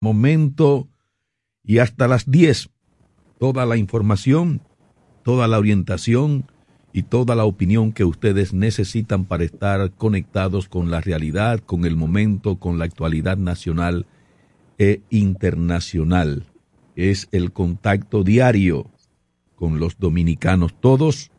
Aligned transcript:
momento 0.00 0.88
y 1.62 1.78
hasta 1.78 2.08
las 2.08 2.30
10. 2.30 2.70
Toda 3.38 3.66
la 3.66 3.76
información, 3.76 4.62
toda 5.22 5.46
la 5.46 5.58
orientación 5.58 6.46
y 6.92 7.04
toda 7.04 7.34
la 7.34 7.44
opinión 7.44 7.92
que 7.92 8.04
ustedes 8.04 8.52
necesitan 8.52 9.26
para 9.26 9.44
estar 9.44 9.92
conectados 9.92 10.68
con 10.68 10.90
la 10.90 11.00
realidad, 11.00 11.60
con 11.60 11.84
el 11.84 11.96
momento, 11.96 12.56
con 12.56 12.78
la 12.78 12.86
actualidad 12.86 13.36
nacional 13.36 14.06
e 14.78 15.02
internacional. 15.10 16.46
Es 16.96 17.28
el 17.30 17.52
contacto 17.52 18.24
diario 18.24 18.90
con 19.54 19.78
los 19.78 19.98
dominicanos, 19.98 20.74
todos 20.80 21.30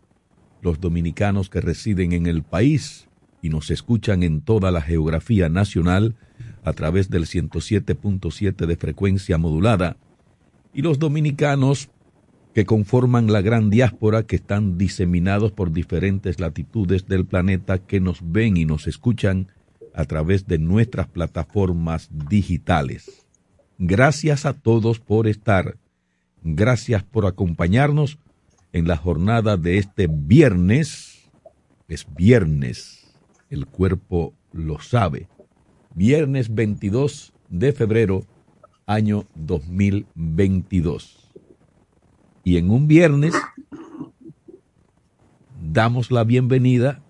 los 0.61 0.79
dominicanos 0.79 1.49
que 1.49 1.61
residen 1.61 2.13
en 2.13 2.27
el 2.27 2.43
país 2.43 3.07
y 3.41 3.49
nos 3.49 3.71
escuchan 3.71 4.21
en 4.21 4.41
toda 4.41 4.69
la 4.71 4.81
geografía 4.81 5.49
nacional 5.49 6.15
a 6.63 6.73
través 6.73 7.09
del 7.09 7.25
107.7 7.25 8.65
de 8.65 8.75
frecuencia 8.75 9.37
modulada, 9.37 9.97
y 10.73 10.81
los 10.81 10.99
dominicanos 10.99 11.89
que 12.53 12.65
conforman 12.65 13.31
la 13.31 13.41
gran 13.41 13.69
diáspora 13.69 14.23
que 14.23 14.35
están 14.35 14.77
diseminados 14.77 15.51
por 15.51 15.71
diferentes 15.71 16.39
latitudes 16.39 17.07
del 17.07 17.25
planeta 17.25 17.79
que 17.79 17.99
nos 17.99 18.19
ven 18.21 18.57
y 18.57 18.65
nos 18.65 18.87
escuchan 18.87 19.47
a 19.93 20.05
través 20.05 20.47
de 20.47 20.57
nuestras 20.57 21.07
plataformas 21.07 22.09
digitales. 22.29 23.25
Gracias 23.77 24.45
a 24.45 24.53
todos 24.53 24.99
por 24.99 25.27
estar. 25.27 25.77
Gracias 26.43 27.03
por 27.03 27.25
acompañarnos 27.25 28.19
en 28.73 28.87
la 28.87 28.97
jornada 28.97 29.57
de 29.57 29.77
este 29.77 30.07
viernes. 30.07 31.29
Es 31.87 32.05
viernes. 32.15 33.11
El 33.49 33.65
cuerpo 33.65 34.33
lo 34.53 34.79
sabe. 34.79 35.27
Viernes 35.93 36.53
22 36.53 37.33
de 37.49 37.73
febrero, 37.73 38.23
año 38.85 39.25
2022 39.35 41.21
y 42.43 42.57
en 42.57 42.71
un 42.71 42.87
viernes 42.87 43.35
damos 45.61 46.11
la 46.11 46.23
bienvenida 46.23 47.01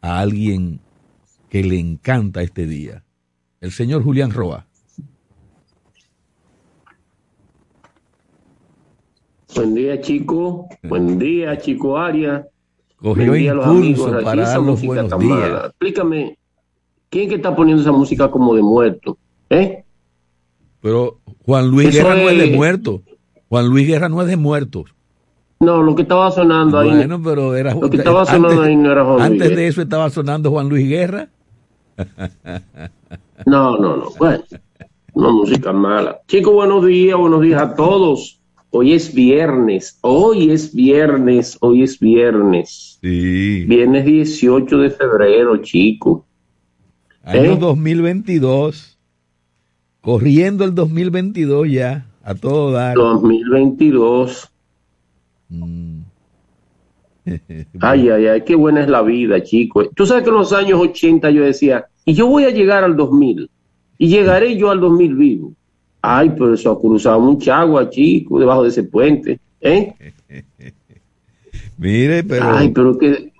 a 0.00 0.20
alguien 0.20 0.80
que 1.48 1.64
le 1.64 1.78
encanta 1.78 2.42
este 2.42 2.66
día, 2.66 3.04
el 3.60 3.72
señor 3.72 4.02
Julián 4.04 4.30
Roa. 4.30 4.66
Buen 9.54 9.74
día, 9.74 10.00
chico. 10.00 10.68
Buen 10.82 11.18
día, 11.18 11.58
chico 11.58 11.96
Aria. 11.98 12.46
Cogió 12.96 13.34
impulso 13.34 14.20
para 14.22 14.42
dar 14.42 14.60
los 14.60 14.82
buenos 14.82 15.18
días. 15.18 15.64
Explícame, 15.66 16.38
¿quién 17.10 17.28
que 17.28 17.36
está 17.36 17.54
poniendo 17.54 17.82
esa 17.82 17.92
música 17.92 18.30
como 18.30 18.54
de 18.54 18.62
muerto? 18.62 19.18
¿Eh? 19.50 19.84
Pero 20.80 21.18
Juan 21.44 21.68
Luis 21.70 21.92
Guerra 21.92 22.14
no 22.14 22.28
es 22.28 22.38
de 22.38 22.56
muerto. 22.56 23.02
Juan 23.48 23.68
Luis 23.68 23.86
Guerra 23.88 24.08
no 24.08 24.22
es 24.22 24.28
de 24.28 24.36
muertos. 24.36 24.94
No, 25.60 25.82
lo 25.82 25.94
que 25.94 26.02
estaba 26.02 26.30
sonando 26.30 26.78
ahí. 26.78 26.90
Bueno, 26.90 27.20
pero 27.22 27.56
era 27.56 27.74
Lo 27.74 27.90
que 27.90 27.96
estaba 27.96 28.24
sonando 28.24 28.62
ahí 28.62 28.76
no 28.76 28.92
era 28.92 29.04
Juan 29.04 29.20
Antes 29.20 29.56
de 29.56 29.66
eso 29.66 29.82
estaba 29.82 30.08
sonando 30.10 30.50
Juan 30.50 30.68
Luis 30.68 30.88
Guerra. 30.88 31.28
No, 33.46 33.76
no, 33.76 33.96
no. 33.96 34.10
Bueno, 34.18 34.44
no 35.14 35.32
música 35.32 35.72
mala. 35.72 36.20
Chicos, 36.28 36.52
buenos 36.52 36.86
días, 36.86 37.18
buenos 37.18 37.40
días 37.40 37.60
a 37.60 37.74
todos. 37.74 38.40
Hoy 38.70 38.92
es 38.92 39.14
viernes, 39.14 39.98
hoy 40.02 40.50
es 40.50 40.74
viernes, 40.74 41.56
hoy 41.60 41.82
es 41.82 41.98
viernes. 41.98 42.98
Sí. 43.00 43.64
Viernes 43.64 44.04
18 44.04 44.78
de 44.78 44.90
febrero, 44.90 45.56
chico. 45.58 46.27
Año 47.28 47.56
2022. 47.56 48.98
Corriendo 50.00 50.64
el 50.64 50.74
2022 50.74 51.70
ya. 51.70 52.06
A 52.22 52.34
todo 52.34 52.72
dar. 52.72 52.96
2022. 52.96 54.50
Mm. 55.50 56.00
ay, 57.80 58.08
ay, 58.08 58.26
ay, 58.26 58.40
qué 58.42 58.54
buena 58.54 58.82
es 58.82 58.88
la 58.88 59.02
vida, 59.02 59.42
chico. 59.42 59.88
Tú 59.90 60.06
sabes 60.06 60.24
que 60.24 60.30
en 60.30 60.36
los 60.36 60.52
años 60.52 60.80
80 60.80 61.30
yo 61.30 61.44
decía, 61.44 61.86
y 62.06 62.14
yo 62.14 62.26
voy 62.26 62.44
a 62.44 62.50
llegar 62.50 62.84
al 62.84 62.96
2000, 62.96 63.50
y 63.98 64.08
llegaré 64.08 64.56
yo 64.56 64.70
al 64.70 64.80
2000 64.80 65.14
vivo. 65.14 65.52
Ay, 66.00 66.30
pero 66.30 66.54
eso 66.54 66.70
ha 66.70 66.80
cruzado 66.80 67.20
mucha 67.20 67.60
agua, 67.60 67.90
chico, 67.90 68.38
debajo 68.38 68.62
de 68.62 68.68
ese 68.70 68.84
puente. 68.84 69.38
¿Eh? 69.60 69.92
Mire, 71.76 72.24
pero. 72.24 72.44
Ay, 72.44 72.70
pero 72.70 72.96
que. 72.96 73.32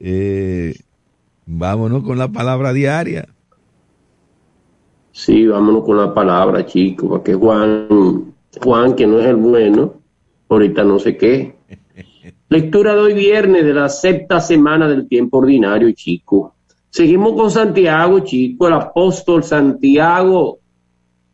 Eh, 0.00 0.74
vámonos 1.46 2.02
con 2.02 2.18
la 2.18 2.28
palabra 2.28 2.72
diaria. 2.72 3.28
Sí, 5.12 5.46
vámonos 5.46 5.84
con 5.84 5.98
la 5.98 6.14
palabra, 6.14 6.64
chico, 6.64 7.08
porque 7.08 7.34
Juan, 7.34 8.34
Juan, 8.62 8.94
que 8.94 9.06
no 9.06 9.20
es 9.20 9.26
el 9.26 9.36
bueno, 9.36 9.94
ahorita 10.48 10.84
no 10.84 10.98
sé 10.98 11.16
qué. 11.16 11.54
Lectura 12.48 12.94
de 12.94 13.00
hoy 13.00 13.14
viernes 13.14 13.64
de 13.64 13.74
la 13.74 13.88
sexta 13.88 14.40
semana 14.40 14.88
del 14.88 15.08
tiempo 15.08 15.38
ordinario, 15.38 15.92
chico. 15.92 16.54
Seguimos 16.88 17.32
con 17.34 17.50
Santiago, 17.50 18.20
chico, 18.20 18.68
el 18.68 18.74
apóstol 18.74 19.42
Santiago, 19.44 20.58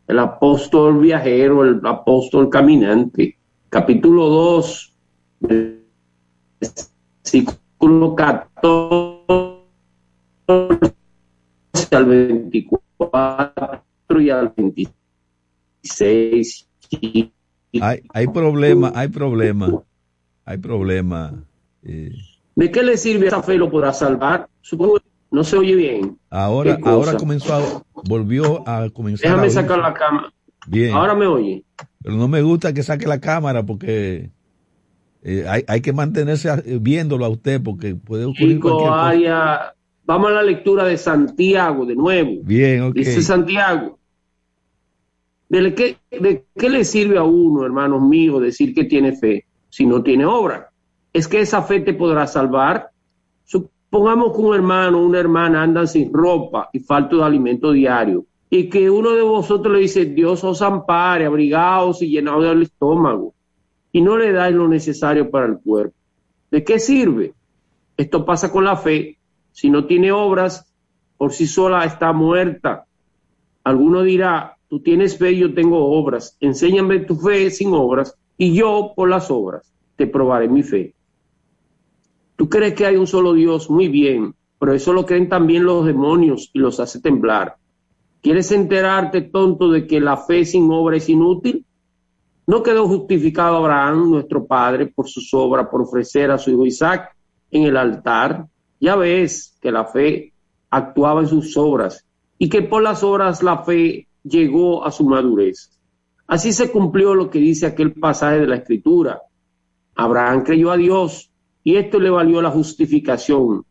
el 0.07 0.19
apóstol 0.19 0.99
viajero, 0.99 1.63
el 1.63 1.81
apóstol 1.83 2.49
caminante. 2.49 3.37
Capítulo 3.69 4.27
2, 4.29 4.93
versículo 7.21 8.15
14 8.15 9.18
al 10.49 12.05
24 12.05 13.83
y 14.19 14.29
al 14.29 14.53
26. 14.55 16.67
Hay, 17.81 18.03
hay 18.13 18.27
problema, 18.27 18.91
hay 18.95 19.09
problema, 19.09 19.83
hay 20.45 20.57
problema. 20.57 21.43
Eh. 21.83 22.13
¿De 22.55 22.71
qué 22.71 22.83
le 22.83 22.95
sirve 22.97 23.27
esa 23.27 23.43
fe? 23.43 23.57
¿Lo 23.57 23.69
podrá 23.69 23.93
salvar? 23.93 24.49
Supongo 24.61 24.97
que 24.97 25.05
no 25.31 25.43
se 25.43 25.57
oye 25.57 25.75
bien. 25.75 26.17
Ahora, 26.29 26.79
ahora 26.83 27.15
comenzó, 27.15 27.53
a, 27.53 27.83
volvió 28.05 28.67
a 28.67 28.89
comenzar. 28.89 29.29
Déjame 29.29 29.51
sacar 29.51 29.77
la 29.79 29.93
cámara. 29.93 30.33
Bien. 30.67 30.95
Ahora 30.95 31.15
me 31.15 31.27
oye. 31.27 31.63
Pero 32.01 32.15
no 32.15 32.27
me 32.27 32.41
gusta 32.41 32.73
que 32.73 32.83
saque 32.83 33.07
la 33.07 33.19
cámara 33.19 33.63
porque 33.63 34.31
eh, 35.21 35.45
hay, 35.47 35.63
hay, 35.67 35.81
que 35.81 35.93
mantenerse 35.93 36.49
viéndolo 36.79 37.25
a 37.25 37.29
usted 37.29 37.61
porque 37.61 37.95
puede 37.95 38.25
ocurrir 38.25 38.55
Chico, 38.55 38.69
cualquier 38.69 38.89
cosa. 38.89 39.09
Haya, 39.09 39.75
Vamos 40.09 40.31
a 40.31 40.33
la 40.33 40.41
lectura 40.41 40.85
de 40.85 40.97
Santiago 40.97 41.85
de 41.85 41.95
nuevo. 41.95 42.37
Bien, 42.41 42.81
ok. 42.81 42.95
Dice 42.95 43.21
Santiago. 43.21 43.99
¿De 45.47 45.75
qué, 45.75 45.97
¿De 46.09 46.45
qué 46.57 46.67
le 46.67 46.83
sirve 46.83 47.19
a 47.19 47.23
uno, 47.23 47.63
hermanos 47.63 48.01
míos, 48.01 48.41
decir 48.41 48.73
que 48.73 48.85
tiene 48.85 49.15
fe 49.15 49.45
si 49.69 49.85
no 49.85 50.01
tiene 50.01 50.25
obra? 50.25 50.71
¿Es 51.13 51.27
que 51.27 51.41
esa 51.41 51.61
fe 51.61 51.81
te 51.81 51.93
podrá 51.93 52.25
salvar? 52.25 52.89
Supongamos 53.43 54.35
que 54.35 54.41
un 54.41 54.55
hermano 54.55 54.99
o 54.99 55.05
una 55.05 55.19
hermana 55.19 55.61
andan 55.61 55.87
sin 55.87 56.11
ropa 56.11 56.71
y 56.73 56.79
falta 56.79 57.17
de 57.17 57.23
alimento 57.25 57.71
diario 57.71 58.25
y 58.49 58.67
que 58.67 58.89
uno 58.89 59.11
de 59.11 59.21
vosotros 59.21 59.71
le 59.71 59.81
dice, 59.81 60.05
Dios 60.05 60.43
os 60.43 60.63
ampare, 60.63 61.27
abrigados 61.27 62.01
y 62.01 62.09
llenados 62.09 62.45
del 62.45 62.63
estómago 62.63 63.35
y 63.91 64.01
no 64.01 64.17
le 64.17 64.31
dais 64.31 64.55
lo 64.55 64.67
necesario 64.67 65.29
para 65.29 65.45
el 65.45 65.59
cuerpo. 65.59 65.93
¿De 66.49 66.63
qué 66.63 66.79
sirve? 66.79 67.35
Esto 67.95 68.25
pasa 68.25 68.51
con 68.51 68.63
la 68.63 68.75
fe 68.75 69.18
si 69.51 69.69
no 69.69 69.85
tiene 69.85 70.11
obras, 70.11 70.73
por 71.17 71.33
sí 71.33 71.47
sola 71.47 71.83
está 71.85 72.13
muerta. 72.13 72.85
Alguno 73.63 74.03
dirá, 74.03 74.57
tú 74.67 74.79
tienes 74.79 75.17
fe, 75.17 75.35
yo 75.35 75.53
tengo 75.53 75.99
obras. 75.99 76.37
Enséñame 76.39 76.99
tu 76.99 77.15
fe 77.15 77.51
sin 77.51 77.73
obras 77.73 78.15
y 78.37 78.53
yo 78.53 78.93
por 78.95 79.09
las 79.09 79.29
obras 79.29 79.73
te 79.95 80.07
probaré 80.07 80.47
mi 80.47 80.63
fe. 80.63 80.95
Tú 82.35 82.47
crees 82.47 82.73
que 82.73 82.85
hay 82.85 82.95
un 82.95 83.05
solo 83.05 83.33
Dios, 83.33 83.69
muy 83.69 83.89
bien, 83.89 84.33
pero 84.57 84.73
eso 84.73 84.93
lo 84.93 85.05
creen 85.05 85.27
también 85.27 85.65
los 85.65 85.85
demonios 85.85 86.49
y 86.53 86.59
los 86.59 86.79
hace 86.79 87.01
temblar. 87.01 87.57
¿Quieres 88.21 88.51
enterarte, 88.51 89.21
tonto, 89.21 89.69
de 89.69 89.85
que 89.85 89.99
la 89.99 90.15
fe 90.15 90.45
sin 90.45 90.71
obra 90.71 90.95
es 90.95 91.09
inútil? 91.09 91.65
¿No 92.47 92.63
quedó 92.63 92.87
justificado 92.87 93.57
Abraham, 93.57 94.09
nuestro 94.09 94.45
padre, 94.45 94.87
por 94.87 95.07
sus 95.07 95.33
obras, 95.33 95.67
por 95.69 95.81
ofrecer 95.81 96.31
a 96.31 96.37
su 96.37 96.51
hijo 96.51 96.65
Isaac 96.65 97.15
en 97.51 97.63
el 97.63 97.75
altar? 97.75 98.47
Ya 98.79 98.95
ves 98.95 99.57
que 99.61 99.71
la 99.71 99.85
fe 99.85 100.33
actuaba 100.69 101.21
en 101.21 101.27
sus 101.27 101.55
obras 101.57 102.05
y 102.37 102.49
que 102.49 102.61
por 102.61 102.81
las 102.81 103.03
obras 103.03 103.43
la 103.43 103.63
fe 103.63 104.07
llegó 104.23 104.85
a 104.85 104.91
su 104.91 105.05
madurez. 105.05 105.71
Así 106.27 106.53
se 106.53 106.71
cumplió 106.71 107.15
lo 107.15 107.29
que 107.29 107.39
dice 107.39 107.65
aquel 107.65 107.93
pasaje 107.93 108.39
de 108.39 108.47
la 108.47 108.57
Escritura. 108.57 109.21
Abraham 109.95 110.43
creyó 110.43 110.71
a 110.71 110.77
Dios 110.77 111.31
y 111.63 111.75
esto 111.75 111.99
le 111.99 112.09
valió 112.09 112.41
la 112.41 112.51
justificación. 112.51 113.65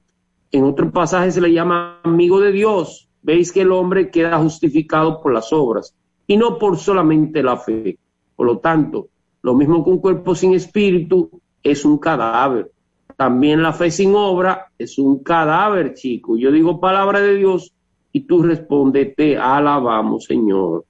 En 0.51 0.65
otro 0.65 0.91
pasaje 0.91 1.31
se 1.31 1.41
le 1.41 1.53
llama 1.53 2.01
amigo 2.03 2.41
de 2.41 2.53
Dios. 2.53 3.09
Veis 3.23 3.53
que 3.53 3.63
el 3.63 3.73
hombre 3.73 4.11
queda 4.11 4.39
justificado 4.39 5.21
por 5.21 5.33
las 5.33 5.53
obras 5.53 5.95
y 6.27 6.37
no 6.37 6.59
por 6.59 6.77
solamente 6.79 7.43
la 7.43 7.57
fe. 7.57 7.99
Por 8.37 8.47
lo 8.47 8.59
tanto, 8.59 9.09
lo 9.43 9.55
mismo 9.55 9.85
que 9.85 9.91
un 9.91 9.99
cuerpo 9.99 10.35
sin 10.35 10.55
espíritu 10.55 11.31
es 11.63 11.85
un 11.85 11.99
cadáver. 11.99 12.71
También 13.19 13.65
la 13.65 13.73
fe 13.73 13.91
sin 13.91 14.15
obra 14.15 14.71
es 14.79 14.97
un 14.97 15.25
cadáver, 15.25 15.93
chico. 15.95 16.37
Yo 16.37 16.53
digo 16.53 16.79
palabra 16.79 17.21
de 17.21 17.35
Dios 17.35 17.75
y 18.13 18.21
tú 18.21 18.45
respondes, 18.45 19.13
te 19.17 19.37
alabamos, 19.37 20.27
Señor. 20.27 20.85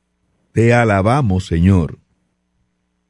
Te 0.53 0.75
alabamos, 0.75 1.47
Señor. 1.47 1.99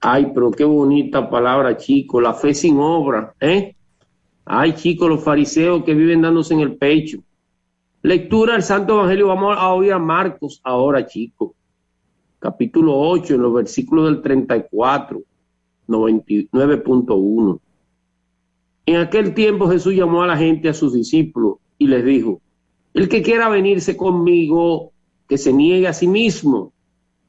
Ay, 0.01 0.31
pero 0.33 0.53
qué 0.53 0.63
bonita 0.63 1.29
palabra, 1.29 1.77
chico. 1.77 2.21
La 2.21 2.33
fe 2.33 2.55
sin 2.55 2.79
obra, 2.79 3.35
¿eh? 3.41 3.75
Ay, 4.45 4.75
chicos, 4.75 5.09
los 5.09 5.25
fariseos 5.25 5.83
que 5.83 5.95
viven 5.95 6.23
dándose 6.23 6.55
en 6.55 6.61
el 6.61 6.77
pecho. 6.77 7.19
Lectura 8.03 8.53
del 8.53 8.63
Santo 8.63 9.01
Evangelio. 9.01 9.27
Vamos 9.27 9.57
a 9.59 9.75
oír 9.75 9.95
a 9.95 9.99
Marcos 9.99 10.61
ahora, 10.63 11.05
chicos. 11.05 11.51
Capítulo 12.39 12.97
8, 12.97 13.35
en 13.35 13.43
los 13.43 13.53
versículos 13.53 14.05
del 14.05 14.23
34, 14.23 15.21
99.1. 15.89 17.61
En 18.89 18.97
aquel 18.97 19.35
tiempo 19.35 19.69
Jesús 19.69 19.93
llamó 19.93 20.23
a 20.23 20.27
la 20.27 20.39
gente, 20.39 20.71
a 20.71 20.73
sus 20.73 20.95
discípulos, 20.95 21.59
y 21.77 21.89
les 21.89 22.03
dijo, 22.03 22.41
el 22.95 23.11
que 23.11 23.21
quiera 23.21 23.51
venirse 23.51 23.99
conmigo, 23.99 24.93
que 25.29 25.37
se 25.37 25.53
niegue 25.53 25.87
a 25.87 25.93
sí 25.93 26.07
mismo, 26.07 26.73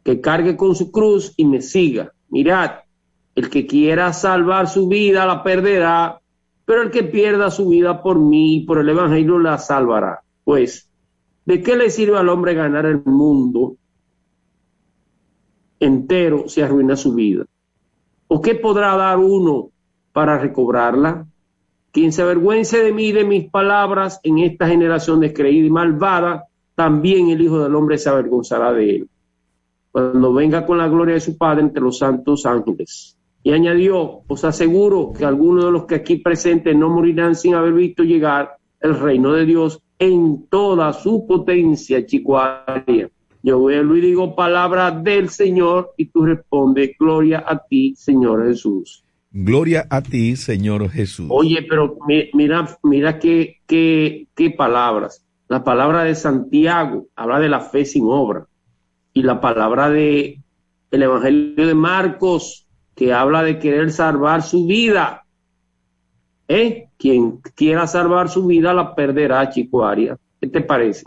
que 0.01 0.21
cargue 0.21 0.55
con 0.55 0.73
su 0.73 0.89
cruz 0.89 1.33
y 1.35 1.43
me 1.43 1.61
siga. 1.61 2.13
Mirad, 2.29 2.75
el 3.35 3.49
que 3.49 3.67
quiera 3.67 4.13
salvar 4.13 4.69
su 4.69 4.87
vida 4.87 5.25
la 5.25 5.43
perderá, 5.43 6.21
pero 6.63 6.81
el 6.81 6.91
que 6.91 7.03
pierda 7.03 7.51
su 7.51 7.67
vida 7.67 8.01
por 8.01 8.17
mí 8.19 8.55
y 8.55 8.65
por 8.65 8.77
el 8.77 8.87
Evangelio 8.87 9.37
la 9.37 9.57
salvará. 9.57 10.21
Pues, 10.45 10.89
¿de 11.43 11.61
qué 11.61 11.75
le 11.75 11.89
sirve 11.89 12.17
al 12.17 12.29
hombre 12.29 12.53
ganar 12.53 12.85
el 12.85 13.03
mundo 13.03 13.75
entero 15.81 16.47
si 16.47 16.61
arruina 16.61 16.95
su 16.95 17.13
vida? 17.15 17.43
¿O 18.29 18.39
qué 18.39 18.55
podrá 18.55 18.95
dar 18.95 19.17
uno 19.17 19.71
para 20.13 20.37
recobrarla? 20.37 21.25
Quien 21.91 22.11
se 22.11 22.21
avergüence 22.21 22.83
de 22.83 22.93
mí 22.93 23.07
y 23.07 23.11
de 23.11 23.23
mis 23.23 23.49
palabras 23.49 24.19
en 24.23 24.39
esta 24.39 24.67
generación 24.67 25.19
descreída 25.19 25.65
y 25.67 25.71
malvada, 25.71 26.45
también 26.75 27.29
el 27.29 27.41
Hijo 27.41 27.59
del 27.63 27.75
Hombre 27.75 27.97
se 27.97 28.09
avergonzará 28.09 28.71
de 28.73 28.97
él. 28.97 29.09
Cuando 29.91 30.33
venga 30.33 30.65
con 30.65 30.77
la 30.77 30.87
gloria 30.87 31.15
de 31.15 31.19
su 31.19 31.37
Padre 31.37 31.61
entre 31.61 31.81
los 31.81 31.97
santos 31.97 32.45
ángeles. 32.45 33.17
Y 33.41 33.51
añadió, 33.51 34.21
os 34.27 34.43
aseguro 34.43 35.11
que 35.17 35.25
algunos 35.25 35.65
de 35.65 35.71
los 35.71 35.85
que 35.85 35.95
aquí 35.95 36.17
presentes 36.17 36.75
no 36.75 36.89
morirán 36.89 37.35
sin 37.35 37.55
haber 37.55 37.73
visto 37.73 38.03
llegar 38.03 38.57
el 38.79 38.99
reino 38.99 39.33
de 39.33 39.45
Dios 39.45 39.81
en 39.97 40.45
toda 40.47 40.93
su 40.93 41.25
potencia, 41.25 42.05
chicuaria. 42.05 43.09
Yo 43.41 43.59
vuelvo 43.59 43.95
y 43.95 44.01
digo 44.01 44.35
palabra 44.35 44.91
del 44.91 45.29
Señor 45.29 45.93
y 45.97 46.05
tú 46.05 46.25
respondes, 46.25 46.91
gloria 46.99 47.43
a 47.47 47.57
ti, 47.57 47.95
Señor 47.95 48.45
Jesús. 48.45 49.03
Gloria 49.31 49.85
a 49.89 50.01
ti, 50.01 50.35
Señor 50.35 50.89
Jesús. 50.89 51.27
Oye, 51.29 51.65
pero 51.69 51.97
mira, 52.33 52.79
mira 52.83 53.19
qué, 53.19 53.57
qué, 53.67 54.27
qué 54.35 54.49
palabras. 54.49 55.23
La 55.47 55.63
palabra 55.63 56.03
de 56.03 56.15
Santiago 56.15 57.07
habla 57.15 57.39
de 57.39 57.49
la 57.49 57.59
fe 57.59 57.85
sin 57.85 58.05
obra. 58.07 58.47
Y 59.13 59.23
la 59.23 59.39
palabra 59.41 59.89
de 59.89 60.39
el 60.91 61.03
Evangelio 61.03 61.67
de 61.67 61.75
Marcos, 61.75 62.67
que 62.95 63.13
habla 63.13 63.43
de 63.43 63.59
querer 63.59 63.91
salvar 63.91 64.41
su 64.41 64.65
vida. 64.65 65.23
¿Eh? 66.47 66.89
Quien 66.97 67.37
quiera 67.55 67.87
salvar 67.87 68.29
su 68.29 68.47
vida 68.47 68.73
la 68.73 68.95
perderá, 68.95 69.49
Chico 69.49 69.85
Arias. 69.85 70.17
¿Qué 70.41 70.47
te 70.47 70.61
parece? 70.61 71.03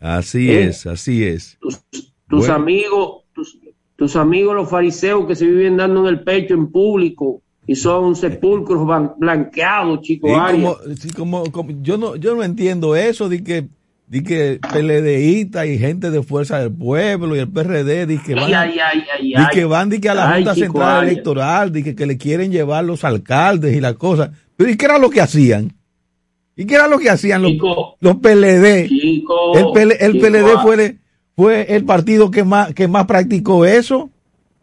Así 0.00 0.50
¿Eh? 0.50 0.64
es, 0.64 0.86
así 0.86 1.24
es. 1.24 1.58
Tus, 2.28 2.48
amigos, 2.48 3.24
tus, 3.96 4.16
amigos 4.16 4.54
los 4.54 4.70
fariseos 4.70 5.26
que 5.26 5.34
se 5.34 5.46
viven 5.46 5.76
dando 5.76 6.00
en 6.00 6.14
el 6.14 6.24
pecho 6.24 6.54
en 6.54 6.70
público 6.70 7.42
y 7.68 7.76
son 7.76 8.16
sepulcros 8.16 8.80
blanqueados, 9.18 10.00
Chico 10.00 10.34
Arias. 10.40 10.74
Como, 11.14 11.44
yo 11.82 11.98
no, 11.98 12.16
yo 12.16 12.34
no 12.34 12.42
entiendo 12.42 12.96
eso 12.96 13.28
de 13.28 13.44
que 13.44 13.68
di 14.06 14.22
que 14.22 14.58
PLDista 14.72 15.66
y 15.66 15.78
gente 15.78 16.10
de 16.10 16.22
Fuerza 16.22 16.60
del 16.60 16.72
Pueblo 16.72 17.36
y 17.36 17.40
el 17.40 17.48
PRD 17.48 18.06
di 18.06 18.16
que 18.22 18.34
van, 18.34 18.72
que 19.52 19.64
van 19.66 19.90
di 19.90 20.00
que 20.00 20.08
a 20.08 20.14
la 20.14 20.34
Junta 20.34 20.54
Central 20.54 21.06
Electoral, 21.06 21.70
di 21.70 21.82
que, 21.84 21.94
que, 21.94 22.06
le 22.06 22.16
quieren 22.16 22.50
llevar 22.50 22.86
los 22.86 23.04
alcaldes 23.04 23.76
y 23.76 23.82
las 23.82 23.96
cosas. 23.96 24.30
Pero 24.56 24.70
¿y 24.70 24.78
qué 24.78 24.86
era 24.86 24.96
lo 24.96 25.10
que 25.10 25.20
hacían? 25.20 25.74
¿Y 26.56 26.64
qué 26.64 26.74
era 26.74 26.88
lo 26.88 26.98
que 26.98 27.10
hacían 27.10 27.42
los, 27.42 27.52
los 28.00 28.16
PLD? 28.16 28.88
el, 29.76 29.92
el 30.00 30.18
PLD 30.18 30.58
fue, 30.62 30.96
fue 31.36 31.76
el 31.76 31.84
partido 31.84 32.30
que 32.30 32.44
más, 32.44 32.72
que 32.72 32.88
más 32.88 33.04
practicó 33.04 33.66
eso. 33.66 34.08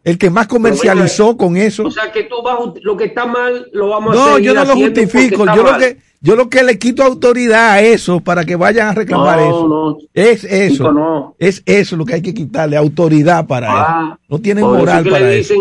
El 0.06 0.18
que 0.18 0.30
más 0.30 0.46
comercializó 0.46 1.36
con 1.36 1.56
eso. 1.56 1.82
O 1.82 1.90
sea 1.90 2.12
que 2.12 2.22
tú 2.22 2.36
vas, 2.40 2.56
lo 2.80 2.96
que 2.96 3.06
está 3.06 3.26
mal 3.26 3.66
lo 3.72 3.88
vamos 3.88 4.16
a 4.16 4.20
hacer. 4.20 4.32
No, 4.34 4.38
yo 4.38 4.54
no 4.54 4.64
lo 4.64 4.76
justifico. 4.76 5.44
Yo 5.46 5.64
lo 5.64 5.78
que, 5.78 5.96
yo 6.20 6.36
lo 6.36 6.48
que 6.48 6.62
le 6.62 6.78
quito 6.78 7.02
autoridad 7.02 7.72
a 7.72 7.80
eso 7.82 8.20
para 8.20 8.44
que 8.44 8.54
vayan 8.54 8.86
a 8.86 8.92
reclamar 8.92 9.40
eso. 9.40 9.66
No, 9.66 9.98
es 10.14 10.44
eso. 10.44 10.92
no. 10.92 11.34
Es 11.40 11.60
eso 11.66 11.96
lo 11.96 12.04
que 12.04 12.14
hay 12.14 12.22
que 12.22 12.34
quitarle, 12.34 12.76
autoridad 12.76 13.48
para 13.48 13.66
ah, 13.68 14.18
eso. 14.20 14.26
No 14.28 14.38
tienen 14.38 14.62
moral 14.62 15.08
para 15.08 15.32
eso. 15.32 15.54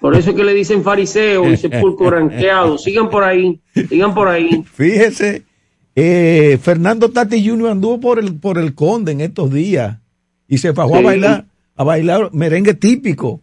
Por 0.00 0.16
eso 0.16 0.30
es 0.30 0.36
que 0.36 0.42
le 0.42 0.52
dicen 0.52 0.82
fariseo 0.82 1.48
y 1.48 1.56
sepulcro 1.56 2.06
branqueado. 2.10 2.78
Sigan 2.78 3.08
por 3.10 3.22
ahí, 3.22 3.60
sigan 3.88 4.12
por 4.12 4.26
ahí. 4.26 4.64
Fíjese, 4.72 5.44
eh, 5.94 6.58
Fernando 6.60 7.10
Tati 7.10 7.48
Jr. 7.48 7.70
anduvo 7.70 8.00
por 8.00 8.18
el, 8.18 8.34
por 8.34 8.58
el 8.58 8.74
Conde 8.74 9.12
en 9.12 9.20
estos 9.20 9.52
días 9.52 9.98
y 10.48 10.58
se 10.58 10.72
fajó 10.74 10.96
a 10.96 11.02
bailar, 11.02 11.44
a 11.80 11.84
bailar 11.84 12.28
merengue 12.34 12.74
típico 12.74 13.40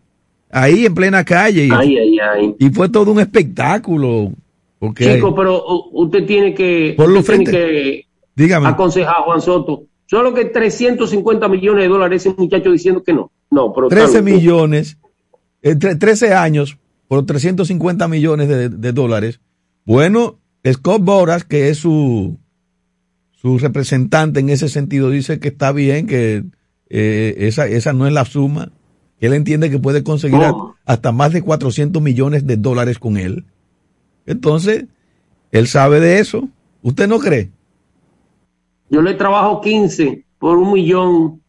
ahí 0.51 0.86
en 0.86 0.94
plena 0.94 1.25
calle. 1.25 1.69
Ay, 1.74 1.98
ay, 1.98 2.19
ay. 2.19 2.56
Y 2.60 2.69
fue 2.69 2.88
todo 2.88 3.12
un 3.12 3.19
espectáculo. 3.19 4.31
Chico, 4.95 5.34
pero 5.34 5.63
usted 5.92 6.24
tiene 6.28 6.54
que, 6.54 6.94
por 6.95 7.10
lo 7.10 7.24
frente, 7.24 7.50
que 7.50 8.06
dígame. 8.36 8.68
aconsejar 8.68 9.16
a 9.16 9.24
Juan 9.24 9.42
Soto. 9.42 9.86
Solo 10.06 10.36
que 10.36 10.45
350 10.45 11.48
millones 11.48 11.86
de 11.86 11.89
dólares 11.89 12.25
ese 12.28 12.36
muchacho 12.38 12.72
diciendo 12.72 13.01
que 13.01 13.12
no. 13.12 13.31
No, 13.50 13.74
pero 13.74 13.88
13 13.88 14.22
millones 14.22 15.00
entre 15.63 15.95
13 15.95 16.36
años 16.36 16.78
por 17.07 17.25
350 17.25 18.07
millones 18.07 18.48
de, 18.48 18.92
dólares. 18.92 19.39
Bueno, 19.84 20.38
Scott 20.63 21.01
Boras, 21.01 21.44
que 21.44 21.69
es 21.69 21.80
su, 21.80 22.38
su 23.31 23.57
representante 23.57 24.42
en 24.42 24.50
ese 24.50 24.69
sentido, 24.69 25.10
dice 25.10 25.39
que 25.39 25.48
está 25.48 25.72
bien, 25.72 26.06
que 26.06 26.44
eh, 26.89 27.36
esa, 27.39 27.68
esa 27.68 27.94
no 27.94 28.07
es 28.07 28.13
la 28.13 28.25
suma, 28.25 28.72
él 29.19 29.34
entiende 29.34 29.69
que 29.69 29.80
puede 29.80 30.04
conseguir 30.04 30.39
hasta 30.86 31.12
más 31.12 31.34
de 31.34 31.42
400 31.42 32.01
millones 32.01 32.45
de 32.45 32.57
dólares 32.57 33.00
con 33.00 33.18
él. 33.18 33.45
Entonces, 34.25 34.86
él 35.51 35.68
sabe 35.68 36.00
de 36.00 36.19
eso. 36.19 36.48
¿Usted 36.81 37.07
no 37.07 37.19
cree? 37.19 37.50
Yo 38.89 39.01
le 39.01 39.16
trabajo 39.16 39.62
15 39.62 40.24
por 40.38 40.57
un 40.57 40.74
millón. 40.74 41.42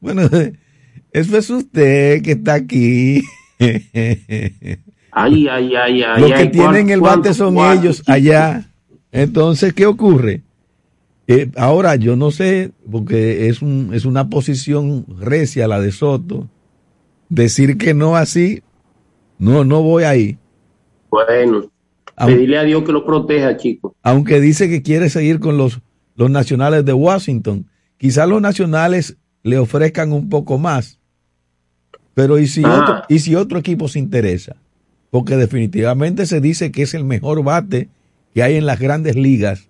Bueno, 0.00 0.22
Eso 1.12 1.36
es 1.36 1.50
usted 1.50 2.22
que 2.22 2.32
está 2.32 2.54
aquí. 2.54 3.22
Ay, 5.12 5.48
ay, 5.48 5.74
ay, 5.74 6.02
ay. 6.04 6.20
Los 6.20 6.32
que 6.32 6.46
tienen 6.46 6.88
el 6.88 7.00
bate 7.00 7.34
son 7.34 7.58
ellos 7.58 8.00
allá. 8.06 8.70
Entonces, 9.10 9.72
¿qué 9.74 9.84
ocurre? 9.84 10.44
Eh, 11.32 11.50
ahora, 11.56 11.96
yo 11.96 12.16
no 12.16 12.30
sé, 12.30 12.72
porque 12.90 13.48
es, 13.48 13.62
un, 13.62 13.90
es 13.92 14.04
una 14.04 14.28
posición 14.28 15.06
recia 15.18 15.68
la 15.68 15.80
de 15.80 15.92
Soto. 15.92 16.48
Decir 17.28 17.78
que 17.78 17.94
no 17.94 18.16
así, 18.16 18.62
no, 19.38 19.64
no 19.64 19.82
voy 19.82 20.02
ahí. 20.02 20.38
Bueno, 21.10 21.70
pedirle 22.16 22.58
a 22.58 22.64
Dios 22.64 22.82
que 22.82 22.92
lo 22.92 23.04
proteja, 23.04 23.56
chico. 23.56 23.94
Aunque 24.02 24.40
dice 24.40 24.68
que 24.68 24.82
quiere 24.82 25.08
seguir 25.08 25.38
con 25.38 25.56
los, 25.56 25.80
los 26.16 26.30
nacionales 26.30 26.84
de 26.84 26.92
Washington. 26.92 27.66
Quizás 27.96 28.28
los 28.28 28.42
nacionales 28.42 29.16
le 29.42 29.58
ofrezcan 29.58 30.12
un 30.12 30.28
poco 30.28 30.58
más 30.58 31.00
pero 32.20 32.38
¿y 32.38 32.46
si, 32.46 32.60
otro, 32.60 32.96
ah. 32.96 33.04
¿y 33.08 33.20
si 33.20 33.34
otro 33.34 33.58
equipo 33.58 33.88
se 33.88 33.98
interesa? 33.98 34.56
Porque 35.08 35.36
definitivamente 35.36 36.26
se 36.26 36.42
dice 36.42 36.70
que 36.70 36.82
es 36.82 36.92
el 36.92 37.02
mejor 37.04 37.42
bate 37.42 37.88
que 38.34 38.42
hay 38.42 38.56
en 38.56 38.66
las 38.66 38.78
grandes 38.78 39.16
ligas. 39.16 39.69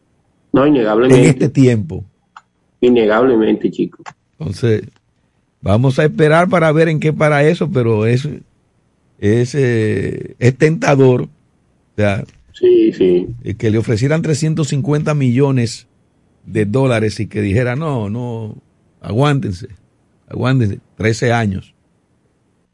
No, 0.52 0.66
innegablemente. 0.66 1.22
En 1.22 1.30
este 1.30 1.48
tiempo. 1.48 2.04
Innegablemente, 2.80 3.70
chico. 3.70 4.02
Entonces, 4.38 4.82
vamos 5.60 5.98
a 5.98 6.04
esperar 6.04 6.48
para 6.48 6.72
ver 6.72 6.88
en 6.88 7.00
qué 7.00 7.12
para 7.12 7.44
eso, 7.44 7.70
pero 7.70 8.06
es, 8.06 8.28
es, 9.18 9.54
eh, 9.54 10.34
es 10.38 10.56
tentador. 10.56 11.22
O 11.22 11.28
sea, 11.96 12.24
sí, 12.52 12.92
sí. 12.92 13.28
Que 13.58 13.70
le 13.70 13.78
ofrecieran 13.78 14.22
350 14.22 15.14
millones 15.14 15.86
de 16.44 16.64
dólares 16.64 17.20
y 17.20 17.26
que 17.26 17.42
dijera, 17.42 17.76
no, 17.76 18.08
no, 18.08 18.56
aguántense, 19.00 19.68
aguántense, 20.28 20.80
13 20.96 21.32
años. 21.32 21.74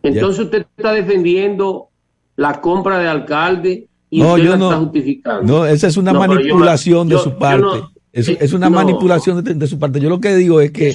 Entonces 0.03 0.45
usted 0.45 0.67
está 0.77 0.93
defendiendo 0.93 1.89
la 2.37 2.61
compra 2.61 2.99
de 2.99 3.09
alcalde 3.09 3.89
y 4.17 4.21
no, 4.21 4.33
usted 4.33 4.53
está 4.55 4.77
justificando. 4.79 5.43
No, 5.43 5.67
esa 5.67 5.89
es 5.89 5.97
una 5.99 6.15
manipulación 6.15 7.07
de 7.07 7.19
su 7.19 7.37
parte. 7.37 7.85
es, 8.13 8.53
una 8.55 8.71
manipulación 8.71 9.45
de, 9.45 9.67
su 9.67 9.79
parte. 9.79 10.01
Yo 10.01 10.09
lo 10.09 10.21
que 10.21 10.35
digo 10.35 10.63
es 10.63 10.71
que 10.71 10.95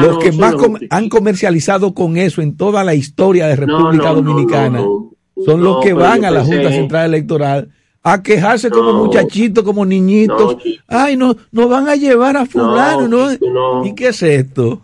los 0.00 0.18
que 0.18 0.30
más 0.30 0.54
han 0.90 1.08
comercializado 1.08 1.94
con 1.94 2.16
eso 2.16 2.40
en 2.40 2.56
toda 2.56 2.84
la 2.84 2.94
historia 2.94 3.48
de 3.48 3.56
República 3.56 4.12
Dominicana 4.12 4.84
son 5.44 5.64
los 5.64 5.82
que 5.82 5.92
van 5.92 6.24
a 6.24 6.30
la 6.30 6.44
Junta 6.44 6.70
Central 6.70 7.06
Electoral 7.06 7.70
a 8.04 8.22
quejarse 8.22 8.70
como 8.70 8.92
muchachitos, 8.92 9.64
como 9.64 9.84
niñitos. 9.84 10.58
Ay, 10.86 11.16
no, 11.16 11.36
nos 11.50 11.68
van 11.68 11.88
a 11.88 11.96
llevar 11.96 12.36
a 12.36 12.46
fulano, 12.46 13.08
¿no? 13.08 13.84
¿Y 13.84 13.96
qué 13.96 14.08
es 14.08 14.22
esto? 14.22 14.82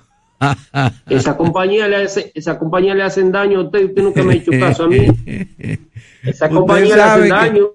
esa 1.08 1.36
compañía 1.36 1.86
le 1.88 1.96
hace, 1.96 2.32
esa 2.34 2.58
compañía 2.58 2.94
le 2.94 3.04
hacen 3.04 3.32
daño 3.32 3.60
a 3.60 3.62
usted, 3.62 3.84
usted 3.86 4.02
nunca 4.02 4.22
me 4.24 4.34
ha 4.34 4.36
hecho 4.36 4.50
caso 4.58 4.84
a 4.84 4.88
mí. 4.88 5.06
Esa 6.24 6.48
compañía 6.48 7.14
hace 7.14 7.28
daño. 7.28 7.66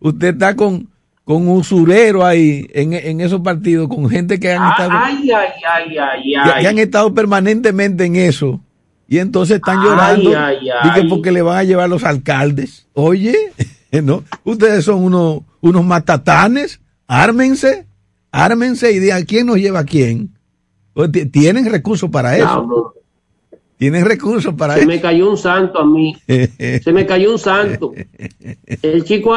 Usted 0.00 0.34
está 0.34 0.54
con, 0.54 0.88
con 1.24 1.48
usurero 1.48 2.24
ahí 2.24 2.66
en, 2.72 2.92
en, 2.92 3.20
esos 3.20 3.40
partidos, 3.40 3.88
con 3.88 4.08
gente 4.08 4.38
que 4.38 4.52
han 4.52 4.62
ah, 4.62 4.70
estado, 4.70 4.90
ay, 4.92 5.30
ay, 5.32 5.98
ay. 5.98 6.62
Que, 6.62 6.68
han 6.68 6.78
estado 6.78 7.14
permanentemente 7.14 8.04
en 8.04 8.16
eso. 8.16 8.60
Y 9.08 9.18
entonces 9.18 9.56
están 9.56 9.82
llorando 9.82 10.30
y 10.30 11.08
porque 11.08 11.30
le 11.32 11.42
van 11.42 11.58
a 11.58 11.64
llevar 11.64 11.88
los 11.88 12.04
alcaldes. 12.04 12.86
Oye, 12.92 13.36
¿no? 14.02 14.24
Ustedes 14.44 14.84
son 14.84 15.02
unos, 15.02 15.40
unos 15.60 15.84
matatanes, 15.84 16.80
ármense, 17.06 17.86
ármense 18.30 18.92
y 18.92 18.98
digan 18.98 19.24
quién 19.24 19.46
nos 19.46 19.56
lleva 19.56 19.80
a 19.80 19.84
quién. 19.84 20.36
Pues, 20.92 21.10
tienen 21.30 21.70
recursos 21.70 22.10
para 22.10 22.36
eso. 22.36 22.94
Tienen 23.76 24.04
recursos 24.04 24.54
para 24.54 24.74
Se 24.74 24.80
eso. 24.80 24.88
me 24.88 25.00
cayó 25.00 25.30
un 25.30 25.36
santo 25.36 25.78
a 25.78 25.86
mí. 25.86 26.16
Se 26.26 26.92
me 26.92 27.04
cayó 27.06 27.32
un 27.32 27.38
santo. 27.38 27.92
El 28.82 29.04
chico 29.04 29.34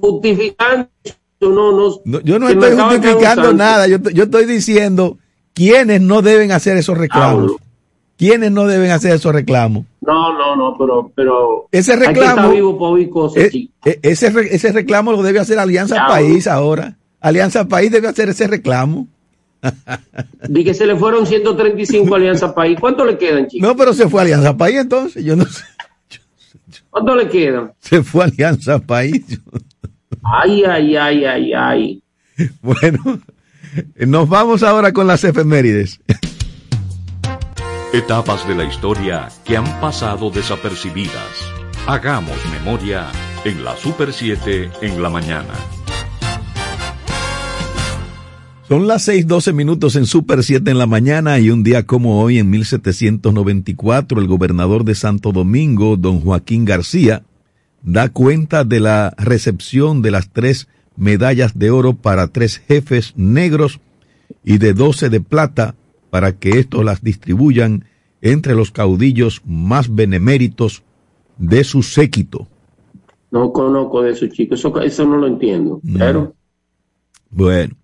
justificando. 0.00 0.88
No, 1.40 1.72
no, 1.72 2.00
no 2.04 2.20
yo 2.20 2.38
no 2.38 2.48
estoy 2.48 2.76
justificando 2.76 3.52
nada. 3.52 3.88
Yo, 3.88 3.98
yo, 3.98 4.24
estoy 4.24 4.44
diciendo 4.44 5.18
quiénes 5.54 6.00
no 6.00 6.22
deben 6.22 6.52
hacer 6.52 6.76
esos 6.76 6.96
reclamos. 6.96 7.52
Ah, 7.58 7.64
¿Quiénes 8.16 8.52
no 8.52 8.66
deben 8.66 8.90
hacer 8.90 9.14
esos 9.14 9.34
reclamos? 9.34 9.86
No, 10.02 10.36
no, 10.36 10.54
no, 10.54 10.76
pero, 10.78 11.10
pero 11.14 11.68
ese 11.72 11.96
reclamo, 11.96 12.50
vivo 12.50 13.10
cosas, 13.10 13.44
e, 13.44 13.70
e, 13.82 13.98
ese, 14.02 14.30
ese 14.54 14.72
reclamo 14.72 15.12
lo 15.12 15.22
debe 15.22 15.38
hacer 15.38 15.58
Alianza 15.58 15.96
ya, 15.96 16.06
País 16.06 16.46
ahora. 16.46 16.98
Alianza 17.20 17.66
País 17.66 17.90
debe 17.90 18.08
hacer 18.08 18.28
ese 18.28 18.46
reclamo. 18.46 19.08
Di 20.48 20.64
que 20.64 20.74
se 20.74 20.86
le 20.86 20.96
fueron 20.96 21.26
135 21.26 22.14
Alianza 22.14 22.54
País. 22.54 22.78
¿Cuánto 22.80 23.04
le 23.04 23.18
quedan, 23.18 23.46
chicos? 23.46 23.68
No, 23.68 23.76
pero 23.76 23.92
se 23.92 24.08
fue 24.08 24.22
Alianza 24.22 24.56
País 24.56 24.78
entonces. 24.78 25.24
Yo 25.24 25.36
no 25.36 25.44
sé. 25.44 25.64
¿Cuánto 26.90 27.14
le 27.14 27.28
quedan? 27.28 27.72
Se 27.80 28.02
fue 28.02 28.24
Alianza 28.24 28.78
País. 28.78 29.40
Ay, 30.22 30.64
ay, 30.64 30.96
ay, 30.96 31.24
ay, 31.24 31.52
ay. 31.52 32.02
Bueno, 32.62 33.20
nos 33.96 34.28
vamos 34.28 34.62
ahora 34.62 34.92
con 34.92 35.06
las 35.06 35.24
efemérides. 35.24 36.00
Etapas 37.92 38.46
de 38.46 38.54
la 38.54 38.64
historia 38.64 39.28
que 39.44 39.56
han 39.56 39.80
pasado 39.80 40.30
desapercibidas. 40.30 41.52
Hagamos 41.86 42.36
memoria 42.50 43.08
en 43.44 43.64
la 43.64 43.76
Super 43.76 44.12
7 44.12 44.70
en 44.82 45.02
la 45.02 45.10
mañana. 45.10 45.54
Son 48.70 48.86
las 48.86 49.08
6:12 49.08 49.52
minutos 49.52 49.96
en 49.96 50.06
Super 50.06 50.44
7 50.44 50.70
en 50.70 50.78
la 50.78 50.86
mañana 50.86 51.40
y 51.40 51.50
un 51.50 51.64
día 51.64 51.86
como 51.86 52.22
hoy, 52.22 52.38
en 52.38 52.50
1794, 52.50 54.20
el 54.20 54.28
gobernador 54.28 54.84
de 54.84 54.94
Santo 54.94 55.32
Domingo, 55.32 55.96
don 55.96 56.20
Joaquín 56.20 56.64
García, 56.64 57.24
da 57.82 58.10
cuenta 58.10 58.62
de 58.62 58.78
la 58.78 59.12
recepción 59.18 60.02
de 60.02 60.12
las 60.12 60.30
tres 60.30 60.68
medallas 60.94 61.58
de 61.58 61.72
oro 61.72 61.94
para 61.94 62.28
tres 62.28 62.58
jefes 62.58 63.12
negros 63.16 63.80
y 64.44 64.58
de 64.58 64.72
12 64.72 65.10
de 65.10 65.20
plata 65.20 65.74
para 66.10 66.38
que 66.38 66.60
estos 66.60 66.84
las 66.84 67.02
distribuyan 67.02 67.86
entre 68.22 68.54
los 68.54 68.70
caudillos 68.70 69.42
más 69.44 69.92
beneméritos 69.92 70.84
de 71.38 71.64
su 71.64 71.82
séquito. 71.82 72.46
No 73.32 73.52
conozco 73.52 74.02
de 74.02 74.12
eso, 74.12 74.28
chicos. 74.28 74.60
Eso, 74.60 74.80
eso 74.80 75.04
no 75.06 75.16
lo 75.16 75.26
entiendo. 75.26 75.80
No. 75.82 75.98
Pero... 75.98 76.34
Bueno. 77.30 77.74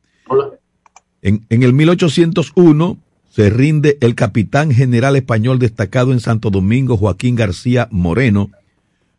En, 1.22 1.44
en 1.48 1.62
el 1.62 1.72
1801 1.72 2.98
se 3.28 3.50
rinde 3.50 3.98
el 4.00 4.14
capitán 4.14 4.70
general 4.70 5.14
español 5.14 5.58
destacado 5.58 6.12
en 6.12 6.20
Santo 6.20 6.50
Domingo, 6.50 6.96
Joaquín 6.96 7.36
García 7.36 7.88
Moreno, 7.90 8.50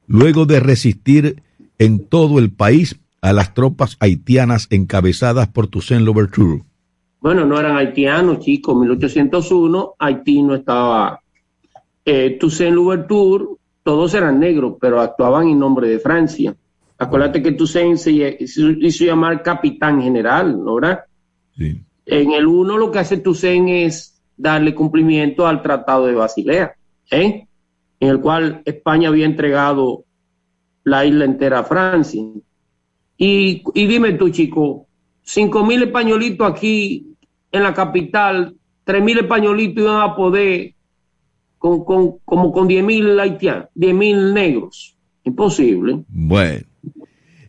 luego 0.07 0.45
de 0.45 0.59
resistir 0.59 1.43
en 1.77 2.05
todo 2.05 2.39
el 2.39 2.49
país 2.49 2.99
a 3.21 3.33
las 3.33 3.53
tropas 3.53 3.97
haitianas 3.99 4.67
encabezadas 4.69 5.47
por 5.49 5.67
Toussaint 5.67 6.03
Louverture. 6.03 6.63
Bueno, 7.19 7.45
no 7.45 7.59
eran 7.59 7.77
haitianos, 7.77 8.39
chicos. 8.39 8.73
En 8.73 8.81
1801 8.81 9.93
Haití 9.99 10.41
no 10.41 10.55
estaba. 10.55 11.19
Eh, 12.05 12.37
Toussaint 12.39 12.73
Louverture, 12.73 13.45
todos 13.83 14.13
eran 14.13 14.39
negros, 14.39 14.77
pero 14.79 15.01
actuaban 15.01 15.47
en 15.47 15.59
nombre 15.59 15.89
de 15.89 15.99
Francia. 15.99 16.55
Acuérdate 16.97 17.43
que 17.43 17.51
Toussaint 17.51 17.97
se, 17.97 18.47
se 18.47 18.61
hizo 18.79 19.05
llamar 19.05 19.43
capitán 19.43 20.01
general, 20.01 20.63
¿no 20.63 20.75
verdad? 20.75 21.01
Sí. 21.55 21.81
En 22.07 22.31
el 22.31 22.47
1 22.47 22.77
lo 22.77 22.89
que 22.89 22.99
hace 22.99 23.17
Toussaint 23.17 23.67
es 23.69 24.21
darle 24.37 24.73
cumplimiento 24.73 25.45
al 25.45 25.61
Tratado 25.61 26.07
de 26.07 26.13
Basilea, 26.13 26.73
¿eh? 27.11 27.45
en 27.99 28.09
el 28.09 28.21
cual 28.21 28.61
España 28.63 29.09
había 29.09 29.25
entregado 29.25 30.05
la 30.85 31.05
isla 31.05 31.25
entera 31.25 31.59
a 31.59 31.63
Francia. 31.65 32.23
Y, 33.17 33.61
y 33.73 33.87
dime 33.87 34.13
tú, 34.13 34.29
chico, 34.29 34.87
cinco 35.21 35.65
mil 35.65 35.83
españolitos 35.83 36.49
aquí 36.49 37.07
en 37.51 37.63
la 37.63 37.73
capital, 37.73 38.55
tres 38.85 39.03
mil 39.03 39.17
españolitos 39.17 39.83
iban 39.83 40.01
a 40.01 40.15
poder 40.15 40.75
con, 41.57 41.83
con, 41.83 42.19
como 42.23 42.53
con 42.53 42.69
diez 42.69 42.85
mil 42.85 43.19
haitianos, 43.19 43.67
diez 43.75 43.93
mil 43.93 44.33
negros. 44.33 44.95
Imposible. 45.25 46.05
Bueno. 46.07 46.65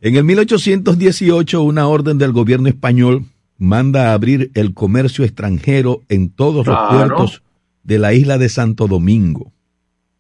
En 0.01 0.17
el 0.17 0.25
1818, 0.25 1.63
una 1.63 1.87
orden 1.87 2.19
del 2.19 2.33
gobierno 2.33 2.69
español 2.69 3.25
manda 3.59 4.11
a 4.11 4.15
abrir 4.15 4.51
el 4.55 4.73
comercio 4.75 5.25
extranjero 5.25 6.03
en 6.09 6.31
todos 6.31 6.65
Claro. 6.65 6.81
los 6.81 6.97
puertos 6.97 7.43
de 7.83 7.99
la 7.99 8.13
isla 8.15 8.39
de 8.39 8.49
Santo 8.49 8.87
Domingo. 8.87 9.53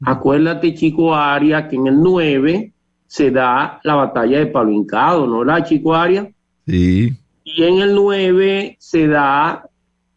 Acuérdate, 0.04 0.74
chico 0.74 1.14
Aria, 1.14 1.68
que 1.68 1.76
en 1.76 1.86
el 1.86 2.00
9 2.00 2.72
se 3.06 3.30
da 3.30 3.80
la 3.84 3.94
batalla 3.94 4.38
de 4.38 4.46
Palo 4.46 4.70
Hincado, 4.70 5.26
¿no 5.26 5.44
la 5.44 5.62
chico 5.64 5.94
Aria? 5.94 6.30
Sí, 6.66 7.14
Y 7.44 7.62
en 7.62 7.78
el 7.80 7.94
9 7.94 8.76
se 8.78 9.06
da, 9.08 9.64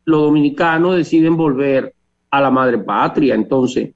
los 0.05 0.21
dominicanos 0.23 0.97
deciden 0.97 1.37
volver 1.37 1.93
a 2.29 2.41
la 2.41 2.51
madre 2.51 2.77
patria. 2.79 3.35
Entonces, 3.35 3.91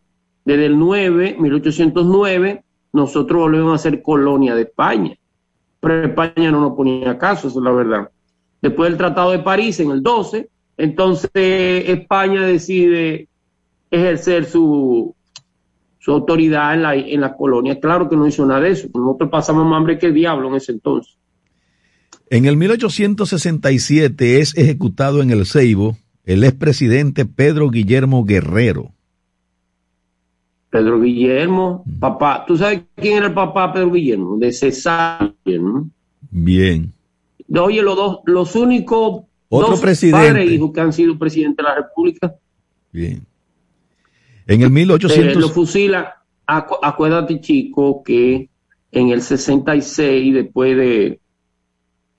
desde 0.45 0.67
el 0.67 0.77
9, 0.79 1.35
1809, 1.39 2.63
nosotros 2.93 3.41
volvemos 3.41 3.75
a 3.75 3.83
ser 3.83 4.01
colonia 4.01 4.55
de 4.55 4.61
España. 4.63 5.15
Pero 5.81 6.05
España 6.05 6.49
no 6.51 6.61
nos 6.61 6.73
ponía 6.75 7.17
caso, 7.17 7.49
eso 7.49 7.59
es 7.59 7.63
la 7.65 7.71
verdad. 7.71 8.09
Después 8.65 8.89
del 8.89 8.97
Tratado 8.97 9.29
de 9.29 9.37
París, 9.37 9.79
en 9.79 9.91
el 9.91 10.01
12, 10.01 10.49
entonces 10.77 11.29
España 11.33 12.47
decide 12.47 13.27
ejercer 13.91 14.45
su, 14.45 15.13
su 15.99 16.11
autoridad 16.11 16.73
en 16.73 16.81
la, 16.81 16.95
en 16.95 17.21
la 17.21 17.35
colonia. 17.35 17.79
Claro 17.79 18.09
que 18.09 18.15
no 18.15 18.25
hizo 18.25 18.43
nada 18.43 18.61
de 18.61 18.71
eso. 18.71 18.87
Nosotros 18.95 19.29
pasamos 19.29 19.67
más 19.67 19.77
hambre 19.77 19.99
que 19.99 20.07
el 20.07 20.15
diablo 20.15 20.49
en 20.49 20.55
ese 20.55 20.71
entonces. 20.71 21.15
En 22.31 22.45
el 22.45 22.57
1867 22.57 24.39
es 24.39 24.57
ejecutado 24.57 25.21
en 25.21 25.29
el 25.29 25.45
Ceibo 25.45 25.95
el 26.23 26.43
expresidente 26.43 27.27
Pedro 27.27 27.69
Guillermo 27.69 28.25
Guerrero. 28.25 28.93
Pedro 30.71 30.99
Guillermo, 30.99 31.85
papá, 31.99 32.45
¿tú 32.47 32.57
sabes 32.57 32.81
quién 32.95 33.17
era 33.17 33.27
el 33.27 33.33
papá 33.35 33.67
de 33.67 33.73
Pedro 33.73 33.91
Guillermo? 33.91 34.37
De 34.39 34.51
César 34.51 35.35
Guillermo. 35.45 35.91
Bien. 36.31 36.94
Oye, 37.53 37.81
los 37.81 37.95
dos, 37.95 38.19
los 38.25 38.55
únicos 38.55 39.23
Otro 39.49 39.69
dos 39.71 39.81
presidente. 39.81 40.27
padres 40.27 40.51
hijos 40.51 40.71
que 40.71 40.81
han 40.81 40.93
sido 40.93 41.17
presidentes 41.17 41.57
de 41.57 41.63
la 41.69 41.75
República, 41.75 42.35
Bien. 42.91 43.25
En 44.47 44.61
el 44.61 44.67
eh, 44.67 44.71
1800... 44.71 45.35
lo 45.41 45.49
fusila. 45.49 46.23
Acu- 46.47 46.77
acuérdate, 46.81 47.41
chico, 47.41 48.03
que 48.03 48.49
en 48.91 49.09
el 49.09 49.21
66, 49.21 50.33
después 50.33 50.77
de, 50.77 51.19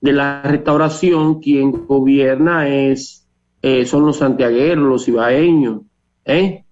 de 0.01 0.11
la 0.13 0.41
restauración, 0.43 1.39
quien 1.39 1.71
gobierna 1.71 2.67
es 2.67 3.25
eh, 3.61 3.85
son 3.85 4.05
los 4.05 4.17
santiagueros, 4.17 4.85
los 4.87 5.07
ibaeños, 5.07 5.81
¿eh? 6.25 6.63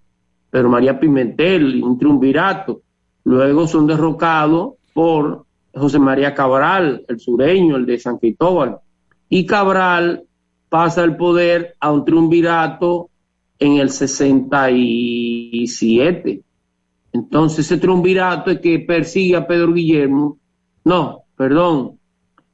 Pero 0.50 0.68
María 0.68 1.00
Pimentel, 1.00 1.82
un 1.82 1.98
triunvirato. 1.98 2.82
Luego 3.24 3.66
son 3.66 3.86
derrocados 3.88 4.74
por 4.94 5.45
José 5.76 5.98
María 5.98 6.32
Cabral, 6.34 7.04
el 7.06 7.20
sureño, 7.20 7.76
el 7.76 7.84
de 7.86 7.98
San 7.98 8.16
Cristóbal. 8.18 8.78
Y 9.28 9.44
Cabral 9.44 10.22
pasa 10.68 11.02
el 11.04 11.16
poder 11.16 11.74
a 11.80 11.90
un 11.92 12.04
triunvirato 12.04 13.10
en 13.58 13.78
el 13.78 13.90
67. 13.90 16.42
Entonces 17.12 17.66
ese 17.66 17.78
triunvirato 17.78 18.50
es 18.50 18.60
que 18.60 18.78
persigue 18.80 19.36
a 19.36 19.46
Pedro 19.46 19.72
Guillermo. 19.72 20.36
No, 20.84 21.22
perdón. 21.36 21.98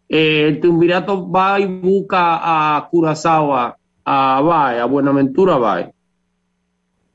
Eh, 0.09 0.47
el 0.49 0.61
triunvirato 0.61 1.29
va 1.31 1.59
y 1.61 1.67
busca 1.67 2.77
a 2.77 2.89
Curazao, 2.91 3.55
a, 3.55 3.77
a 4.05 4.83
a 4.83 4.85
Buenaventura 4.87 5.59
Bae. 5.59 5.95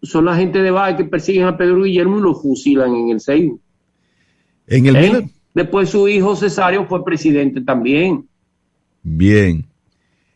Son 0.02 0.24
la 0.26 0.36
gente 0.36 0.62
de 0.62 0.72
Bae 0.72 0.96
que 0.96 1.04
persiguen 1.04 1.48
a 1.48 1.58
Pedro 1.58 1.84
Guillermo 1.84 2.20
y 2.20 2.22
lo 2.22 2.34
fusilan 2.36 2.96
en 2.96 3.10
el 3.10 3.20
Seibo. 3.20 3.60
En 4.68 4.86
el 4.86 4.96
¿eh? 4.96 5.30
Después 5.58 5.90
su 5.90 6.08
hijo 6.08 6.36
Cesario 6.36 6.86
fue 6.86 7.04
presidente 7.04 7.62
también. 7.62 8.28
Bien. 9.02 9.66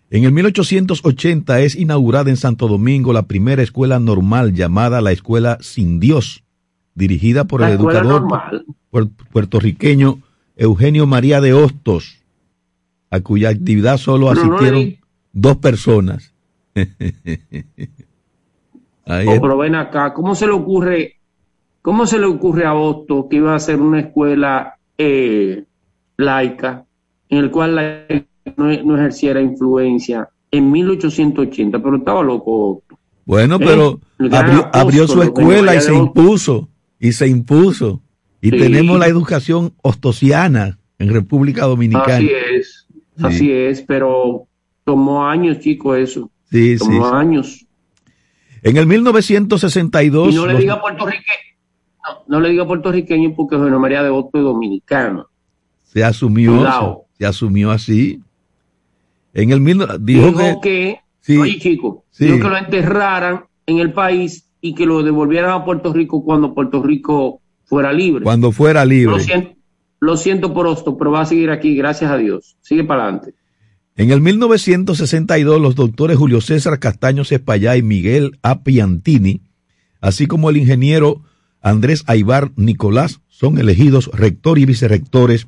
En 0.09 0.23
el 0.23 0.31
1880 0.31 1.59
es 1.59 1.75
inaugurada 1.75 2.31
en 2.31 2.37
Santo 2.37 2.67
Domingo 2.67 3.13
la 3.13 3.27
primera 3.27 3.61
escuela 3.61 3.99
normal 3.99 4.53
llamada 4.53 4.99
la 4.99 5.11
Escuela 5.11 5.59
Sin 5.61 5.99
Dios, 5.99 6.43
dirigida 6.95 7.43
por 7.43 7.61
el 7.61 7.69
educador 7.69 8.25
puertorriqueño 9.31 10.17
Eugenio 10.55 11.05
María 11.05 11.39
de 11.39 11.53
Hostos, 11.53 12.23
a 13.11 13.19
cuya 13.19 13.49
actividad 13.49 13.97
solo 13.97 14.31
asistieron 14.31 14.95
dos 15.33 15.57
personas. 15.57 16.33
Oh, 19.03 19.41
pero 19.41 19.57
ven 19.57 19.75
acá, 19.75 20.13
¿cómo 20.13 20.35
se 20.35 20.45
le 20.45 20.53
ocurre, 20.53 21.17
cómo 21.81 22.05
se 22.05 22.17
le 22.17 22.27
ocurre 22.27 22.65
a 22.65 22.75
Hostos 22.75 23.25
que 23.29 23.37
iba 23.37 23.53
a 23.53 23.59
ser 23.59 23.81
una 23.81 23.99
escuela 23.99 24.77
eh, 25.03 25.63
laica, 26.17 26.85
en 27.29 27.37
el 27.39 27.51
cual 27.51 27.75
la, 27.75 28.05
no, 28.55 28.95
ejerciera 28.97 29.41
influencia 29.41 30.29
en 30.51 30.71
1880? 30.71 31.81
Pero 31.81 31.95
estaba 31.97 32.21
loco. 32.21 32.83
Bueno, 33.25 33.55
¿Eh? 33.55 33.59
pero 33.59 33.99
abrió, 34.73 35.07
su 35.07 35.21
escuela 35.23 35.75
y 35.75 35.81
se 35.81 35.95
impuso, 35.95 36.69
y 36.99 37.11
se 37.13 37.27
impuso. 37.27 38.01
Y 38.41 38.51
tenemos 38.51 38.99
la 38.99 39.07
educación 39.07 39.73
ostosiana 39.81 40.79
en 40.99 41.09
República 41.13 41.65
Dominicana. 41.65 42.15
Así 42.15 42.31
es, 42.55 42.87
así 43.21 43.51
es, 43.51 43.81
pero 43.81 44.47
tomó 44.83 45.25
años, 45.27 45.59
chico, 45.59 45.95
eso. 45.95 46.29
Sí, 46.51 46.77
tomó 46.77 47.07
años. 47.07 47.65
En 48.63 48.77
el 48.77 48.85
1962... 48.85 50.33
Y 50.33 50.35
no 50.35 50.45
le 50.45 50.59
diga 50.59 50.79
puertorriqueño, 50.79 51.50
no, 52.27 52.39
le 52.39 52.49
diga 52.49 52.65
puertorriqueño 52.65 53.33
porque 53.35 53.57
José 53.57 53.71
María 53.71 54.03
de 54.03 54.09
Otto 54.09 54.37
es 54.37 54.43
dominicano. 54.43 55.27
Se 55.83 56.03
asumió, 56.03 57.05
se, 57.17 57.25
asumió 57.25 57.71
así. 57.71 58.21
En 59.33 59.51
el 59.51 59.61
mil, 59.61 59.85
dijo, 59.99 60.61
que, 60.61 60.99
oye 61.39 61.59
chico, 61.59 62.05
dijo 62.17 62.37
que 62.37 62.49
lo 62.49 62.57
enterraran 62.57 63.45
en 63.65 63.79
el 63.79 63.93
país 63.93 64.45
y 64.61 64.75
que 64.75 64.85
lo 64.85 65.03
devolvieran 65.03 65.51
a 65.51 65.65
Puerto 65.65 65.93
Rico 65.93 66.23
cuando 66.23 66.53
Puerto 66.53 66.81
Rico 66.81 67.41
fuera 67.65 67.91
libre. 67.93 68.23
Cuando 68.23 68.51
fuera 68.51 68.85
libre. 68.85 69.13
Lo 69.13 69.19
siento, 69.19 69.55
lo 69.99 70.17
siento 70.17 70.53
por 70.53 70.67
esto, 70.67 70.97
pero 70.97 71.11
va 71.11 71.21
a 71.21 71.25
seguir 71.25 71.49
aquí, 71.51 71.75
gracias 71.75 72.11
a 72.11 72.17
Dios. 72.17 72.57
Sigue 72.61 72.83
para 72.83 73.03
adelante. 73.03 73.33
En 73.95 74.11
el 74.11 74.21
1962, 74.21 75.61
los 75.61 75.75
doctores 75.75 76.17
Julio 76.17 76.41
César 76.41 76.79
Castaño 76.79 77.23
Espallá 77.23 77.75
y 77.75 77.83
Miguel 77.83 78.39
Apiantini, 78.41 79.41
así 79.99 80.27
como 80.27 80.49
el 80.49 80.57
ingeniero 80.57 81.21
Andrés 81.61 82.03
Aibar 82.07 82.51
Nicolás, 82.55 83.21
son 83.27 83.57
elegidos 83.57 84.09
rector 84.13 84.57
y 84.59 84.65
vicerrectores 84.65 85.47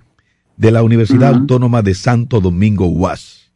de 0.57 0.71
la 0.71 0.83
Universidad 0.83 1.33
Autónoma 1.33 1.81
de 1.81 1.95
Santo 1.95 2.39
Domingo 2.39 2.85
UAS. 2.87 3.51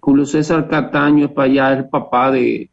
Julio 0.00 0.24
César 0.24 0.68
Espallá 0.70 1.72
es 1.72 1.78
el 1.78 1.88
papá 1.88 2.30
de, 2.30 2.70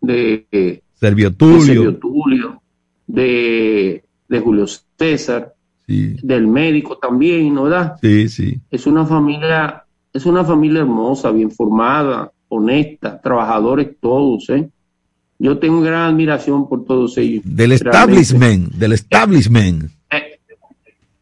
de, 0.00 0.82
Servio 0.94 1.32
Tulio, 1.34 2.62
de, 3.06 4.04
de, 4.28 4.40
Julio 4.40 4.66
César, 4.98 5.54
del 5.86 6.46
médico 6.46 6.98
también, 6.98 7.54
¿no 7.54 7.64
verdad? 7.64 7.96
Sí, 8.00 8.28
sí. 8.28 8.60
Es 8.70 8.86
una 8.86 9.06
familia 9.06 9.84
es 10.14 10.26
una 10.26 10.44
familia 10.44 10.80
hermosa, 10.80 11.32
bien 11.32 11.50
formada, 11.50 12.30
honesta, 12.48 13.20
trabajadores 13.20 13.96
todos, 14.00 14.48
¿eh? 14.48 14.70
Yo 15.38 15.58
tengo 15.58 15.80
gran 15.80 16.12
admiración 16.12 16.68
por 16.68 16.84
todos 16.84 17.18
ellos. 17.18 17.42
Del 17.44 17.72
establishment, 17.72 18.72
del 18.74 18.92
establishment. 18.92 19.90
Eh, 20.10 20.40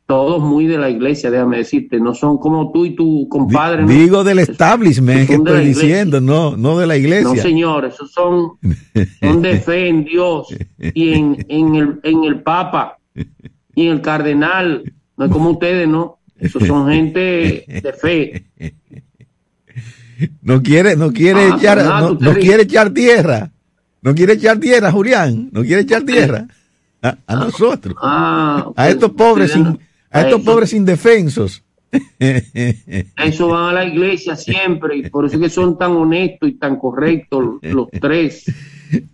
todos 0.06 0.42
muy 0.42 0.66
de 0.66 0.76
la 0.76 0.90
iglesia, 0.90 1.30
déjame 1.30 1.58
decirte, 1.58 1.98
no 1.98 2.14
son 2.14 2.36
como 2.36 2.70
tú 2.70 2.84
y 2.84 2.94
tu 2.94 3.26
compadre. 3.28 3.86
Digo 3.86 4.24
del 4.24 4.40
establishment 4.40 5.26
que 5.26 5.34
estoy 5.36 5.64
diciendo, 5.66 6.20
no, 6.20 6.56
no 6.56 6.78
de 6.78 6.86
la 6.86 6.96
iglesia. 6.96 7.34
No, 7.34 7.36
señor, 7.36 7.86
esos 7.86 8.12
son, 8.12 8.58
son 9.20 9.42
de 9.42 9.60
fe 9.60 9.88
en 9.88 10.04
Dios 10.04 10.48
y 10.78 11.14
en, 11.14 11.46
en, 11.48 11.74
el, 11.76 12.00
en 12.02 12.24
el 12.24 12.42
Papa 12.42 12.98
y 13.74 13.86
en 13.86 13.92
el 13.92 14.00
cardenal. 14.02 14.92
No 15.16 15.24
es 15.24 15.30
como 15.30 15.50
ustedes, 15.50 15.88
¿no? 15.88 16.18
Esos 16.38 16.66
son 16.66 16.90
gente 16.90 17.64
de 17.68 17.92
fe. 17.92 18.46
No 20.40 20.62
quiere, 20.62 20.96
no 20.96 21.12
quiere 21.12 21.40
ah, 21.40 21.56
echar, 21.56 22.18
no, 22.20 22.34
quiere 22.34 22.64
echar 22.64 22.90
tierra. 22.90 23.51
No 24.02 24.14
quiere 24.14 24.34
echar 24.34 24.58
tierra, 24.58 24.90
Julián. 24.90 25.48
No 25.52 25.62
quiere 25.62 25.82
echar 25.82 26.02
tierra. 26.02 26.46
A, 27.00 27.16
ah, 27.26 27.36
nosotros. 27.36 27.96
Ah, 28.00 28.70
a 28.76 28.88
estos 28.88 29.12
pobres, 29.12 29.56
a 30.10 30.20
estos 30.20 30.42
pobres 30.42 30.72
indefensos. 30.72 31.62
Eso 32.18 33.48
van 33.48 33.70
a 33.70 33.72
la 33.72 33.84
iglesia 33.84 34.34
siempre 34.34 34.96
y 34.96 35.10
por 35.10 35.26
eso 35.26 35.38
que 35.38 35.50
son 35.50 35.76
tan 35.76 35.92
honestos 35.92 36.48
y 36.48 36.52
tan 36.52 36.76
correctos 36.76 37.44
los 37.60 37.88
tres. 38.00 38.44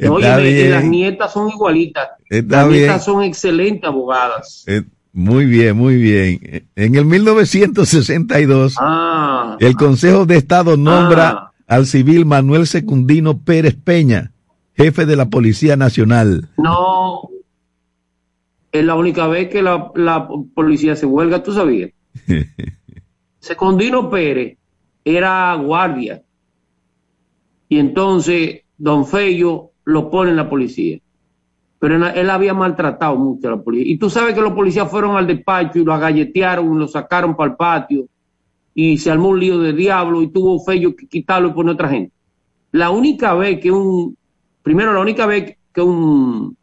Oye, 0.09 0.69
las 0.69 0.85
nietas 0.85 1.33
son 1.33 1.51
igualitas. 1.51 2.09
las 2.31 2.69
nietas 2.69 3.05
son 3.05 3.25
excelentes 3.25 3.85
abogadas. 3.85 4.65
Muy 5.13 5.47
bien, 5.47 5.77
muy 5.77 5.97
bien. 5.97 6.69
En 6.77 6.95
el 6.95 7.05
1962, 7.05 8.77
ah. 8.79 9.57
el 9.59 9.75
Consejo 9.75 10.27
de 10.27 10.37
Estado 10.37 10.77
nombra 10.77 11.29
ah. 11.31 11.53
al 11.67 11.87
civil 11.87 12.27
Manuel 12.27 12.69
Secundino 12.69 13.39
Pérez 13.39 13.75
Peña, 13.75 14.31
jefe 14.79 15.07
de 15.07 15.17
la 15.17 15.27
Policía 15.27 15.77
Nacional. 15.77 16.49
No, 16.57 17.29
es 18.71 18.85
la 18.85 18.95
única 18.95 19.27
vez 19.27 19.49
que 19.49 19.61
la, 19.61 19.91
policía 20.55 20.95
se 20.95 21.05
huelga, 21.05 21.43
¿tú 21.43 21.53
sabías? 21.53 21.91
Secundino 23.41 24.09
Pérez 24.09 24.57
era 25.05 25.55
guardia 25.55 26.23
y 27.69 27.79
entonces 27.79 28.63
don 28.77 29.07
Fello 29.07 29.73
lo 29.85 30.11
pone 30.11 30.31
en 30.31 30.37
la 30.37 30.49
policía 30.49 30.99
pero 31.79 32.09
él 32.09 32.31
había 32.31 32.55
maltratado 32.55 33.17
mucho 33.17 33.49
a 33.49 33.53
la 33.53 33.63
policía. 33.63 33.93
Y 33.93 33.99
tú 33.99 34.11
sabes 34.11 34.35
que 34.35 34.41
los 34.41 34.53
policías 34.53 34.91
fueron 34.91 35.17
al 35.17 35.27
despacho 35.27 35.79
y 35.79 35.85
lo 35.85 35.93
agalletearon, 35.93 36.79
lo 36.79 36.89
sacaron 36.89 37.37
para 37.37 37.53
el 37.53 37.57
patio 37.57 38.09
y 38.75 38.99
se 38.99 39.11
armó 39.11 39.29
un 39.29 39.41
lío 39.41 39.61
de 39.61 39.73
diablo 39.73 40.23
y 40.23 40.29
tuvo 40.29 40.59
feo 40.65 40.97
que 40.97 41.07
quitarlo 41.07 41.49
y 41.49 41.53
poner 41.53 41.75
otra 41.75 41.89
gente. 41.89 42.13
La 42.73 42.91
única 42.91 43.35
vez 43.35 43.61
que 43.61 43.71
un, 43.71 44.17
primero 44.63 44.93
la 44.93 45.01
única 45.01 45.27
vez 45.27 45.57
que 45.73 45.81
un, 45.81 46.57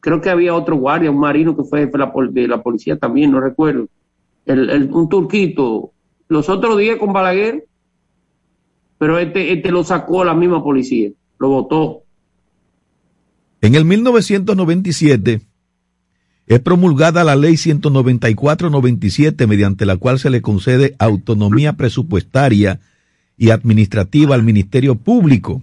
creo 0.00 0.20
que 0.20 0.30
había 0.30 0.54
otro 0.54 0.76
guardia, 0.76 1.10
un 1.10 1.18
marino 1.18 1.56
que 1.56 1.64
fue 1.64 1.86
de 1.86 1.98
la, 1.98 2.12
de 2.30 2.48
la 2.48 2.62
policía 2.62 2.98
también, 2.98 3.30
no 3.30 3.40
recuerdo, 3.40 3.88
el, 4.46 4.90
un 4.92 5.08
turquito, 5.08 5.92
los 6.28 6.48
otros 6.48 6.78
días 6.78 6.96
con 6.98 7.12
Balaguer, 7.12 7.66
pero 8.98 9.18
este, 9.18 9.52
este 9.52 9.70
lo 9.70 9.84
sacó 9.84 10.24
la 10.24 10.34
misma 10.34 10.62
policía, 10.62 11.10
lo 11.38 11.48
votó. 11.48 12.02
En 13.60 13.74
el 13.74 13.84
1997 13.84 15.40
es 16.46 16.60
promulgada 16.60 17.22
la 17.22 17.36
ley 17.36 17.54
194-97 17.54 19.46
mediante 19.46 19.86
la 19.86 19.96
cual 19.96 20.18
se 20.18 20.30
le 20.30 20.42
concede 20.42 20.96
autonomía 20.98 21.74
presupuestaria 21.74 22.80
y 23.36 23.50
administrativa 23.50 24.34
al 24.34 24.42
Ministerio 24.42 24.96
Público 24.96 25.62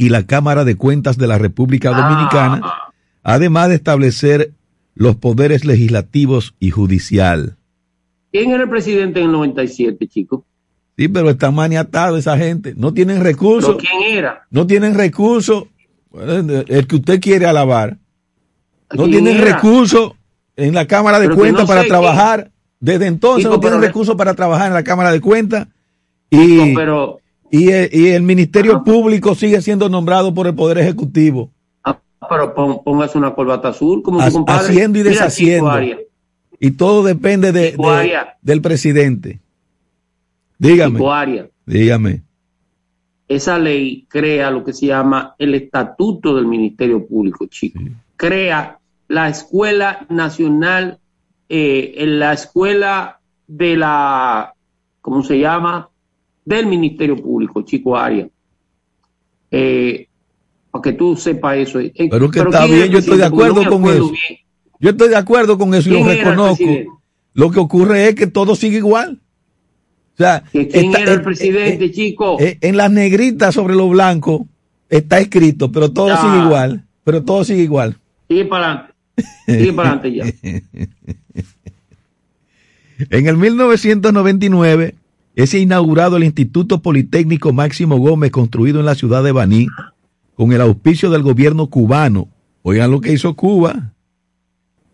y 0.00 0.08
la 0.08 0.24
Cámara 0.24 0.64
de 0.64 0.76
Cuentas 0.76 1.18
de 1.18 1.26
la 1.26 1.36
República 1.36 1.90
Dominicana, 1.90 2.62
además 3.22 3.68
de 3.68 3.74
establecer 3.74 4.52
los 4.94 5.16
poderes 5.16 5.66
legislativos 5.66 6.54
y 6.58 6.70
judicial. 6.70 7.58
¿Quién 8.32 8.50
era 8.50 8.62
el 8.62 8.70
presidente 8.70 9.20
en 9.20 9.26
el 9.26 9.32
97, 9.32 10.08
chicos? 10.08 10.40
Sí, 10.96 11.08
pero 11.08 11.28
está 11.28 11.50
maniatado 11.50 12.16
esa 12.16 12.38
gente. 12.38 12.72
No 12.78 12.94
tienen 12.94 13.22
recursos. 13.22 13.76
¿Quién 13.76 14.16
era? 14.16 14.46
No 14.50 14.66
tienen 14.66 14.94
recursos 14.94 15.64
el 16.14 16.86
que 16.86 16.96
usted 16.96 17.20
quiere 17.20 17.44
alabar, 17.44 17.98
no 18.96 19.04
tiene 19.04 19.34
recursos 19.36 20.12
en 20.56 20.72
la 20.72 20.86
Cámara 20.86 21.20
de 21.20 21.28
Cuentas 21.28 21.68
para 21.68 21.84
trabajar. 21.84 22.50
Desde 22.80 23.06
entonces 23.06 23.50
no 23.50 23.60
tienen 23.60 23.82
recursos 23.82 24.16
para 24.16 24.32
trabajar 24.32 24.68
en 24.68 24.74
la 24.74 24.82
Cámara 24.82 25.12
de 25.12 25.20
Cuentas. 25.20 25.68
Y, 26.30 26.74
y, 27.50 27.70
el, 27.70 28.22
Ministerio 28.22 28.84
Público 28.84 29.34
sigue 29.34 29.60
siendo 29.60 29.88
nombrado 29.88 30.32
por 30.32 30.46
el 30.46 30.54
Poder 30.54 30.78
Ejecutivo. 30.78 31.50
Ah, 31.84 31.98
pero 32.28 32.54
póngase 32.54 33.18
una 33.18 33.34
corbata 33.34 33.68
azul 33.68 34.02
como 34.02 34.20
Haciendo 34.20 34.98
y 34.98 35.02
deshaciendo. 35.02 35.72
y 36.58 36.70
todo 36.72 37.02
depende 37.02 37.52
de, 37.52 37.76
del 38.42 38.62
presidente. 38.62 39.40
Dígame. 40.58 41.48
Dígame 41.66 42.22
esa 43.30 43.60
ley 43.60 44.06
crea 44.08 44.50
lo 44.50 44.64
que 44.64 44.72
se 44.72 44.86
llama 44.86 45.36
el 45.38 45.54
estatuto 45.54 46.34
del 46.34 46.46
Ministerio 46.46 47.06
Público, 47.06 47.46
chico. 47.46 47.78
Crea 48.16 48.80
la 49.06 49.28
Escuela 49.28 50.04
Nacional, 50.08 50.98
eh, 51.48 51.94
la 52.08 52.32
Escuela 52.32 53.20
de 53.46 53.76
la, 53.76 54.52
¿cómo 55.00 55.22
se 55.22 55.38
llama? 55.38 55.89
Del 56.50 56.66
Ministerio 56.66 57.16
Público, 57.16 57.62
chico 57.62 57.96
Aria. 57.96 58.28
Eh, 59.52 60.08
para 60.68 60.82
que 60.82 60.92
tú 60.94 61.14
sepas 61.14 61.58
eso. 61.58 61.78
Eh, 61.78 61.92
pero 62.10 62.28
que 62.28 62.40
está 62.40 62.66
bien, 62.66 62.90
yo 62.90 62.98
estoy 62.98 63.18
de 63.18 63.24
acuerdo 63.24 63.64
con 63.68 63.84
eso. 63.84 64.10
Yo 64.80 64.90
estoy 64.90 65.10
de 65.10 65.16
acuerdo 65.16 65.56
con 65.56 65.72
eso 65.74 65.88
y 65.90 65.92
lo 65.92 66.04
reconozco. 66.04 66.64
Lo 67.34 67.52
que 67.52 67.60
ocurre 67.60 68.08
es 68.08 68.16
que 68.16 68.26
todo 68.26 68.56
sigue 68.56 68.78
igual. 68.78 69.20
sea, 70.18 70.42
¿quién 70.50 70.92
era 70.92 71.12
el 71.12 71.22
presidente, 71.22 71.92
chico? 71.92 72.36
en 72.40 72.76
las 72.76 72.90
negritas 72.90 73.54
sobre 73.54 73.76
lo 73.76 73.88
blanco 73.88 74.48
está 74.88 75.20
escrito, 75.20 75.70
pero 75.70 75.92
todo 75.92 76.16
sigue 76.16 76.44
igual. 76.44 76.84
Pero 77.04 77.22
todo 77.22 77.44
sigue 77.44 77.62
igual. 77.62 77.96
Sigue 78.28 78.44
para 78.46 78.66
adelante. 78.66 78.94
Sigue 79.46 79.72
para 79.72 79.92
adelante 79.92 80.12
ya. 80.12 80.24
en 83.16 83.26
el 83.28 83.36
1999 83.36 84.94
es 85.42 85.54
inaugurado 85.54 86.16
el 86.16 86.24
Instituto 86.24 86.82
Politécnico 86.82 87.52
Máximo 87.52 87.98
Gómez, 87.98 88.30
construido 88.30 88.80
en 88.80 88.86
la 88.86 88.94
ciudad 88.94 89.22
de 89.22 89.32
Baní, 89.32 89.68
con 90.34 90.52
el 90.52 90.60
auspicio 90.60 91.10
del 91.10 91.22
gobierno 91.22 91.68
cubano. 91.68 92.28
Oigan 92.62 92.90
lo 92.90 93.00
que 93.00 93.12
hizo 93.12 93.34
Cuba 93.34 93.92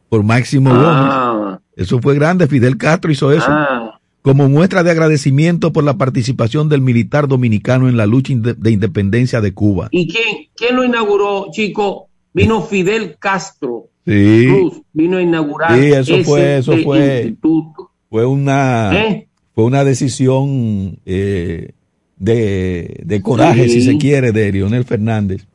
por 0.08 0.22
Máximo 0.22 0.70
ah. 0.72 1.34
Gómez. 1.34 1.60
Eso 1.76 2.00
fue 2.00 2.14
grande, 2.14 2.46
Fidel 2.46 2.76
Castro 2.76 3.10
hizo 3.10 3.32
eso. 3.32 3.46
Ah. 3.48 3.98
Como 4.22 4.48
muestra 4.48 4.82
de 4.82 4.90
agradecimiento 4.90 5.72
por 5.72 5.84
la 5.84 5.98
participación 5.98 6.68
del 6.68 6.80
militar 6.80 7.28
dominicano 7.28 7.88
en 7.88 7.96
la 7.96 8.06
lucha 8.06 8.34
de 8.34 8.70
independencia 8.70 9.40
de 9.40 9.54
Cuba. 9.54 9.88
¿Y 9.92 10.08
quién, 10.12 10.48
quién 10.56 10.74
lo 10.74 10.84
inauguró, 10.84 11.46
chico? 11.52 12.08
Vino 12.32 12.62
Fidel 12.62 13.16
Castro. 13.18 13.88
Sí. 14.04 14.46
Cruz, 14.48 14.82
vino 14.92 15.18
a 15.18 15.22
inaugurar. 15.22 15.78
Sí, 15.78 15.86
eso 15.92 16.24
fue, 16.24 16.58
eso 16.58 16.76
fue. 16.78 17.22
Instituto. 17.22 17.90
Fue 18.08 18.24
una, 18.24 18.92
¿Eh? 18.94 19.25
Fue 19.56 19.64
una 19.64 19.84
decisión 19.84 20.98
eh, 21.06 21.70
de, 22.18 23.20
coraje, 23.22 23.70
si 23.70 23.80
se 23.80 23.96
quiere, 23.96 24.30
de 24.30 24.52
Lionel 24.52 24.84
Fernández 24.84 25.46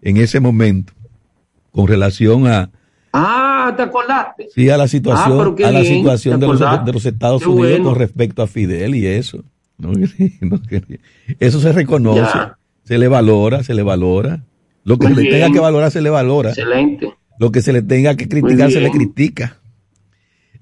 en 0.00 0.16
ese 0.16 0.40
momento, 0.40 0.94
con 1.70 1.86
relación 1.86 2.46
a. 2.46 2.70
Ah, 3.12 3.74
¿te 3.76 3.82
acordaste? 3.82 4.46
Sí, 4.54 4.70
a 4.70 4.78
la 4.78 4.88
situación, 4.88 5.54
ah, 5.62 5.68
a 5.68 5.70
la 5.70 5.84
situación 5.84 6.40
de 6.40 6.46
los, 6.46 6.60
de 6.60 6.92
los, 6.94 7.04
Estados 7.04 7.44
Unidos 7.44 7.80
con 7.80 7.94
respecto 7.94 8.42
a 8.42 8.46
Fidel 8.46 8.94
y 8.94 9.06
eso. 9.06 9.44
eso 11.38 11.60
se 11.60 11.72
reconoce, 11.72 12.38
se 12.84 12.96
le 12.96 13.06
valora, 13.06 13.62
se 13.62 13.74
le 13.74 13.82
valora. 13.82 14.44
Lo 14.82 14.98
que 14.98 15.08
se 15.08 15.14
le 15.14 15.30
tenga 15.30 15.50
que 15.50 15.60
valorar, 15.60 15.90
se 15.90 16.00
le 16.00 16.08
valora. 16.08 16.50
Excelente. 16.50 17.12
Lo 17.38 17.52
que 17.52 17.60
se 17.60 17.74
le 17.74 17.82
tenga 17.82 18.16
que 18.16 18.28
criticar, 18.28 18.70
se 18.70 18.80
le 18.80 18.90
critica. 18.90 19.58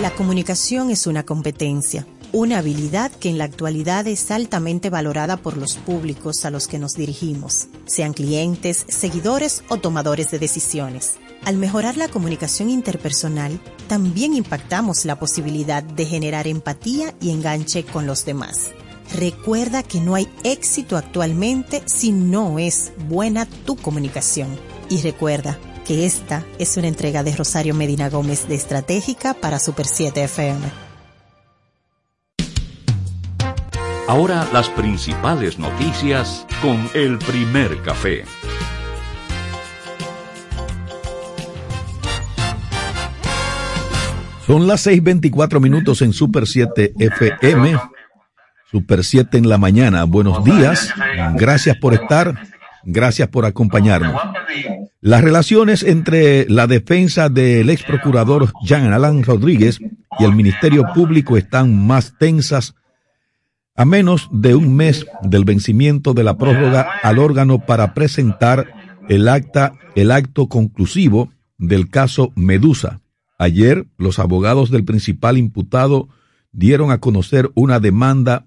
La 0.00 0.12
comunicación 0.12 0.90
es 0.90 1.06
una 1.06 1.22
competencia, 1.22 2.04
una 2.32 2.58
habilidad 2.58 3.12
que 3.12 3.28
en 3.28 3.38
la 3.38 3.44
actualidad 3.44 4.08
es 4.08 4.32
altamente 4.32 4.90
valorada 4.90 5.36
por 5.36 5.56
los 5.56 5.76
públicos 5.76 6.44
a 6.44 6.50
los 6.50 6.66
que 6.66 6.80
nos 6.80 6.94
dirigimos, 6.94 7.68
sean 7.86 8.12
clientes, 8.12 8.84
seguidores 8.88 9.62
o 9.68 9.76
tomadores 9.76 10.32
de 10.32 10.40
decisiones. 10.40 11.14
Al 11.44 11.58
mejorar 11.58 11.96
la 11.96 12.08
comunicación 12.08 12.70
interpersonal, 12.70 13.60
también 13.86 14.34
impactamos 14.34 15.04
la 15.04 15.16
posibilidad 15.16 15.84
de 15.84 16.06
generar 16.06 16.48
empatía 16.48 17.14
y 17.20 17.30
enganche 17.30 17.84
con 17.84 18.04
los 18.04 18.24
demás. 18.24 18.72
Recuerda 19.14 19.84
que 19.84 20.00
no 20.00 20.16
hay 20.16 20.26
éxito 20.42 20.96
actualmente 20.96 21.82
si 21.86 22.10
no 22.10 22.58
es 22.58 22.90
buena 23.08 23.46
tu 23.46 23.76
comunicación. 23.76 24.48
Y 24.88 25.02
recuerda, 25.02 25.56
que 25.84 26.06
esta 26.06 26.44
es 26.58 26.76
una 26.76 26.88
entrega 26.88 27.22
de 27.22 27.36
Rosario 27.36 27.74
Medina 27.74 28.08
Gómez 28.08 28.48
de 28.48 28.54
Estratégica 28.54 29.34
para 29.34 29.58
Super 29.58 29.86
7 29.86 30.24
FM. 30.24 30.60
Ahora 34.08 34.46
las 34.52 34.68
principales 34.70 35.58
noticias 35.58 36.46
con 36.60 36.88
el 36.94 37.18
primer 37.18 37.80
café. 37.82 38.24
Son 44.46 44.66
las 44.66 44.86
6:24 44.86 45.58
minutos 45.58 46.02
en 46.02 46.12
Super 46.12 46.46
7 46.46 46.92
FM. 46.98 47.78
Super 48.70 49.04
7 49.04 49.38
en 49.38 49.48
la 49.48 49.56
mañana. 49.56 50.04
Buenos 50.04 50.44
días. 50.44 50.92
Gracias 51.34 51.78
por 51.78 51.94
estar. 51.94 52.34
Gracias 52.84 53.28
por 53.28 53.46
acompañarnos. 53.46 54.20
Las 55.04 55.22
relaciones 55.22 55.82
entre 55.82 56.48
la 56.48 56.66
defensa 56.66 57.28
del 57.28 57.68
ex 57.68 57.82
procurador 57.82 58.50
Jean 58.64 58.90
Alain 58.90 59.22
Rodríguez 59.22 59.78
y 60.18 60.24
el 60.24 60.34
Ministerio 60.34 60.86
Público 60.94 61.36
están 61.36 61.86
más 61.86 62.16
tensas 62.16 62.74
a 63.76 63.84
menos 63.84 64.30
de 64.32 64.54
un 64.54 64.74
mes 64.74 65.04
del 65.20 65.44
vencimiento 65.44 66.14
de 66.14 66.24
la 66.24 66.38
prórroga 66.38 66.88
al 67.02 67.18
órgano 67.18 67.58
para 67.66 67.92
presentar 67.92 68.72
el 69.10 69.28
acta, 69.28 69.74
el 69.94 70.10
acto 70.10 70.48
conclusivo 70.48 71.30
del 71.58 71.90
caso 71.90 72.32
Medusa. 72.34 73.02
Ayer, 73.38 73.86
los 73.98 74.18
abogados 74.18 74.70
del 74.70 74.86
principal 74.86 75.36
imputado 75.36 76.08
dieron 76.50 76.90
a 76.90 76.96
conocer 76.96 77.50
una 77.54 77.78
demanda 77.78 78.46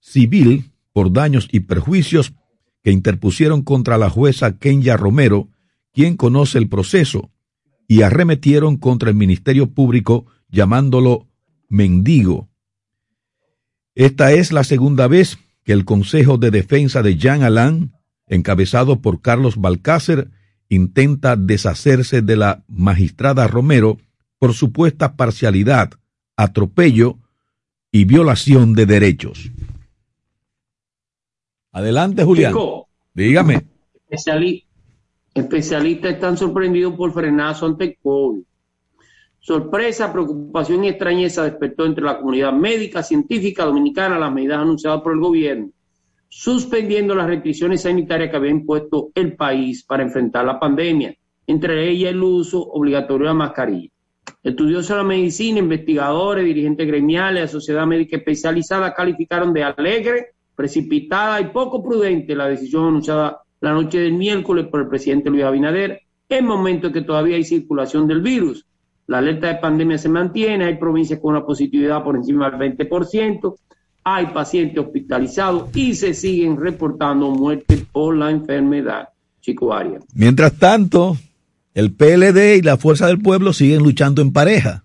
civil 0.00 0.72
por 0.92 1.12
daños 1.12 1.48
y 1.52 1.60
perjuicios 1.60 2.34
que 2.82 2.90
interpusieron 2.90 3.62
contra 3.62 3.98
la 3.98 4.10
jueza 4.10 4.58
Kenya 4.58 4.96
Romero, 4.96 5.51
quien 5.92 6.16
conoce 6.16 6.58
el 6.58 6.68
proceso, 6.68 7.30
y 7.86 8.02
arremetieron 8.02 8.76
contra 8.76 9.10
el 9.10 9.16
Ministerio 9.16 9.70
Público 9.70 10.26
llamándolo 10.48 11.28
mendigo. 11.68 12.48
Esta 13.94 14.32
es 14.32 14.52
la 14.52 14.64
segunda 14.64 15.06
vez 15.08 15.38
que 15.64 15.72
el 15.72 15.84
Consejo 15.84 16.38
de 16.38 16.50
Defensa 16.50 17.02
de 17.02 17.16
Jean 17.16 17.42
Alain, 17.42 17.92
encabezado 18.26 19.00
por 19.00 19.20
Carlos 19.20 19.56
Balcácer, 19.56 20.30
intenta 20.68 21.36
deshacerse 21.36 22.22
de 22.22 22.36
la 22.36 22.64
magistrada 22.66 23.46
Romero 23.46 23.98
por 24.38 24.54
supuesta 24.54 25.16
parcialidad, 25.16 25.90
atropello 26.36 27.18
y 27.90 28.06
violación 28.06 28.72
de 28.72 28.86
derechos. 28.86 29.52
Adelante, 31.72 32.24
Julián. 32.24 32.54
Dígame. 33.14 33.66
Especialistas 35.34 36.12
están 36.12 36.36
sorprendidos 36.36 36.94
por 36.94 37.12
frenazo 37.12 37.66
ante 37.66 37.98
COVID. 38.02 38.42
Sorpresa, 39.40 40.12
preocupación 40.12 40.84
y 40.84 40.88
extrañeza 40.88 41.44
despertó 41.44 41.84
entre 41.84 42.04
la 42.04 42.18
comunidad 42.18 42.52
médica, 42.52 43.02
científica 43.02 43.64
dominicana 43.64 44.18
las 44.18 44.32
medidas 44.32 44.60
anunciadas 44.60 45.00
por 45.00 45.14
el 45.14 45.18
gobierno, 45.18 45.70
suspendiendo 46.28 47.14
las 47.14 47.26
restricciones 47.26 47.82
sanitarias 47.82 48.30
que 48.30 48.36
había 48.36 48.52
impuesto 48.52 49.10
el 49.14 49.34
país 49.34 49.82
para 49.84 50.04
enfrentar 50.04 50.44
la 50.44 50.60
pandemia, 50.60 51.16
entre 51.46 51.88
ellas 51.88 52.12
el 52.12 52.22
uso 52.22 52.62
obligatorio 52.62 53.28
de 53.28 53.34
mascarilla. 53.34 53.90
Estudiosos 54.44 54.90
de 54.90 54.96
la 54.96 55.02
medicina, 55.02 55.58
investigadores, 55.58 56.44
dirigentes 56.44 56.86
gremiales, 56.86 57.42
la 57.42 57.48
sociedad 57.48 57.86
médica 57.86 58.18
especializada 58.18 58.94
calificaron 58.94 59.52
de 59.52 59.64
alegre, 59.64 60.26
precipitada 60.54 61.40
y 61.40 61.46
poco 61.46 61.82
prudente 61.82 62.36
la 62.36 62.46
decisión 62.46 62.86
anunciada 62.86 63.42
la 63.62 63.72
noche 63.72 64.00
del 64.00 64.12
miércoles 64.12 64.66
por 64.66 64.80
el 64.80 64.88
presidente 64.88 65.30
Luis 65.30 65.44
Abinader, 65.44 66.02
en 66.28 66.44
momento 66.44 66.88
en 66.88 66.92
que 66.92 67.02
todavía 67.02 67.36
hay 67.36 67.44
circulación 67.44 68.08
del 68.08 68.20
virus. 68.20 68.66
La 69.06 69.18
alerta 69.18 69.46
de 69.46 69.54
pandemia 69.54 69.98
se 69.98 70.08
mantiene, 70.08 70.64
hay 70.64 70.76
provincias 70.78 71.20
con 71.20 71.36
una 71.36 71.46
positividad 71.46 72.02
por 72.02 72.16
encima 72.16 72.50
del 72.50 72.76
20%, 72.76 73.54
hay 74.02 74.26
pacientes 74.26 74.84
hospitalizados 74.84 75.74
y 75.76 75.94
se 75.94 76.12
siguen 76.12 76.56
reportando 76.56 77.30
muertes 77.30 77.84
por 77.92 78.16
la 78.16 78.30
enfermedad. 78.30 79.10
Chico 79.40 79.72
Arias. 79.72 80.04
Mientras 80.12 80.58
tanto, 80.58 81.16
el 81.74 81.92
PLD 81.92 82.56
y 82.58 82.62
la 82.62 82.76
Fuerza 82.76 83.06
del 83.06 83.20
Pueblo 83.20 83.52
siguen 83.52 83.82
luchando 83.82 84.22
en 84.22 84.32
pareja. 84.32 84.84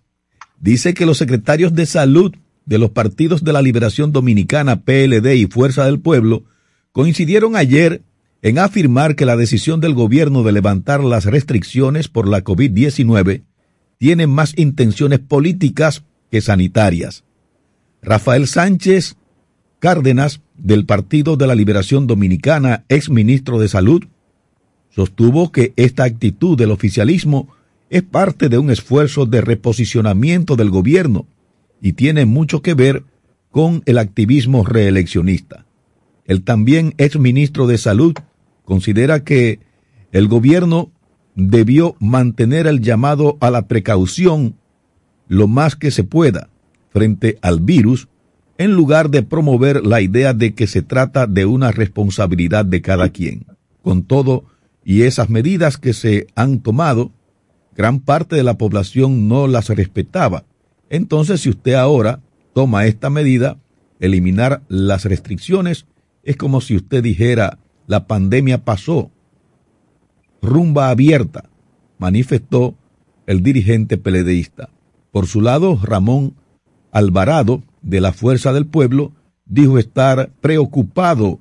Dice 0.59 0.93
que 0.93 1.05
los 1.05 1.17
secretarios 1.17 1.73
de 1.73 1.85
salud 1.87 2.35
de 2.65 2.77
los 2.77 2.91
partidos 2.91 3.43
de 3.43 3.53
la 3.53 3.61
Liberación 3.61 4.11
Dominicana, 4.11 4.81
PLD 4.81 5.35
y 5.35 5.47
Fuerza 5.47 5.85
del 5.85 5.99
Pueblo, 5.99 6.43
coincidieron 6.91 7.55
ayer 7.55 8.01
en 8.41 8.59
afirmar 8.59 9.15
que 9.15 9.25
la 9.25 9.35
decisión 9.35 9.79
del 9.79 9.93
gobierno 9.93 10.43
de 10.43 10.51
levantar 10.51 11.03
las 11.03 11.25
restricciones 11.25 12.07
por 12.07 12.27
la 12.27 12.43
COVID-19 12.43 13.43
tiene 13.97 14.27
más 14.27 14.57
intenciones 14.57 15.19
políticas 15.19 16.03
que 16.29 16.41
sanitarias. 16.41 17.23
Rafael 18.01 18.47
Sánchez 18.47 19.17
Cárdenas, 19.79 20.41
del 20.55 20.85
Partido 20.85 21.37
de 21.37 21.45
la 21.45 21.53
Liberación 21.53 22.07
Dominicana, 22.07 22.83
ex 22.89 23.09
ministro 23.09 23.59
de 23.59 23.67
Salud, 23.67 24.03
sostuvo 24.89 25.51
que 25.51 25.73
esta 25.75 26.03
actitud 26.03 26.57
del 26.57 26.71
oficialismo 26.71 27.49
es 27.89 28.01
parte 28.01 28.49
de 28.49 28.57
un 28.57 28.71
esfuerzo 28.71 29.25
de 29.25 29.41
reposicionamiento 29.41 30.55
del 30.55 30.71
gobierno 30.71 31.27
y 31.79 31.93
tiene 31.93 32.25
mucho 32.25 32.63
que 32.63 32.73
ver 32.73 33.03
con 33.51 33.83
el 33.85 33.99
activismo 33.99 34.65
reeleccionista. 34.65 35.65
El 36.25 36.43
también 36.43 36.95
ex 36.97 37.17
ministro 37.19 37.67
de 37.67 37.77
Salud 37.77 38.15
considera 38.67 39.23
que 39.23 39.61
el 40.11 40.27
gobierno 40.27 40.91
debió 41.35 41.95
mantener 42.01 42.67
el 42.67 42.81
llamado 42.81 43.37
a 43.39 43.49
la 43.49 43.69
precaución 43.69 44.55
lo 45.29 45.47
más 45.47 45.77
que 45.77 45.89
se 45.89 46.03
pueda 46.03 46.49
frente 46.89 47.39
al 47.41 47.61
virus, 47.61 48.09
en 48.57 48.73
lugar 48.73 49.09
de 49.09 49.23
promover 49.23 49.85
la 49.85 50.01
idea 50.01 50.33
de 50.33 50.53
que 50.53 50.67
se 50.67 50.81
trata 50.81 51.27
de 51.27 51.45
una 51.45 51.71
responsabilidad 51.71 52.65
de 52.65 52.81
cada 52.81 53.07
quien. 53.07 53.45
Con 53.81 54.03
todo, 54.03 54.43
y 54.83 55.03
esas 55.03 55.29
medidas 55.29 55.77
que 55.77 55.93
se 55.93 56.27
han 56.35 56.59
tomado, 56.59 57.13
gran 57.73 58.01
parte 58.01 58.35
de 58.35 58.43
la 58.43 58.57
población 58.57 59.29
no 59.29 59.47
las 59.47 59.69
respetaba. 59.69 60.43
Entonces, 60.89 61.39
si 61.39 61.49
usted 61.49 61.75
ahora 61.75 62.19
toma 62.53 62.85
esta 62.85 63.09
medida, 63.09 63.59
eliminar 64.01 64.61
las 64.67 65.05
restricciones, 65.05 65.85
es 66.23 66.35
como 66.35 66.59
si 66.59 66.75
usted 66.75 67.01
dijera, 67.01 67.59
la 67.87 68.05
pandemia 68.05 68.63
pasó. 68.63 69.09
Rumba 70.41 70.89
abierta, 70.89 71.49
manifestó 71.97 72.75
el 73.25 73.41
dirigente 73.41 73.97
peledeísta. 73.97 74.69
Por 75.11 75.25
su 75.25 75.41
lado, 75.41 75.79
Ramón 75.81 76.35
Alvarado, 76.91 77.63
de 77.81 78.01
la 78.01 78.13
Fuerza 78.13 78.53
del 78.53 78.67
Pueblo, 78.67 79.13
dijo 79.45 79.79
estar 79.79 80.29
preocupado 80.41 81.39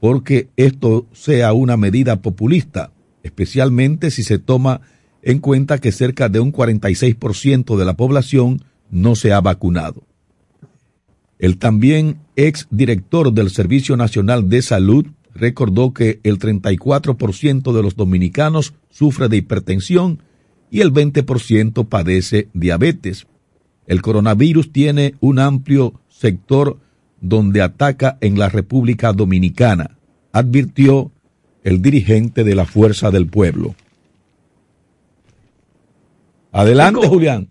porque 0.00 0.48
esto 0.56 1.06
sea 1.12 1.52
una 1.52 1.76
medida 1.76 2.22
populista, 2.22 2.92
especialmente 3.22 4.10
si 4.10 4.22
se 4.22 4.38
toma 4.38 4.80
en 5.22 5.40
cuenta 5.40 5.78
que 5.78 5.92
cerca 5.92 6.28
de 6.28 6.40
un 6.40 6.52
46% 6.52 7.76
de 7.76 7.84
la 7.84 7.94
población 7.94 8.62
no 8.90 9.16
se 9.16 9.32
ha 9.32 9.40
vacunado. 9.40 10.02
El 11.38 11.58
también 11.58 12.18
ex 12.36 12.66
director 12.70 13.32
del 13.32 13.50
Servicio 13.50 13.96
Nacional 13.96 14.48
de 14.48 14.62
Salud, 14.62 15.06
recordó 15.38 15.92
que 15.92 16.20
el 16.22 16.38
34% 16.38 17.72
de 17.72 17.82
los 17.82 17.96
dominicanos 17.96 18.74
sufre 18.90 19.28
de 19.28 19.38
hipertensión 19.38 20.22
y 20.70 20.80
el 20.80 20.92
20% 20.92 21.88
padece 21.88 22.48
diabetes. 22.52 23.26
El 23.86 24.02
coronavirus 24.02 24.72
tiene 24.72 25.14
un 25.20 25.38
amplio 25.38 26.00
sector 26.08 26.78
donde 27.20 27.62
ataca 27.62 28.18
en 28.20 28.38
la 28.38 28.48
República 28.48 29.12
Dominicana, 29.12 29.98
advirtió 30.32 31.10
el 31.64 31.82
dirigente 31.82 32.44
de 32.44 32.54
la 32.54 32.64
Fuerza 32.64 33.10
del 33.10 33.26
Pueblo. 33.26 33.74
Adelante, 36.52 37.06
Julián. 37.06 37.48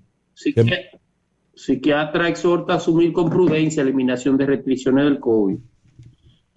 Psiquiatra 1.54 2.30
exhorta 2.30 2.73
a 2.73 2.76
asumir 2.78 3.12
con 3.12 3.30
prudencia 3.30 3.84
la 3.84 3.89
eliminación 3.89 4.38
de 4.38 4.45
restricciones 4.45 5.06
del 5.06 5.19
COVID. 5.19 5.58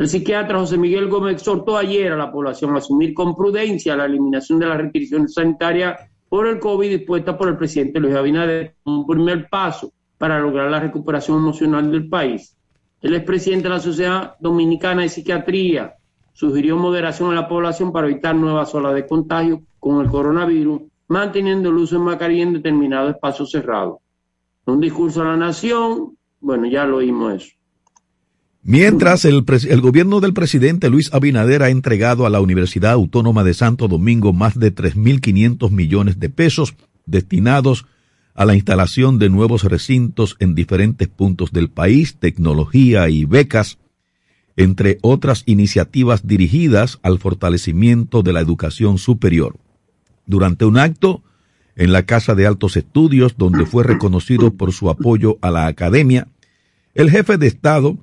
El 0.00 0.08
psiquiatra 0.08 0.58
José 0.58 0.78
Miguel 0.78 1.10
Gómez 1.10 1.34
exhortó 1.34 1.76
ayer 1.76 2.10
a 2.10 2.16
la 2.16 2.32
población 2.32 2.74
a 2.74 2.78
asumir 2.78 3.12
con 3.12 3.36
prudencia 3.36 3.94
la 3.94 4.06
eliminación 4.06 4.58
de 4.58 4.64
las 4.64 4.78
restricciones 4.78 5.34
sanitarias 5.34 6.00
por 6.26 6.46
el 6.46 6.58
COVID 6.58 6.88
dispuesta 6.88 7.36
por 7.36 7.48
el 7.48 7.58
presidente 7.58 8.00
Luis 8.00 8.14
Abinader 8.14 8.76
como 8.82 9.00
un 9.00 9.06
primer 9.06 9.50
paso 9.50 9.92
para 10.16 10.40
lograr 10.40 10.70
la 10.70 10.80
recuperación 10.80 11.36
emocional 11.36 11.92
del 11.92 12.08
país. 12.08 12.56
El 13.02 13.14
expresidente 13.14 13.64
de 13.64 13.74
la 13.74 13.78
Sociedad 13.78 14.36
Dominicana 14.40 15.02
de 15.02 15.10
Psiquiatría 15.10 15.92
sugirió 16.32 16.78
moderación 16.78 17.32
a 17.32 17.34
la 17.34 17.46
población 17.46 17.92
para 17.92 18.06
evitar 18.06 18.34
nuevas 18.34 18.74
olas 18.74 18.94
de 18.94 19.06
contagio 19.06 19.64
con 19.78 20.02
el 20.02 20.10
coronavirus, 20.10 20.80
manteniendo 21.08 21.68
el 21.68 21.76
uso 21.76 21.98
de 21.98 22.04
mascarilla 22.06 22.44
en 22.44 22.54
determinados 22.54 23.10
espacios 23.10 23.50
cerrados. 23.50 23.98
Un 24.64 24.80
discurso 24.80 25.20
a 25.20 25.26
la 25.26 25.36
nación, 25.36 26.16
bueno, 26.40 26.64
ya 26.64 26.86
lo 26.86 26.96
oímos 26.96 27.34
eso. 27.34 27.59
Mientras 28.62 29.24
el, 29.24 29.42
gobierno 29.80 30.20
del 30.20 30.34
presidente 30.34 30.90
Luis 30.90 31.12
Abinader 31.14 31.62
ha 31.62 31.70
entregado 31.70 32.26
a 32.26 32.30
la 32.30 32.40
Universidad 32.40 32.92
Autónoma 32.92 33.42
de 33.42 33.54
Santo 33.54 33.88
Domingo 33.88 34.34
más 34.34 34.58
de 34.58 34.74
3.500 34.74 35.70
millones 35.70 36.20
de 36.20 36.28
pesos 36.28 36.74
destinados 37.06 37.86
a 38.34 38.44
la 38.44 38.54
instalación 38.54 39.18
de 39.18 39.30
nuevos 39.30 39.64
recintos 39.64 40.36
en 40.40 40.54
diferentes 40.54 41.08
puntos 41.08 41.52
del 41.52 41.70
país, 41.70 42.16
tecnología 42.16 43.08
y 43.08 43.24
becas, 43.24 43.78
entre 44.56 44.98
otras 45.00 45.42
iniciativas 45.46 46.26
dirigidas 46.26 46.98
al 47.02 47.18
fortalecimiento 47.18 48.22
de 48.22 48.34
la 48.34 48.40
educación 48.40 48.98
superior. 48.98 49.56
Durante 50.26 50.66
un 50.66 50.76
acto 50.76 51.22
en 51.76 51.92
la 51.92 52.04
Casa 52.04 52.34
de 52.34 52.46
Altos 52.46 52.76
Estudios, 52.76 53.36
donde 53.38 53.64
fue 53.64 53.84
reconocido 53.84 54.52
por 54.52 54.72
su 54.72 54.90
apoyo 54.90 55.38
a 55.40 55.50
la 55.50 55.66
academia, 55.66 56.28
el 56.94 57.10
jefe 57.10 57.38
de 57.38 57.46
Estado 57.46 57.96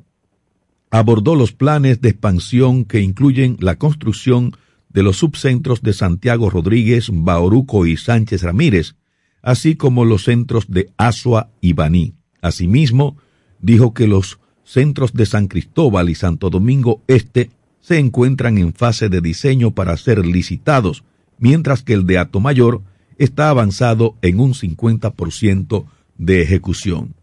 abordó 0.90 1.36
los 1.36 1.54
planes 1.54 2.02
de 2.02 2.10
expansión 2.10 2.86
que 2.86 3.02
incluyen 3.02 3.58
la 3.60 3.78
construcción 3.78 4.54
de 4.90 5.04
los 5.04 5.18
subcentros 5.18 5.82
de 5.82 5.94
Santiago 5.94 6.50
Rodríguez, 6.50 7.10
Bauruco 7.12 7.86
y 7.86 7.98
Sánchez 7.98 8.44
Ramírez, 8.44 8.96
así 9.42 9.76
como 9.76 10.06
los 10.06 10.24
centros 10.24 10.66
de 10.70 10.90
Asua 10.98 11.50
y 11.62 11.74
Baní. 11.74 12.16
Asimismo, 12.42 13.18
dijo 13.62 13.94
que 13.94 14.08
los 14.08 14.40
centros 14.64 15.14
de 15.14 15.26
San 15.26 15.48
Cristóbal 15.48 16.10
y 16.10 16.16
Santo 16.16 16.50
Domingo 16.50 17.02
Este 17.08 17.52
se 17.80 18.00
encuentran 18.00 18.58
en 18.58 18.74
fase 18.74 19.08
de 19.08 19.22
diseño 19.22 19.72
para 19.72 19.96
ser 19.96 20.26
licitados, 20.26 21.04
mientras 21.38 21.84
que 21.84 21.94
el 21.94 22.06
de 22.06 22.26
Mayor 22.42 22.82
está 23.18 23.50
avanzado 23.50 24.16
en 24.22 24.40
un 24.40 24.54
50% 24.54 25.86
de 26.18 26.42
ejecución. 26.42 27.17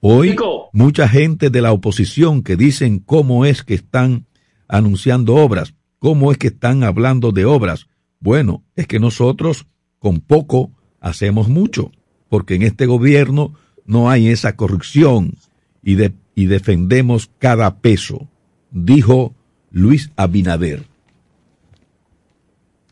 Hoy, 0.00 0.34
mucha 0.72 1.08
gente 1.08 1.50
de 1.50 1.60
la 1.60 1.72
oposición 1.72 2.42
que 2.42 2.56
dicen 2.56 3.00
cómo 3.00 3.44
es 3.44 3.62
que 3.62 3.74
están 3.74 4.26
anunciando 4.66 5.34
obras, 5.34 5.74
cómo 5.98 6.32
es 6.32 6.38
que 6.38 6.46
están 6.46 6.84
hablando 6.84 7.32
de 7.32 7.44
obras. 7.44 7.86
Bueno, 8.18 8.64
es 8.76 8.86
que 8.86 8.98
nosotros 8.98 9.66
con 9.98 10.20
poco 10.20 10.70
hacemos 11.00 11.48
mucho, 11.48 11.92
porque 12.30 12.54
en 12.54 12.62
este 12.62 12.86
gobierno 12.86 13.54
no 13.84 14.08
hay 14.08 14.28
esa 14.28 14.56
corrupción 14.56 15.34
y, 15.82 15.96
y 16.34 16.46
defendemos 16.46 17.30
cada 17.38 17.80
peso, 17.80 18.26
dijo 18.70 19.34
Luis 19.70 20.10
Abinader. 20.16 20.84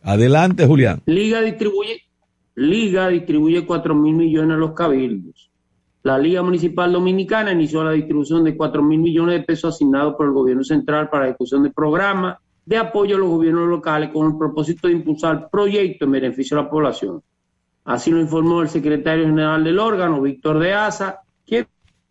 Adelante, 0.02 0.66
Julián. 0.66 1.02
Liga 1.06 1.40
distribuye, 1.40 2.02
Liga 2.54 3.08
distribuye 3.08 3.64
cuatro 3.64 3.94
mil 3.94 4.14
millones 4.14 4.56
a 4.56 4.58
los 4.58 4.72
cabildos. 4.72 5.47
La 6.02 6.16
Liga 6.16 6.42
Municipal 6.42 6.92
Dominicana 6.92 7.52
inició 7.52 7.82
la 7.82 7.92
distribución 7.92 8.44
de 8.44 8.56
4 8.56 8.82
mil 8.82 9.00
millones 9.00 9.40
de 9.40 9.44
pesos 9.44 9.74
asignados 9.74 10.14
por 10.14 10.26
el 10.26 10.32
gobierno 10.32 10.62
central 10.62 11.10
para 11.10 11.24
la 11.24 11.30
ejecución 11.30 11.64
de 11.64 11.70
programas 11.70 12.38
de 12.64 12.76
apoyo 12.76 13.16
a 13.16 13.18
los 13.18 13.28
gobiernos 13.28 13.68
locales 13.68 14.10
con 14.12 14.26
el 14.26 14.38
propósito 14.38 14.86
de 14.86 14.94
impulsar 14.94 15.48
proyectos 15.50 16.06
en 16.06 16.12
beneficio 16.12 16.56
de 16.56 16.62
la 16.62 16.70
población. 16.70 17.22
Así 17.84 18.10
lo 18.10 18.20
informó 18.20 18.60
el 18.62 18.68
secretario 18.68 19.24
general 19.24 19.64
del 19.64 19.78
órgano, 19.78 20.20
Víctor 20.20 20.58
de 20.58 20.74
Asa, 20.74 21.20
quien 21.46 21.66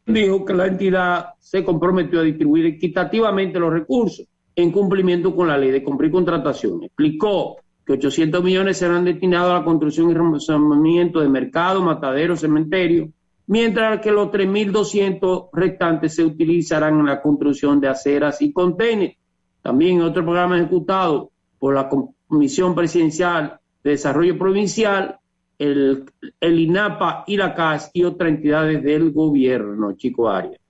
dijo 0.06 0.44
que 0.44 0.54
la 0.54 0.66
entidad 0.66 1.34
se 1.40 1.64
comprometió 1.64 2.20
a 2.20 2.24
distribuir 2.24 2.66
equitativamente 2.66 3.60
los 3.60 3.72
recursos 3.72 4.26
en 4.56 4.72
cumplimiento 4.72 5.36
con 5.36 5.48
la 5.48 5.58
ley 5.58 5.70
de 5.70 5.78
y 5.78 6.12
contratación. 6.12 6.84
Explicó 6.84 7.58
que 7.86 7.94
800 7.94 8.44
millones 8.44 8.78
serán 8.78 9.06
destinados 9.06 9.52
a 9.52 9.60
la 9.60 9.64
construcción 9.64 10.10
y 10.10 10.16
remodelamiento 10.16 11.22
de 11.22 11.30
mercados, 11.30 11.84
mataderos, 11.84 12.40
cementerios, 12.40 13.10
mientras 13.48 14.02
que 14.02 14.12
los 14.12 14.28
3.200 14.28 15.50
restantes 15.54 16.16
se 16.16 16.24
utilizarán 16.24 17.00
en 17.00 17.06
la 17.06 17.22
construcción 17.22 17.80
de 17.80 17.88
aceras 17.88 18.42
y 18.42 18.52
contenedores. 18.52 19.18
También 19.62 20.02
otro 20.02 20.24
programa 20.24 20.58
ejecutado 20.58 21.32
por 21.58 21.74
la 21.76 21.90
Comisión 22.28 22.76
Presidencial 22.76 23.60
de 23.84 23.92
Desarrollo 23.92 24.38
Provincial, 24.38 25.20
el, 25.58 26.06
el 26.40 26.60
INAPA 26.60 27.24
y 27.28 27.38
la 27.38 27.56
CAS 27.56 27.90
y 27.94 28.04
otras 28.04 28.30
entidades 28.30 28.84
del 28.84 29.12
gobierno, 29.12 29.94
Chico 29.94 30.30
Arias. 30.30 30.62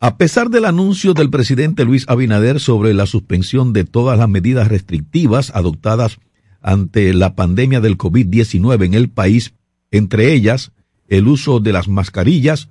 A 0.00 0.16
pesar 0.16 0.48
del 0.48 0.64
anuncio 0.64 1.12
del 1.14 1.30
presidente 1.30 1.84
Luis 1.84 2.04
Abinader 2.08 2.60
sobre 2.60 2.94
la 2.94 3.06
suspensión 3.06 3.72
de 3.72 3.84
todas 3.84 4.18
las 4.18 4.28
medidas 4.28 4.68
restrictivas 4.68 5.50
adoptadas 5.54 6.18
ante 6.60 7.12
la 7.14 7.34
pandemia 7.34 7.80
del 7.80 7.98
COVID-19 7.98 8.86
en 8.86 8.94
el 8.94 9.10
país, 9.10 9.54
entre 9.90 10.32
ellas 10.32 10.72
el 11.08 11.26
uso 11.26 11.60
de 11.60 11.72
las 11.72 11.88
mascarillas, 11.88 12.68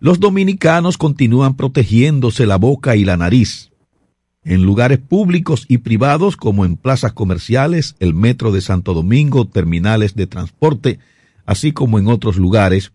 los 0.00 0.18
dominicanos 0.18 0.96
continúan 0.96 1.54
protegiéndose 1.56 2.46
la 2.46 2.56
boca 2.56 2.96
y 2.96 3.04
la 3.04 3.16
nariz. 3.16 3.70
En 4.42 4.62
lugares 4.62 4.98
públicos 4.98 5.66
y 5.68 5.78
privados 5.78 6.38
como 6.38 6.64
en 6.64 6.76
plazas 6.76 7.12
comerciales, 7.12 7.96
el 8.00 8.14
metro 8.14 8.52
de 8.52 8.62
Santo 8.62 8.94
Domingo, 8.94 9.46
terminales 9.46 10.14
de 10.14 10.26
transporte, 10.26 10.98
así 11.44 11.72
como 11.72 11.98
en 11.98 12.08
otros 12.08 12.36
lugares, 12.36 12.92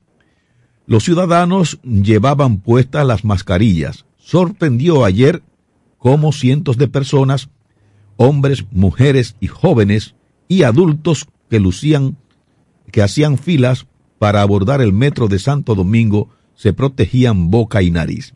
los 0.87 1.03
ciudadanos 1.03 1.79
llevaban 1.83 2.57
puestas 2.57 3.05
las 3.05 3.23
mascarillas. 3.23 4.05
Sorprendió 4.17 5.05
ayer 5.05 5.43
cómo 5.99 6.31
cientos 6.31 6.77
de 6.77 6.87
personas, 6.87 7.49
hombres, 8.17 8.65
mujeres 8.71 9.35
y 9.39 9.47
jóvenes 9.47 10.15
y 10.47 10.63
adultos 10.63 11.27
que 11.49 11.59
lucían, 11.59 12.17
que 12.91 13.03
hacían 13.03 13.37
filas 13.37 13.85
para 14.19 14.41
abordar 14.41 14.81
el 14.81 14.93
metro 14.93 15.27
de 15.27 15.39
Santo 15.39 15.75
Domingo, 15.75 16.29
se 16.55 16.73
protegían 16.73 17.51
boca 17.51 17.81
y 17.81 17.91
nariz. 17.91 18.33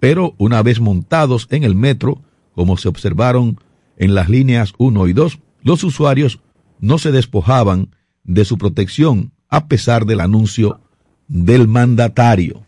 Pero 0.00 0.34
una 0.38 0.62
vez 0.62 0.80
montados 0.80 1.46
en 1.50 1.64
el 1.64 1.74
metro, 1.74 2.22
como 2.54 2.76
se 2.76 2.88
observaron 2.88 3.58
en 3.96 4.14
las 4.14 4.28
líneas 4.28 4.72
1 4.78 5.08
y 5.08 5.12
2, 5.12 5.38
los 5.62 5.84
usuarios 5.84 6.40
no 6.80 6.98
se 6.98 7.12
despojaban 7.12 7.94
de 8.24 8.44
su 8.44 8.58
protección 8.58 9.32
a 9.48 9.68
pesar 9.68 10.06
del 10.06 10.20
anuncio 10.20 10.80
del 11.28 11.68
mandatario. 11.68 12.64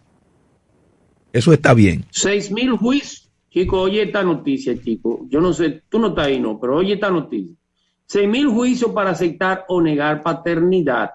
Eso 1.32 1.52
está 1.52 1.74
bien. 1.74 2.04
Seis 2.10 2.52
mil 2.52 2.76
juicios. 2.76 3.30
Chico, 3.50 3.80
oye 3.80 4.02
esta 4.02 4.22
noticia, 4.22 4.80
chico. 4.80 5.26
Yo 5.28 5.40
no 5.40 5.52
sé, 5.52 5.82
tú 5.88 5.98
no 5.98 6.08
estás 6.08 6.26
ahí, 6.26 6.40
no, 6.40 6.58
pero 6.60 6.76
oye 6.76 6.94
esta 6.94 7.10
noticia. 7.10 7.54
Seis 8.06 8.28
mil 8.28 8.48
juicios 8.48 8.92
para 8.92 9.10
aceptar 9.10 9.64
o 9.68 9.80
negar 9.80 10.22
paternidad. 10.22 11.10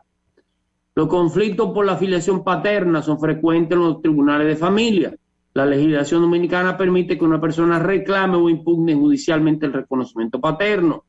Los 1.00 1.08
conflictos 1.08 1.72
por 1.72 1.86
la 1.86 1.94
afiliación 1.94 2.44
paterna 2.44 3.02
son 3.02 3.22
frecuentes 3.22 3.72
en 3.72 3.84
los 3.86 4.02
tribunales 4.02 4.48
de 4.48 4.58
familia. 4.58 5.16
La 5.54 5.66
legislación 5.66 6.24
dominicana 6.24 6.76
permite 6.76 7.18
que 7.18 7.24
una 7.24 7.40
persona 7.40 7.80
reclame 7.80 8.36
o 8.36 8.50
impugne 8.50 8.96
judicialmente 8.96 9.66
el 9.66 9.72
reconocimiento 9.72 10.42
paterno. 10.42 11.06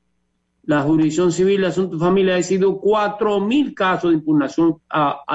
La 0.62 0.82
jurisdicción 0.82 1.32
civil 1.32 1.62
de 1.62 1.66
asuntos 1.66 1.98
de 1.98 2.06
familia 2.06 2.36
ha 2.36 2.80
cuatro 2.80 3.40
mil 3.40 3.74
casos 3.74 4.12
de 4.12 4.18
impugnación 4.18 4.76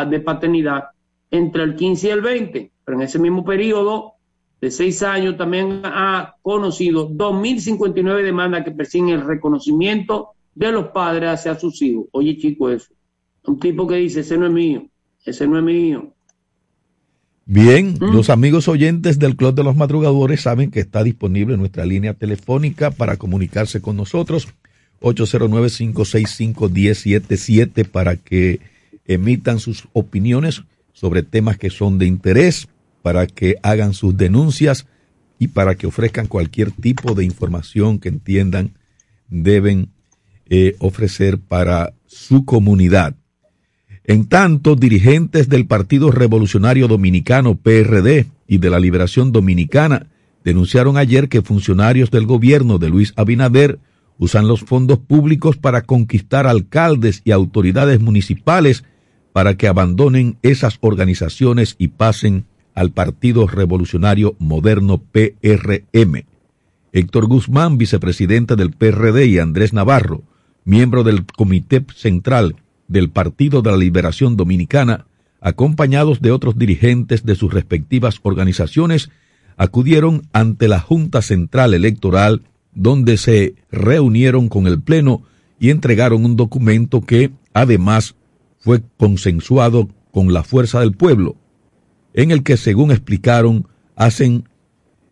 de 0.10 0.20
paternidad 0.22 0.86
entre 1.32 1.64
el 1.64 1.76
15 1.76 2.08
y 2.08 2.12
el 2.12 2.22
20, 2.22 2.72
pero 2.86 2.98
en 2.98 3.02
ese 3.04 3.20
mismo 3.20 3.44
periodo 3.44 4.14
de 4.62 4.72
seis 4.72 5.04
años 5.04 5.36
también 5.36 5.82
ha 5.84 6.34
conocido 6.42 7.10
2.059 7.10 8.24
demandas 8.24 8.64
que 8.64 8.72
persiguen 8.72 9.10
el 9.10 9.26
reconocimiento 9.26 10.30
de 10.54 10.72
los 10.72 10.88
padres 10.94 11.32
hacia 11.32 11.60
sus 11.60 11.82
hijos. 11.82 12.06
Oye, 12.14 12.38
chico, 12.38 12.70
eso. 12.70 12.95
Un 13.48 13.60
tipo 13.60 13.88
que 13.88 13.96
dice, 13.96 14.20
ese 14.22 14.38
no 14.38 14.46
es 14.48 14.52
mío, 14.52 14.90
ese 15.26 15.48
no 15.48 15.58
es 15.58 15.64
mío. 15.64 16.14
Bien, 17.46 17.98
mm. 18.00 18.14
los 18.14 18.30
amigos 18.32 18.68
oyentes 18.68 19.20
del 19.20 19.36
Club 19.36 19.54
de 19.54 19.64
los 19.64 19.76
Madrugadores 19.76 20.42
saben 20.42 20.72
que 20.72 20.80
está 20.80 21.04
disponible 21.04 21.58
nuestra 21.58 21.86
línea 21.86 22.16
telefónica 22.16 22.90
para 22.90 23.18
comunicarse 23.18 23.82
con 23.82 23.98
nosotros, 23.98 24.48
809-565-1077, 25.02 27.88
para 27.88 28.16
que 28.16 28.62
emitan 29.06 29.60
sus 29.60 29.88
opiniones 29.94 30.64
sobre 30.94 31.22
temas 31.22 31.58
que 31.58 31.70
son 31.70 32.00
de 32.00 32.08
interés, 32.08 32.68
para 33.04 33.28
que 33.28 33.58
hagan 33.62 33.94
sus 33.94 34.18
denuncias 34.18 34.88
y 35.38 35.50
para 35.50 35.76
que 35.76 35.86
ofrezcan 35.86 36.26
cualquier 36.26 36.72
tipo 36.72 37.14
de 37.14 37.26
información 37.26 38.00
que 38.00 38.10
entiendan 38.10 38.72
deben 39.28 39.90
eh, 40.48 40.76
ofrecer 40.80 41.38
para 41.38 41.94
su 42.08 42.46
comunidad. 42.46 43.16
En 44.08 44.28
tanto, 44.28 44.76
dirigentes 44.76 45.50
del 45.50 45.66
Partido 45.66 46.12
Revolucionario 46.12 46.88
Dominicano 46.88 47.56
PRD 47.56 48.28
y 48.48 48.60
de 48.60 48.70
la 48.70 48.80
Liberación 48.80 49.32
Dominicana 49.32 50.08
denunciaron 50.44 50.98
ayer 50.98 51.28
que 51.28 51.42
funcionarios 51.42 52.12
del 52.12 52.28
gobierno 52.28 52.78
de 52.78 52.90
Luis 52.90 53.14
Abinader 53.16 53.80
usan 54.20 54.48
los 54.48 54.62
fondos 54.62 55.00
públicos 55.00 55.58
para 55.58 55.82
conquistar 55.82 56.46
alcaldes 56.46 57.24
y 57.26 57.32
autoridades 57.32 58.00
municipales 58.00 58.84
para 59.34 59.58
que 59.58 59.68
abandonen 59.68 60.38
esas 60.44 60.78
organizaciones 60.82 61.76
y 61.80 61.88
pasen 61.88 62.46
al 62.76 62.92
Partido 62.92 63.48
Revolucionario 63.48 64.36
Moderno 64.38 65.00
PRM. 65.00 66.26
Héctor 66.94 67.26
Guzmán, 67.26 67.80
vicepresidente 67.80 68.56
del 68.56 68.72
PRD, 68.72 69.26
y 69.26 69.40
Andrés 69.40 69.74
Navarro, 69.74 70.22
miembro 70.64 71.04
del 71.04 71.26
Comité 71.26 71.84
Central 71.96 72.56
del 72.88 73.10
Partido 73.10 73.62
de 73.62 73.72
la 73.72 73.78
Liberación 73.78 74.38
Dominicana, 74.38 75.06
acompañados 75.42 76.22
de 76.22 76.32
otros 76.32 76.58
dirigentes 76.58 77.26
de 77.26 77.36
sus 77.36 77.54
respectivas 77.54 78.20
organizaciones, 78.24 79.10
acudieron 79.58 80.24
ante 80.34 80.68
la 80.68 80.80
Junta 80.80 81.22
Central 81.22 81.74
Electoral, 81.74 82.44
donde 82.74 83.18
se 83.18 83.56
reunieron 83.72 84.50
con 84.50 84.68
el 84.68 84.82
Pleno 84.82 85.24
y 85.60 85.70
entregaron 85.70 86.26
un 86.26 86.36
documento 86.36 87.02
que, 87.02 87.32
además, 87.54 88.16
fue 88.60 88.82
consensuado 88.98 89.90
con 90.12 90.34
la 90.34 90.44
fuerza 90.44 90.80
del 90.80 90.94
pueblo, 90.94 91.36
en 92.14 92.32
el 92.32 92.44
que, 92.44 92.58
según 92.58 92.92
explicaron, 92.92 93.68
hacen 93.96 94.50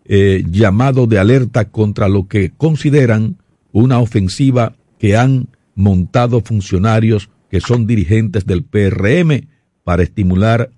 eh, 0.05 0.43
llamado 0.49 1.07
de 1.07 1.19
alerta 1.19 1.69
contra 1.69 2.09
lo 2.09 2.27
que 2.27 2.51
consideran 2.51 3.37
una 3.71 3.99
ofensiva 3.99 4.75
que 4.99 5.15
han 5.15 5.47
montado 5.75 6.41
funcionarios 6.41 7.29
que 7.53 7.61
son 7.61 7.85
dirigentes 7.85 8.47
del 8.47 8.63
PRM 8.63 9.47
para 9.83 10.01
estimular 10.01 10.71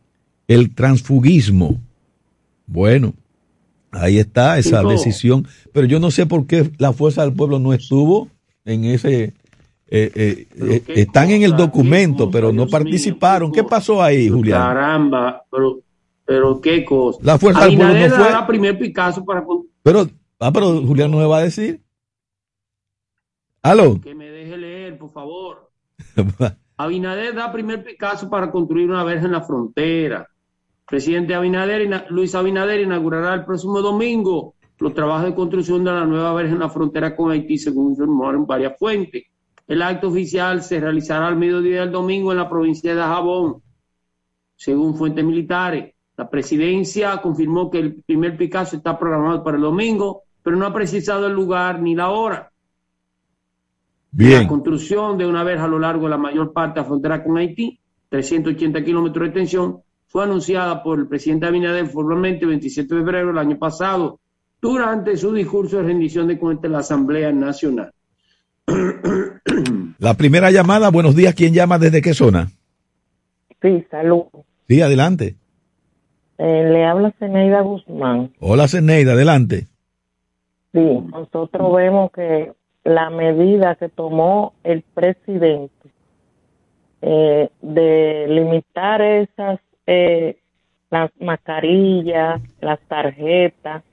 el 0.49 0.75
transfugismo. 0.75 1.79
Bueno, 2.67 3.13
ahí 3.91 4.19
está 4.19 4.57
esa 4.57 4.83
decisión, 4.83 5.47
pero 5.71 5.87
yo 5.87 6.01
no 6.01 6.11
sé 6.11 6.25
por 6.25 6.47
qué 6.47 6.69
la 6.77 6.91
fuerza 6.91 7.21
del 7.21 7.31
pueblo 7.31 7.59
no 7.59 7.71
estuvo 7.71 8.27
en 8.65 8.83
ese 8.83 9.23
eh, 9.23 10.11
eh, 10.15 10.47
eh, 10.57 10.83
están 10.87 11.31
en 11.31 11.43
el 11.43 11.55
documento, 11.55 12.29
pero 12.29 12.51
no 12.51 12.67
participaron. 12.67 13.53
¿Qué 13.53 13.63
pasó 13.63 14.03
ahí, 14.03 14.27
Julián? 14.27 14.59
Caramba, 14.61 15.45
pero, 15.49 15.79
pero 16.25 16.59
qué 16.59 16.83
cosa. 16.83 17.19
La 17.23 17.39
fuerza 17.39 17.67
del 17.67 17.77
pueblo 17.77 17.93
no 17.93 18.15
fue. 18.15 18.47
primer 18.47 18.77
Picasso 18.77 19.23
para. 19.23 19.45
Pero, 19.81 20.09
ah, 20.41 20.51
pero 20.51 20.85
Julián 20.85 21.09
no 21.09 21.19
me 21.19 21.25
va 21.25 21.37
a 21.37 21.43
decir. 21.43 21.79
¿Aló? 23.61 24.01
Que 24.01 24.13
me 24.13 24.29
deje 24.29 24.57
leer, 24.57 24.97
por 24.97 25.13
favor. 25.13 25.71
Abinader 26.77 27.33
da 27.33 27.51
primer 27.51 27.83
Picasso 27.83 28.29
para 28.29 28.51
construir 28.51 28.89
una 28.89 29.03
verja 29.03 29.25
en 29.25 29.31
la 29.31 29.41
frontera. 29.41 30.27
Presidente 30.85 31.33
Abinader, 31.33 32.07
Luis 32.09 32.35
Abinader 32.35 32.81
inaugurará 32.81 33.33
el 33.33 33.45
próximo 33.45 33.81
domingo 33.81 34.55
los 34.77 34.93
trabajos 34.93 35.25
de 35.27 35.35
construcción 35.35 35.83
de 35.83 35.91
la 35.91 36.05
nueva 36.05 36.33
verja 36.33 36.53
en 36.53 36.59
la 36.59 36.69
frontera 36.69 37.15
con 37.15 37.31
Haití, 37.31 37.57
según 37.57 37.91
informaron 37.91 38.45
varias 38.45 38.77
fuentes. 38.77 39.23
El 39.67 39.81
acto 39.81 40.09
oficial 40.09 40.61
se 40.61 40.79
realizará 40.79 41.27
al 41.27 41.37
mediodía 41.37 41.81
del 41.81 41.91
domingo 41.91 42.31
en 42.31 42.37
la 42.37 42.49
provincia 42.49 42.93
de 42.93 43.01
Jabón, 43.01 43.61
según 44.55 44.95
fuentes 44.95 45.23
militares. 45.23 45.95
La 46.17 46.29
presidencia 46.29 47.17
confirmó 47.21 47.69
que 47.69 47.79
el 47.79 48.03
primer 48.03 48.37
Picasso 48.37 48.75
está 48.75 48.97
programado 48.97 49.43
para 49.43 49.57
el 49.57 49.63
domingo, 49.63 50.23
pero 50.43 50.55
no 50.55 50.65
ha 50.65 50.73
precisado 50.73 51.27
el 51.27 51.33
lugar 51.33 51.81
ni 51.81 51.95
la 51.95 52.09
hora. 52.09 52.51
La 54.17 54.47
construcción 54.47 55.17
de 55.17 55.25
una 55.25 55.43
verja 55.43 55.65
a 55.65 55.67
lo 55.67 55.77
largo 55.77 56.03
de 56.03 56.11
la 56.11 56.17
mayor 56.17 56.53
parte 56.53 56.75
de 56.75 56.83
la 56.83 56.87
frontera 56.87 57.23
con 57.23 57.37
Haití, 57.37 57.79
380 58.09 58.83
kilómetros 58.83 59.23
de 59.23 59.27
extensión, 59.27 59.79
fue 60.07 60.23
anunciada 60.23 60.81
por 60.81 60.99
el 60.99 61.07
presidente 61.07 61.47
Abinader 61.47 61.87
formalmente 61.87 62.43
el 62.43 62.49
27 62.49 62.95
de 62.95 63.01
febrero 63.01 63.27
del 63.27 63.37
año 63.37 63.57
pasado, 63.57 64.19
durante 64.61 65.17
su 65.17 65.33
discurso 65.33 65.77
de 65.77 65.83
rendición 65.83 66.27
de 66.27 66.39
cuentas 66.39 66.65
en 66.65 66.71
la 66.71 66.79
Asamblea 66.79 67.31
Nacional. 67.31 67.91
La 69.99 70.13
primera 70.15 70.49
llamada, 70.49 70.89
buenos 70.89 71.15
días, 71.15 71.35
¿quién 71.35 71.53
llama 71.53 71.77
desde 71.77 72.01
qué 72.01 72.13
zona? 72.13 72.49
Sí, 73.61 73.85
salud. 73.91 74.23
Sí, 74.67 74.81
adelante. 74.81 75.35
Eh, 76.37 76.69
le 76.71 76.85
habla 76.85 77.13
Zeneida 77.19 77.61
Guzmán. 77.61 78.31
Hola 78.39 78.67
Zeneida, 78.67 79.13
adelante. 79.13 79.67
Sí, 80.73 80.79
nosotros 80.79 81.75
vemos 81.75 82.11
que 82.11 82.51
la 82.85 83.09
medida 83.09 83.75
que 83.75 83.89
tomó 83.89 84.53
el 84.63 84.83
presidente 84.83 85.89
eh, 87.01 87.49
de 87.61 88.25
limitar 88.29 89.01
esas, 89.01 89.59
eh, 89.87 90.37
las 90.91 91.11
mascarillas, 91.19 92.41
las 92.61 92.79
tarjetas, 92.81 93.83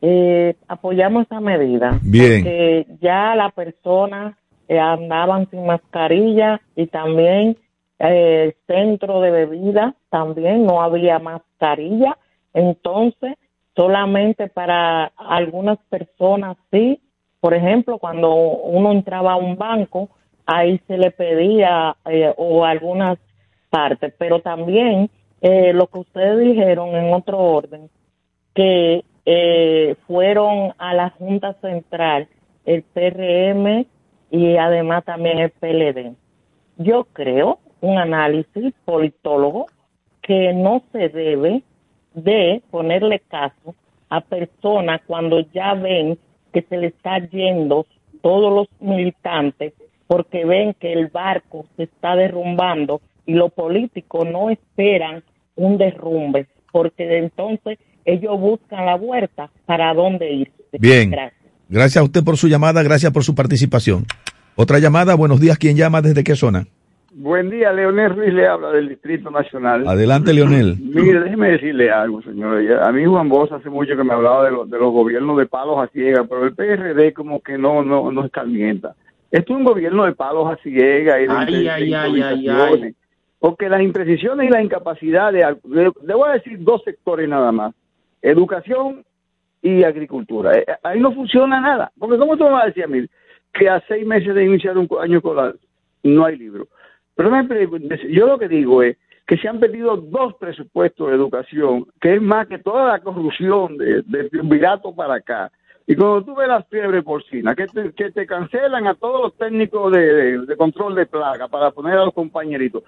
eh, 0.00 0.56
apoyamos 0.66 1.26
esa 1.26 1.40
medida. 1.40 2.00
Bien. 2.02 2.42
Porque 2.42 2.86
ya 3.00 3.34
las 3.36 3.52
personas 3.52 4.34
andaban 4.68 5.48
sin 5.50 5.64
mascarilla 5.64 6.60
y 6.74 6.86
también 6.88 7.56
el 7.98 8.54
centro 8.66 9.20
de 9.20 9.30
bebida 9.30 9.94
también 10.08 10.64
no 10.64 10.82
había 10.82 11.18
mascarilla. 11.18 12.16
Entonces, 12.54 13.34
solamente 13.76 14.48
para 14.48 15.12
algunas 15.16 15.78
personas 15.90 16.56
sí. 16.72 16.98
Por 17.40 17.54
ejemplo, 17.54 17.98
cuando 17.98 18.34
uno 18.34 18.92
entraba 18.92 19.32
a 19.32 19.36
un 19.36 19.56
banco, 19.56 20.08
ahí 20.46 20.80
se 20.86 20.96
le 20.96 21.10
pedía 21.10 21.96
eh, 22.06 22.32
o 22.36 22.64
algunas 22.64 23.18
partes, 23.70 24.14
pero 24.18 24.40
también 24.40 25.10
eh, 25.40 25.72
lo 25.72 25.86
que 25.88 25.98
ustedes 25.98 26.40
dijeron 26.40 26.94
en 26.94 27.12
otro 27.12 27.38
orden, 27.38 27.90
que 28.54 29.04
eh, 29.26 29.96
fueron 30.06 30.72
a 30.78 30.94
la 30.94 31.10
Junta 31.10 31.54
Central 31.60 32.28
el 32.64 32.82
PRM 32.82 33.86
y 34.30 34.56
además 34.56 35.04
también 35.04 35.38
el 35.38 35.50
PLD. 35.50 36.14
Yo 36.78 37.04
creo, 37.12 37.58
un 37.80 37.98
análisis 37.98 38.72
politólogo, 38.84 39.66
que 40.22 40.52
no 40.52 40.82
se 40.92 41.08
debe 41.08 41.62
de 42.14 42.62
ponerle 42.70 43.20
caso 43.20 43.74
a 44.08 44.20
personas 44.20 45.00
cuando 45.06 45.40
ya 45.52 45.74
ven 45.74 46.18
que 46.56 46.62
se 46.70 46.78
le 46.78 46.86
está 46.86 47.18
yendo 47.18 47.86
todos 48.22 48.50
los 48.50 48.68
militantes 48.80 49.74
porque 50.06 50.46
ven 50.46 50.72
que 50.80 50.90
el 50.90 51.08
barco 51.08 51.66
se 51.76 51.82
está 51.82 52.16
derrumbando 52.16 53.02
y 53.26 53.34
los 53.34 53.52
políticos 53.52 54.26
no 54.26 54.48
esperan 54.48 55.22
un 55.54 55.76
derrumbe, 55.76 56.46
porque 56.72 57.04
de 57.04 57.18
entonces 57.18 57.78
ellos 58.06 58.40
buscan 58.40 58.86
la 58.86 58.96
vuelta 58.96 59.50
para 59.66 59.92
dónde 59.92 60.32
ir. 60.32 60.52
Bien. 60.72 61.10
Gracias. 61.10 61.42
Gracias 61.68 62.00
a 62.00 62.04
usted 62.04 62.24
por 62.24 62.38
su 62.38 62.48
llamada, 62.48 62.82
gracias 62.82 63.12
por 63.12 63.22
su 63.22 63.34
participación. 63.34 64.06
Otra 64.54 64.78
llamada, 64.78 65.14
buenos 65.14 65.38
días, 65.38 65.58
¿quién 65.58 65.76
llama? 65.76 66.00
¿Desde 66.00 66.24
qué 66.24 66.36
zona? 66.36 66.68
Buen 67.18 67.48
día, 67.48 67.72
Leonel 67.72 68.14
Ruiz 68.14 68.34
le 68.34 68.46
habla 68.46 68.72
del 68.72 68.90
Distrito 68.90 69.30
Nacional. 69.30 69.88
Adelante, 69.88 70.34
Leonel. 70.34 70.76
Mire, 70.82 71.20
déjeme 71.20 71.52
decirle 71.52 71.90
algo, 71.90 72.20
señor. 72.20 72.62
A 72.82 72.92
mí 72.92 73.06
Juan 73.06 73.30
Bosch 73.30 73.52
hace 73.52 73.70
mucho 73.70 73.96
que 73.96 74.04
me 74.04 74.12
hablaba 74.12 74.44
de, 74.44 74.50
de 74.50 74.78
los 74.78 74.92
gobiernos 74.92 75.38
de 75.38 75.46
palos 75.46 75.78
a 75.78 75.86
ciegas, 75.88 76.26
pero 76.28 76.44
el 76.44 76.54
PRD 76.54 77.14
como 77.14 77.40
que 77.40 77.56
no, 77.56 77.82
no, 77.82 78.12
no 78.12 78.22
escarmienta. 78.26 78.94
Esto 79.30 79.54
es 79.54 79.58
un 79.58 79.64
gobierno 79.64 80.04
de 80.04 80.12
palos 80.12 80.52
a 80.52 80.56
ciegas 80.56 81.22
y 81.22 81.26
de, 81.26 81.32
ay, 81.32 81.62
de, 81.62 81.70
ay, 81.70 81.94
ay, 81.94 82.22
ay, 82.22 82.48
ay. 82.50 82.94
Porque 83.38 83.70
las 83.70 83.80
imprecisiones 83.80 84.50
y 84.50 84.52
la 84.52 84.62
incapacidad 84.62 85.32
de, 85.32 85.56
de, 85.64 85.92
le 86.04 86.14
voy 86.14 86.28
a 86.28 86.34
decir 86.34 86.58
dos 86.62 86.82
sectores 86.84 87.26
nada 87.26 87.50
más, 87.50 87.74
educación 88.20 89.06
y 89.62 89.84
agricultura. 89.84 90.52
Eh, 90.58 90.66
Ahí 90.82 91.00
no 91.00 91.12
funciona 91.12 91.62
nada. 91.62 91.90
Porque 91.98 92.18
¿cómo 92.18 92.36
tú 92.36 92.44
me 92.44 92.50
vas 92.50 92.64
a 92.64 92.66
decir 92.66 92.84
a 92.84 92.88
mí 92.88 93.06
que 93.54 93.70
a 93.70 93.82
seis 93.88 94.06
meses 94.06 94.34
de 94.34 94.44
iniciar 94.44 94.76
un 94.76 94.86
año 95.00 95.16
escolar 95.16 95.54
no 96.02 96.26
hay 96.26 96.36
libro? 96.36 96.68
Pero 97.16 97.30
yo 98.10 98.26
lo 98.26 98.38
que 98.38 98.48
digo 98.48 98.82
es 98.82 98.96
que 99.26 99.36
se 99.38 99.48
han 99.48 99.58
perdido 99.58 99.96
dos 99.96 100.34
presupuestos 100.34 101.08
de 101.08 101.16
educación, 101.16 101.86
que 102.00 102.14
es 102.14 102.22
más 102.22 102.46
que 102.46 102.58
toda 102.58 102.92
la 102.92 103.00
corrupción 103.00 103.76
de, 103.76 104.02
de 104.02 104.28
Virato 104.44 104.94
para 104.94 105.14
acá. 105.14 105.50
Y 105.88 105.94
cuando 105.94 106.22
tú 106.22 106.34
ves 106.34 106.48
las 106.48 106.66
fiebres 106.68 107.02
porcinas, 107.04 107.56
que 107.56 107.66
te, 107.66 107.92
que 107.92 108.10
te 108.10 108.26
cancelan 108.26 108.86
a 108.86 108.94
todos 108.94 109.22
los 109.22 109.36
técnicos 109.36 109.92
de, 109.92 110.54
control 110.56 110.94
de 110.94 111.06
plaga 111.06 111.48
para 111.48 111.70
poner 111.70 111.96
a 111.98 112.04
los 112.04 112.14
compañeritos. 112.14 112.82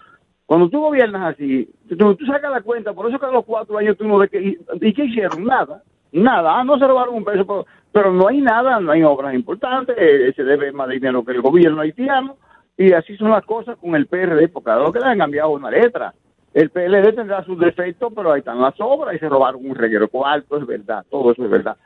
Cuando 0.47 0.69
tú 0.69 0.81
gobiernas 0.81 1.35
así, 1.35 1.69
tú, 1.97 2.15
tú, 2.15 2.27
sacas 2.27 2.51
la 2.51 2.61
cuenta, 2.61 2.93
por 2.93 3.09
eso 3.09 3.19
que 3.19 3.27
a 3.27 3.31
los 3.31 3.45
cuatro 3.45 3.79
años 3.79 3.97
tú 3.97 4.07
no 4.07 4.19
ves 4.19 4.31
que... 4.31 4.41
¿Y, 4.41 4.59
y 4.81 4.93
qué 4.93 5.05
hicieron? 5.05 5.45
Nada. 5.45 5.83
Nada. 6.11 6.59
Ah, 6.59 6.65
no 6.65 6.79
se 6.79 6.87
robaron 6.87 7.15
un 7.15 7.25
peso, 7.25 7.47
pero, 7.47 7.67
pero 7.93 8.13
no 8.13 8.29
hay 8.29 8.41
nada, 8.41 8.81
no 8.81 8.91
hay 8.91 9.03
obras 9.03 9.35
importantes, 9.35 9.95
eh, 9.99 10.33
se 10.35 10.43
debe 10.43 10.73
más 10.73 10.89
dinero 10.89 11.25
que 11.25 11.33
el 11.33 11.43
gobierno 11.43 11.83
haitiano. 11.83 12.37
Y 12.79 12.93
así 12.93 13.17
son 13.17 13.31
las 13.31 13.45
cosas 13.45 13.77
con 13.77 13.95
el 13.95 14.07
PRD, 14.07 14.49
porque 14.49 14.71
a 14.71 14.79
que 14.93 15.01
le 15.01 15.07
han 15.07 15.19
cambiado 15.19 15.51
una 15.51 15.71
letra. 15.71 16.15
El 16.55 16.71
PLD 16.71 17.15
tendrá 17.15 17.45
sus 17.45 17.59
defectos, 17.59 18.13
pero 18.15 18.33
ahí 18.33 18.39
están 18.39 18.61
las 18.61 18.75
obras 18.79 19.15
y 19.15 19.19
se 19.19 19.29
robaron 19.29 19.69
un 19.69 19.75
reguero 19.75 20.09
cuarto, 20.09 20.57
es 20.57 20.67
verdad, 20.67 21.05
todo 21.11 21.33
eso 21.33 21.45
es 21.45 21.51
verdad 21.51 21.77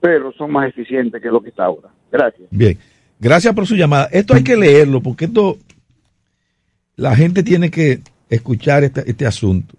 pero 0.00 0.32
son 0.32 0.52
más 0.52 0.68
eficientes 0.68 1.20
que 1.20 1.28
lo 1.28 1.40
que 1.40 1.50
está 1.50 1.64
ahora. 1.64 1.88
Gracias. 2.10 2.48
Bien, 2.50 2.78
gracias 3.18 3.54
por 3.54 3.66
su 3.66 3.74
llamada. 3.74 4.08
Esto 4.12 4.34
hay 4.34 4.44
que 4.44 4.56
leerlo 4.56 5.02
porque 5.02 5.26
esto, 5.26 5.58
la 6.96 7.16
gente 7.16 7.42
tiene 7.42 7.70
que 7.70 8.00
escuchar 8.28 8.84
este, 8.84 9.08
este 9.10 9.26
asunto. 9.26 9.74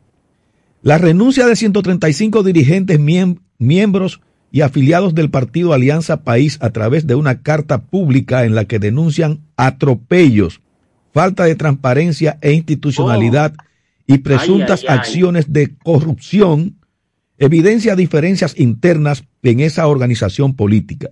La 0.81 0.97
renuncia 0.97 1.45
de 1.45 1.55
135 1.55 2.43
dirigentes 2.43 2.99
miem 2.99 3.37
miembros 3.57 4.21
y 4.51 4.61
afiliados 4.61 5.13
del 5.15 5.29
partido 5.29 5.73
Alianza 5.73 6.23
País 6.23 6.57
a 6.61 6.71
través 6.71 7.05
de 7.07 7.15
una 7.15 7.41
carta 7.41 7.83
pública 7.83 8.45
en 8.45 8.55
la 8.55 8.65
que 8.65 8.79
denuncian 8.79 9.41
atropellos, 9.57 10.61
falta 11.13 11.43
de 11.43 11.55
transparencia 11.55 12.37
e 12.41 12.53
institucionalidad 12.53 13.53
oh. 13.57 13.63
y 14.07 14.19
presuntas 14.19 14.81
ay, 14.81 14.87
ay, 14.89 14.93
ay. 14.93 14.99
acciones 14.99 15.53
de 15.53 15.75
corrupción 15.75 16.79
evidencia 17.39 17.95
diferencias 17.95 18.59
internas 18.59 19.23
en 19.43 19.61
esa 19.61 19.87
organización 19.87 20.55
política. 20.55 21.09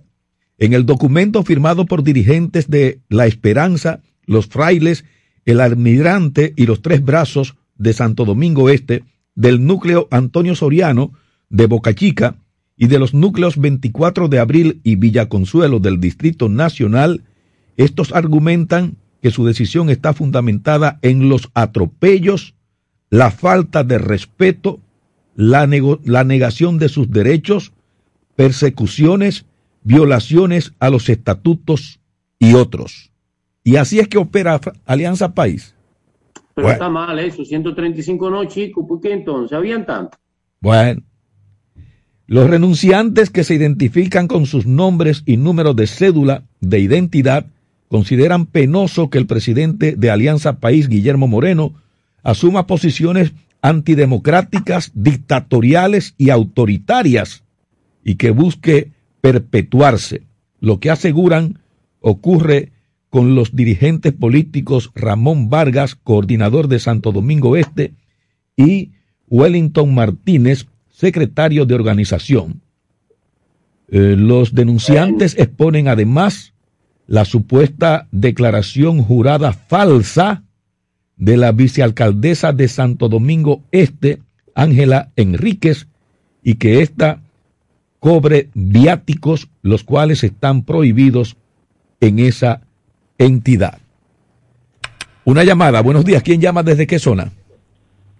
En 0.58 0.74
el 0.74 0.84
documento 0.84 1.42
firmado 1.42 1.86
por 1.86 2.02
dirigentes 2.02 2.68
de 2.68 3.00
La 3.08 3.26
Esperanza, 3.26 4.00
los 4.26 4.46
frailes, 4.46 5.04
el 5.46 5.60
almirante 5.60 6.52
y 6.56 6.66
los 6.66 6.82
tres 6.82 7.02
brazos 7.02 7.56
de 7.76 7.92
Santo 7.94 8.24
Domingo 8.24 8.68
Este, 8.68 9.04
del 9.34 9.64
núcleo 9.64 10.08
Antonio 10.10 10.54
Soriano 10.54 11.12
de 11.48 11.66
Boca 11.66 11.94
Chica 11.94 12.36
y 12.78 12.86
de 12.86 13.00
los 13.00 13.12
núcleos 13.12 13.58
24 13.58 14.28
de 14.28 14.38
Abril 14.38 14.80
y 14.84 14.94
Villa 14.94 15.28
Consuelo 15.28 15.80
del 15.80 16.00
Distrito 16.00 16.48
Nacional, 16.48 17.24
estos 17.76 18.12
argumentan 18.12 18.96
que 19.20 19.32
su 19.32 19.44
decisión 19.44 19.90
está 19.90 20.14
fundamentada 20.14 21.00
en 21.02 21.28
los 21.28 21.50
atropellos, 21.54 22.54
la 23.10 23.32
falta 23.32 23.82
de 23.82 23.98
respeto, 23.98 24.78
la, 25.34 25.68
la 26.04 26.24
negación 26.24 26.78
de 26.78 26.88
sus 26.88 27.10
derechos, 27.10 27.72
persecuciones, 28.36 29.44
violaciones 29.82 30.72
a 30.78 30.88
los 30.88 31.08
estatutos 31.08 31.98
y 32.38 32.54
otros. 32.54 33.10
Y 33.64 33.74
así 33.76 33.98
es 33.98 34.06
que 34.06 34.18
opera 34.18 34.60
Alianza 34.86 35.34
País. 35.34 35.74
Pero 36.54 36.68
bueno. 36.68 36.72
está 36.74 36.88
mal 36.88 37.18
eso, 37.18 37.44
135 37.44 38.30
no, 38.30 38.44
chicos, 38.44 38.84
¿por 38.86 39.00
qué 39.00 39.12
entonces? 39.12 39.56
¿Habían 39.56 39.84
tanto? 39.84 40.16
Bueno. 40.60 41.02
Los 42.30 42.50
renunciantes 42.50 43.30
que 43.30 43.42
se 43.42 43.54
identifican 43.54 44.28
con 44.28 44.44
sus 44.44 44.66
nombres 44.66 45.22
y 45.24 45.38
números 45.38 45.74
de 45.76 45.86
cédula 45.86 46.44
de 46.60 46.78
identidad 46.78 47.46
consideran 47.88 48.44
penoso 48.44 49.08
que 49.08 49.16
el 49.16 49.26
presidente 49.26 49.96
de 49.96 50.10
Alianza 50.10 50.60
País, 50.60 50.90
Guillermo 50.90 51.26
Moreno, 51.26 51.72
asuma 52.22 52.66
posiciones 52.66 53.32
antidemocráticas, 53.62 54.92
dictatoriales 54.92 56.14
y 56.18 56.28
autoritarias 56.28 57.44
y 58.04 58.16
que 58.16 58.30
busque 58.30 58.92
perpetuarse. 59.22 60.20
Lo 60.60 60.80
que 60.80 60.90
aseguran 60.90 61.60
ocurre 62.00 62.72
con 63.08 63.36
los 63.36 63.56
dirigentes 63.56 64.12
políticos 64.12 64.90
Ramón 64.94 65.48
Vargas, 65.48 65.94
coordinador 65.94 66.68
de 66.68 66.78
Santo 66.78 67.10
Domingo 67.10 67.56
Este, 67.56 67.94
y 68.54 68.90
Wellington 69.28 69.94
Martínez, 69.94 70.66
secretario 70.98 71.64
de 71.64 71.76
organización. 71.76 72.60
Eh, 73.88 74.16
los 74.18 74.52
denunciantes 74.52 75.38
exponen 75.38 75.86
además 75.86 76.54
la 77.06 77.24
supuesta 77.24 78.08
declaración 78.10 79.04
jurada 79.04 79.52
falsa 79.52 80.42
de 81.16 81.36
la 81.36 81.52
vicealcaldesa 81.52 82.52
de 82.52 82.66
Santo 82.66 83.08
Domingo 83.08 83.62
Este, 83.70 84.18
Ángela 84.56 85.10
Enríquez, 85.14 85.86
y 86.42 86.56
que 86.56 86.82
ésta 86.82 87.20
cobre 88.00 88.48
viáticos, 88.54 89.48
los 89.62 89.84
cuales 89.84 90.24
están 90.24 90.64
prohibidos 90.64 91.36
en 92.00 92.18
esa 92.18 92.62
entidad. 93.18 93.78
Una 95.24 95.44
llamada, 95.44 95.80
buenos 95.80 96.04
días, 96.04 96.24
¿quién 96.24 96.40
llama 96.40 96.64
desde 96.64 96.88
qué 96.88 96.98
zona? 96.98 97.30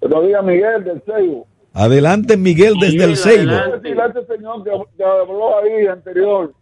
Buenos 0.00 0.26
días, 0.28 0.44
Miguel 0.44 0.84
del 0.84 1.02
Seibo. 1.04 1.48
Adelante, 1.74 2.36
Miguel, 2.36 2.74
desde 2.80 3.04
el 3.04 3.12
ese 3.12 4.26
señor 4.26 4.64
que, 4.64 4.70
que 4.96 5.04
habló 5.04 5.58
ahí 5.58 5.86
anterior 5.86 6.52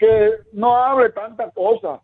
que 0.00 0.32
no 0.54 0.74
hable 0.74 1.10
tanta 1.10 1.50
cosa, 1.50 2.00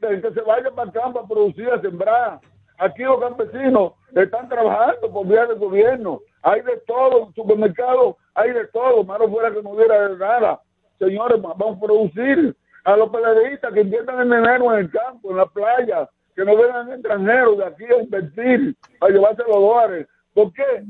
que 0.00 0.20
se 0.20 0.40
vaya 0.42 0.70
para 0.70 0.88
el 0.88 0.92
campo 0.92 1.18
a 1.18 1.26
producir, 1.26 1.68
a 1.70 1.80
sembrar. 1.80 2.40
Aquí 2.76 3.02
los 3.02 3.20
campesinos 3.20 3.94
están 4.14 4.50
trabajando 4.50 5.10
por 5.10 5.26
vía 5.26 5.46
del 5.46 5.58
gobierno. 5.58 6.20
Hay 6.42 6.60
de 6.60 6.76
todo, 6.86 7.26
en 7.26 7.34
supermercados 7.34 8.16
hay 8.34 8.52
de 8.52 8.66
todo, 8.66 9.02
malo 9.02 9.30
fuera 9.30 9.50
que 9.50 9.62
no 9.62 9.70
hubiera 9.70 10.08
de 10.08 10.18
nada. 10.18 10.60
Señores, 10.98 11.40
vamos 11.40 11.78
a 11.78 11.80
producir. 11.80 12.54
A 12.84 12.96
los 12.96 13.10
periodistas 13.10 13.72
que 13.72 13.80
inviertan 13.80 14.22
en 14.22 14.30
dinero 14.30 14.74
en 14.74 14.80
el 14.80 14.90
campo, 14.90 15.30
en 15.30 15.36
la 15.36 15.46
playa, 15.46 16.10
que 16.34 16.44
no 16.44 16.56
vengan 16.56 16.92
extranjeros 16.92 17.58
de 17.58 17.64
aquí 17.64 17.84
a 17.84 18.02
invertir, 18.02 18.76
a 19.00 19.08
llevarse 19.08 19.42
los 19.46 19.56
dólares. 19.56 20.08
¿Por 20.34 20.52
qué? 20.52 20.84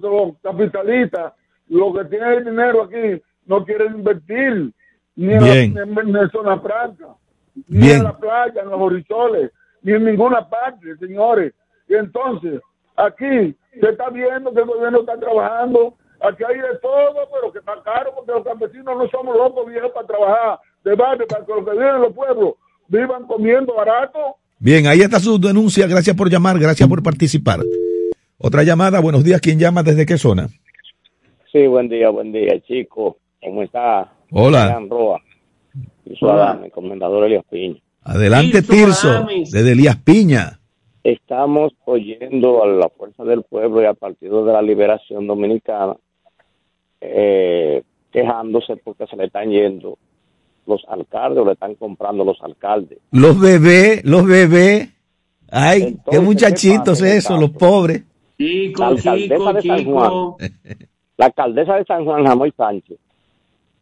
Porque 0.00 0.16
los 0.16 0.36
capitalistas, 0.42 1.32
los 1.68 1.96
que 1.96 2.04
tienen 2.06 2.32
el 2.32 2.44
dinero 2.44 2.82
aquí, 2.84 3.22
no 3.46 3.64
quieren 3.64 3.94
invertir 3.94 4.72
ni 5.16 5.32
en, 5.32 5.74
la, 5.74 6.22
en 6.22 6.30
zona 6.30 6.58
franca, 6.60 7.08
ni 7.68 7.86
Bien. 7.86 7.98
en 7.98 8.04
la 8.04 8.16
playa, 8.16 8.62
en 8.62 8.70
los 8.70 8.80
horizoles, 8.80 9.50
ni 9.82 9.92
en 9.92 10.04
ninguna 10.04 10.48
parte, 10.48 10.96
señores. 10.98 11.52
Y 11.88 11.94
entonces, 11.94 12.60
aquí 12.96 13.54
se 13.78 13.88
está 13.88 14.08
viendo 14.10 14.52
que 14.52 14.60
el 14.60 14.66
gobierno 14.66 15.00
está 15.00 15.18
trabajando, 15.18 15.94
aquí 16.20 16.44
hay 16.44 16.56
de 16.56 16.78
todo, 16.80 17.28
pero 17.32 17.52
que 17.52 17.58
está 17.58 17.74
caro 17.84 18.12
porque 18.14 18.32
los 18.32 18.44
campesinos 18.44 18.96
no 18.96 19.08
somos 19.08 19.36
locos 19.36 19.66
viejos 19.66 19.90
para 19.92 20.06
trabajar, 20.06 20.60
de 20.84 20.94
barrio, 20.94 21.26
para 21.26 21.44
que 21.44 21.52
los 21.52 21.64
que 21.64 21.72
viven 21.72 21.94
en 21.96 22.02
los 22.02 22.12
pueblos 22.14 22.54
vivan 22.88 23.26
comiendo 23.26 23.74
barato. 23.74 24.36
Bien, 24.58 24.86
ahí 24.86 25.00
está 25.00 25.18
su 25.18 25.38
denuncia. 25.40 25.86
Gracias 25.86 26.16
por 26.16 26.30
llamar, 26.30 26.58
gracias 26.58 26.88
por 26.88 27.02
participar. 27.02 27.60
Otra 28.44 28.64
llamada. 28.64 28.98
Buenos 28.98 29.22
días. 29.22 29.40
¿Quién 29.40 29.60
llama? 29.60 29.84
¿Desde 29.84 30.04
qué 30.04 30.18
zona? 30.18 30.48
Sí, 31.52 31.64
buen 31.68 31.88
día, 31.88 32.10
buen 32.10 32.32
día, 32.32 32.60
chico. 32.66 33.18
¿Cómo 33.40 33.62
está? 33.62 34.12
Hola. 34.32 34.80
Roa. 34.90 35.20
Y 36.04 36.16
su 36.16 36.26
Hola. 36.26 36.50
Adame, 36.50 36.70
comendador 36.70 37.24
Elias 37.24 37.44
Piña. 37.48 37.78
Adelante, 38.02 38.62
Tirso 38.62 39.26
Tirso, 39.26 39.26
desde 39.56 39.72
Elías 39.72 39.96
Piña. 39.98 40.58
Estamos 41.04 41.72
oyendo 41.84 42.64
a 42.64 42.66
la 42.66 42.88
Fuerza 42.88 43.22
del 43.22 43.44
Pueblo 43.44 43.80
y 43.80 43.84
al 43.84 43.94
Partido 43.94 44.44
de 44.44 44.52
la 44.52 44.62
Liberación 44.62 45.28
Dominicana 45.28 45.94
eh, 47.00 47.82
quejándose 48.10 48.76
porque 48.76 49.06
se 49.06 49.16
le 49.16 49.26
están 49.26 49.50
yendo 49.50 49.98
los 50.66 50.84
alcaldes 50.88 51.42
o 51.42 51.44
le 51.44 51.52
están 51.52 51.76
comprando 51.76 52.24
los 52.24 52.42
alcaldes. 52.42 52.98
Los 53.12 53.38
bebés, 53.38 54.04
los 54.04 54.26
bebés. 54.26 54.88
Ay, 55.48 55.82
Entonces, 55.82 56.04
qué 56.10 56.20
muchachitos 56.20 57.00
¿qué 57.00 57.18
el 57.18 57.40
los 57.40 57.50
pobres. 57.50 58.02
Chico, 58.38 58.80
La 58.80 58.88
alcaldesa 58.88 59.36
chico, 59.36 59.52
de 59.52 59.62
San 59.62 59.78
chico. 59.78 60.36
La 61.18 61.26
alcaldesa 61.26 61.76
de 61.76 61.84
San 61.84 62.04
Juan, 62.04 62.24
Jamoy 62.26 62.52
Sánchez, 62.56 62.98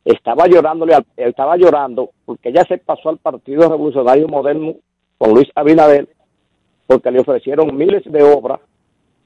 estaba 0.04 0.46
llorándole, 0.46 0.94
al- 0.94 1.06
estaba 1.16 1.56
llorando 1.56 2.10
porque 2.24 2.48
ella 2.50 2.64
se 2.64 2.78
pasó 2.78 3.08
al 3.10 3.18
Partido 3.18 3.68
Revolucionario 3.68 4.26
Moderno 4.28 4.74
con 5.18 5.30
Luis 5.34 5.48
Abinader 5.54 6.08
porque 6.86 7.10
le 7.10 7.20
ofrecieron 7.20 7.76
miles 7.76 8.02
de 8.04 8.22
obras 8.22 8.60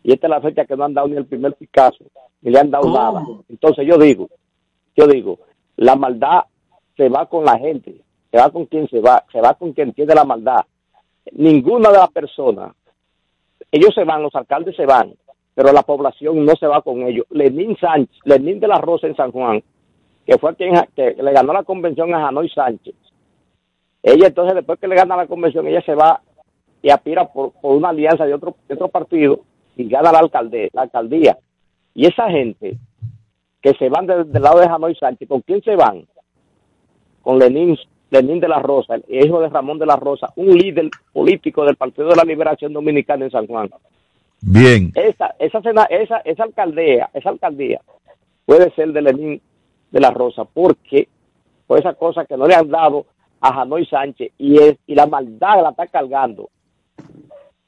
y 0.03 0.13
esta 0.13 0.27
es 0.27 0.31
la 0.31 0.41
fecha 0.41 0.65
que 0.67 0.77
no 0.77 0.85
han 0.85 0.95
dado 0.95 1.09
ni 1.09 1.17
el 1.17 1.25
primer 1.27 1.55
Picasso 1.55 2.05
ni 2.43 2.51
le 2.51 2.59
han 2.61 2.71
dado 2.71 2.93
nada. 2.93 3.25
Entonces 3.49 3.87
yo 3.87 3.97
digo, 3.97 4.29
yo 4.97 5.07
digo, 5.07 5.39
la 5.77 5.97
maldad 5.97 6.43
se 6.97 7.09
va 7.09 7.27
con 7.27 7.45
la 7.45 7.59
gente, 7.59 7.95
se 8.31 8.37
va 8.37 8.51
con 8.51 8.67
quien 8.67 8.87
se 8.89 9.01
va, 9.01 9.25
se 9.33 9.41
va 9.41 9.55
con 9.55 9.73
quien 9.73 9.93
tiene 9.95 10.15
la 10.15 10.25
maldad. 10.25 10.61
Ninguna 11.33 11.91
de 11.91 11.99
las 11.99 12.11
personas, 12.11 12.75
ellos 13.77 13.95
se 13.95 14.05
van, 14.05 14.23
los 14.23 14.35
alcaldes 14.35 14.77
se 14.77 14.87
van, 14.87 15.15
pero 15.55 15.73
la 15.73 15.83
población 15.83 16.45
no 16.45 16.55
se 16.57 16.67
va 16.67 16.83
con 16.83 17.03
ellos. 17.03 17.27
Lenín 17.31 17.77
Sánchez, 17.77 18.19
Lenín 18.25 18.61
de 18.61 18.69
la 18.69 18.79
Rosa 18.79 19.07
en 19.07 19.17
San 19.17 19.31
Juan, 19.33 19.63
que 20.27 20.39
fue 20.39 20.55
quien 20.57 20.75
le 20.97 21.33
ganó 21.33 21.53
la 21.53 21.63
convención 21.65 22.15
a 22.15 22.21
Janoy 22.21 22.49
Sánchez. 22.49 22.95
Ella 24.03 24.27
entonces 24.29 24.55
después 24.55 24.79
que 24.79 24.89
le 24.89 24.97
gana 24.97 25.17
la 25.17 25.27
convención, 25.27 25.67
ella 25.67 25.83
se 25.83 25.95
va 25.95 26.21
y 26.83 26.91
aspira 26.91 27.27
por, 27.33 27.53
por 27.53 27.77
una 27.77 27.89
alianza 27.91 28.27
de 28.27 28.35
otro, 28.35 28.55
de 28.69 28.75
otro 28.75 28.89
partido 28.89 29.41
y 29.77 29.89
gana 29.89 30.13
la, 30.13 30.19
alcalde, 30.19 30.69
la 30.73 30.83
alcaldía. 30.83 31.39
Y 31.95 32.07
esa 32.07 32.29
gente 32.31 32.77
que 33.63 33.73
se 33.75 33.89
van 33.89 34.07
de- 34.07 34.25
del 34.25 34.43
lado 34.43 34.61
de 34.61 34.69
Janoy 34.69 34.95
Sánchez, 34.95 35.29
¿con 35.29 35.41
quién 35.41 35.63
se 35.63 35.75
van? 35.77 36.07
Con 37.23 37.39
Lenín, 37.39 37.79
Lenín 38.11 38.41
de 38.41 38.49
la 38.49 38.59
Rosa, 38.61 38.95
el 39.09 39.27
hijo 39.27 39.41
de 39.41 39.49
Ramón 39.49 39.79
de 39.79 39.87
la 39.87 39.97
Rosa, 39.97 40.29
un 40.37 40.57
líder 40.57 40.89
político 41.13 41.65
del 41.65 41.77
Partido 41.77 42.09
de 42.09 42.17
la 42.17 42.25
Liberación 42.25 42.73
Dominicana 42.73 43.25
en 43.25 43.31
San 43.31 43.47
Juan. 43.47 43.71
Bien. 44.41 44.93
Esa, 44.95 45.35
esa, 45.39 45.61
sena- 45.63 45.85
esa, 45.91 46.19
esa 46.19 46.45
alcaldía, 46.45 47.09
esa 47.15 47.31
alcaldía 47.31 47.81
puede 48.45 48.71
ser 48.75 48.93
de 48.93 49.03
Lenín 49.03 49.41
de 49.91 50.01
la 50.01 50.11
Rosa, 50.11 50.45
porque 50.45 51.09
por 51.67 51.79
esa 51.79 51.95
cosa 51.95 52.25
que 52.27 52.37
no 52.37 52.47
le 52.47 52.55
han 52.55 52.69
dado 52.69 53.07
a 53.41 53.53
Janoy 53.55 53.87
Sánchez 53.87 54.33
y 54.39 54.59
es, 54.59 54.77
y 54.87 54.95
la 54.95 55.07
maldad 55.07 55.63
la 55.63 55.71
está 55.71 55.87
cargando. 55.87 56.51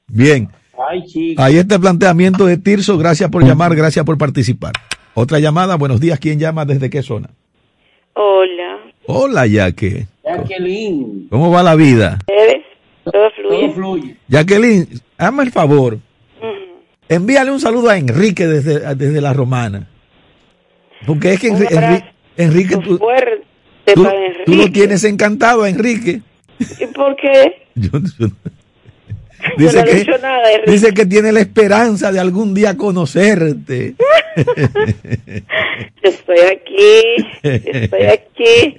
Bien. 0.09 0.49
Ay, 0.79 1.03
chico. 1.07 1.43
Ahí 1.43 1.57
está 1.57 1.77
el 1.77 1.81
planteamiento 1.81 2.45
de 2.47 2.59
Tirso. 2.59 2.99
Gracias 2.99 3.31
por 3.31 3.43
llamar, 3.45 3.75
gracias 3.75 4.05
por 4.05 4.19
participar. 4.19 4.73
Otra 5.15 5.39
llamada. 5.39 5.77
Buenos 5.77 6.01
días. 6.01 6.19
¿Quién 6.21 6.39
llama? 6.39 6.67
¿Desde 6.67 6.91
qué 6.91 7.03
zona? 7.03 7.31
Hola. 8.15 8.86
Hola, 9.07 9.47
Yaque. 9.47 10.07
Jacqueline, 10.25 11.29
¿Cómo 11.31 11.51
va 11.51 11.63
la 11.63 11.75
vida? 11.77 12.19
Todo 13.05 13.31
fluye. 13.31 13.61
todo 13.63 13.73
fluye. 13.75 14.17
Jacqueline, 14.29 14.89
hazme 15.19 15.45
el 15.45 15.53
favor. 15.53 15.99
Envíale 17.09 17.53
un 17.53 17.61
saludo 17.61 17.89
a 17.91 17.97
Enrique 17.99 18.47
desde, 18.49 18.95
desde 18.97 19.21
la 19.21 19.33
Romana. 19.33 19.89
Porque 21.07 21.35
es 21.35 21.41
que 21.41 21.53
Enri- 21.53 21.69
Enri- 21.69 22.05
Enrique, 22.37 22.77
tú, 22.79 22.99
fuerte 22.99 23.45
tú- 23.95 24.03
tú 24.03 24.03
lo 24.03 24.11
Enrique. 24.63 24.71
tienes 24.71 25.05
encantado 25.05 25.63
a 25.63 25.69
Enrique. 25.69 26.23
¿Y 26.59 26.87
por 26.87 27.15
qué? 27.17 27.63
Yo- 27.77 27.91
yo- 28.19 28.27
Yo 28.29 28.29
dice, 29.57 29.79
no 29.79 29.85
que, 29.85 30.23
nada, 30.23 30.49
dice 30.67 30.95
que 30.95 31.07
tiene 31.07 31.33
la 31.33 31.41
esperanza 31.41 32.13
de 32.13 32.21
algún 32.21 32.55
día 32.55 32.77
conocerte. 32.77 33.95
Yo 36.03 36.11
estoy 36.11 36.39
aquí. 36.41 37.03
yo 37.43 37.51
Estoy 37.51 38.03
aquí. 38.03 38.77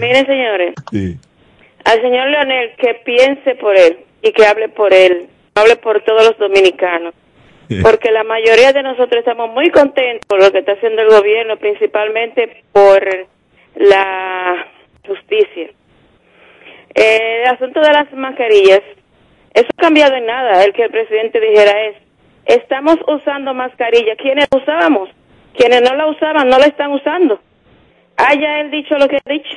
Miren, 0.00 0.26
señores. 0.26 0.74
Sí. 0.90 1.16
Al 1.84 2.00
señor 2.00 2.28
Leonel 2.28 2.70
que 2.76 2.94
piense 3.04 3.54
por 3.56 3.76
él 3.76 3.98
y 4.22 4.32
que 4.32 4.46
hable 4.46 4.68
por 4.68 4.92
él. 4.92 5.28
Hable 5.54 5.76
por 5.76 6.02
todos 6.02 6.24
los 6.24 6.38
dominicanos. 6.38 7.14
Porque 7.82 8.10
la 8.10 8.24
mayoría 8.24 8.72
de 8.72 8.82
nosotros 8.82 9.18
estamos 9.18 9.50
muy 9.52 9.70
contentos 9.70 10.26
por 10.26 10.42
lo 10.42 10.50
que 10.50 10.60
está 10.60 10.72
haciendo 10.72 11.02
el 11.02 11.10
gobierno, 11.10 11.58
principalmente 11.58 12.62
por 12.72 13.06
la 13.74 14.66
justicia. 15.06 15.70
Eh, 16.94 17.42
el 17.42 17.48
asunto 17.54 17.80
de 17.80 17.92
las 17.92 18.12
mascarillas, 18.12 18.80
eso 19.58 19.68
ha 19.76 19.82
cambiado 19.82 20.14
en 20.14 20.26
nada. 20.26 20.64
El 20.64 20.72
que 20.72 20.84
el 20.84 20.90
presidente 20.90 21.40
dijera 21.40 21.86
es, 21.86 21.96
estamos 22.44 22.96
usando 23.06 23.54
mascarilla. 23.54 24.16
¿Quiénes 24.16 24.46
usábamos? 24.54 25.08
Quienes 25.54 25.82
no 25.82 25.96
la 25.96 26.06
usaban 26.06 26.48
no 26.48 26.58
la 26.58 26.66
están 26.66 26.92
usando. 26.92 27.40
Haya 28.16 28.60
él 28.60 28.70
dicho 28.70 28.96
lo 28.98 29.08
que 29.08 29.16
ha 29.16 29.32
dicho. 29.32 29.56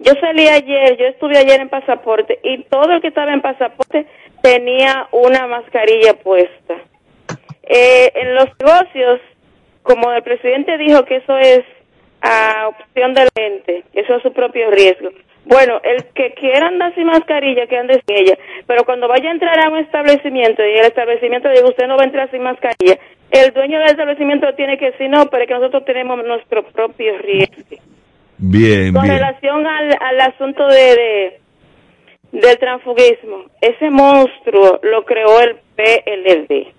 Yo 0.00 0.12
salí 0.20 0.46
ayer, 0.46 0.96
yo 0.96 1.06
estuve 1.06 1.38
ayer 1.38 1.60
en 1.60 1.68
pasaporte 1.68 2.38
y 2.42 2.62
todo 2.64 2.92
el 2.92 3.00
que 3.00 3.08
estaba 3.08 3.32
en 3.32 3.40
pasaporte 3.40 4.06
tenía 4.42 5.08
una 5.10 5.46
mascarilla 5.46 6.14
puesta. 6.14 6.76
Eh, 7.64 8.12
en 8.14 8.34
los 8.34 8.46
negocios, 8.60 9.20
como 9.82 10.12
el 10.12 10.22
presidente 10.22 10.78
dijo 10.78 11.04
que 11.04 11.16
eso 11.16 11.36
es 11.36 11.64
a 12.20 12.68
opción 12.68 13.14
de 13.14 13.24
la 13.24 13.30
gente, 13.34 13.84
eso 13.92 14.16
es 14.16 14.22
su 14.22 14.32
propio 14.32 14.70
riesgo. 14.70 15.10
Bueno, 15.44 15.80
el 15.82 16.04
que 16.14 16.34
quiera 16.34 16.66
andar 16.66 16.94
sin 16.94 17.06
mascarilla, 17.06 17.66
que 17.66 17.76
ande 17.78 18.02
sin 18.06 18.16
ella. 18.18 18.36
Pero 18.66 18.84
cuando 18.84 19.08
vaya 19.08 19.30
a 19.30 19.32
entrar 19.32 19.58
a 19.58 19.70
un 19.70 19.78
establecimiento 19.78 20.62
y 20.64 20.72
el 20.78 20.84
establecimiento 20.86 21.48
diga 21.48 21.66
usted 21.66 21.86
no 21.86 21.96
va 21.96 22.02
a 22.02 22.06
entrar 22.06 22.30
sin 22.30 22.42
mascarilla, 22.42 22.98
el 23.30 23.52
dueño 23.54 23.78
del 23.78 23.88
establecimiento 23.90 24.52
tiene 24.54 24.76
que 24.76 24.90
decir 24.90 25.08
no, 25.08 25.26
pero 25.26 25.42
es 25.42 25.48
que 25.48 25.54
nosotros 25.54 25.84
tenemos 25.86 26.22
nuestro 26.24 26.62
propio 26.64 27.16
riesgo. 27.18 27.62
Bien, 28.36 28.92
Con 28.92 29.02
bien. 29.02 29.14
relación 29.16 29.66
al, 29.66 29.96
al 30.00 30.20
asunto 30.20 30.66
de, 30.68 30.80
de- 30.96 31.40
del 32.30 32.58
transfugismo, 32.58 33.44
ese 33.60 33.88
monstruo 33.90 34.78
lo 34.82 35.04
creó 35.06 35.40
el 35.40 35.56
PLD. 35.76 36.72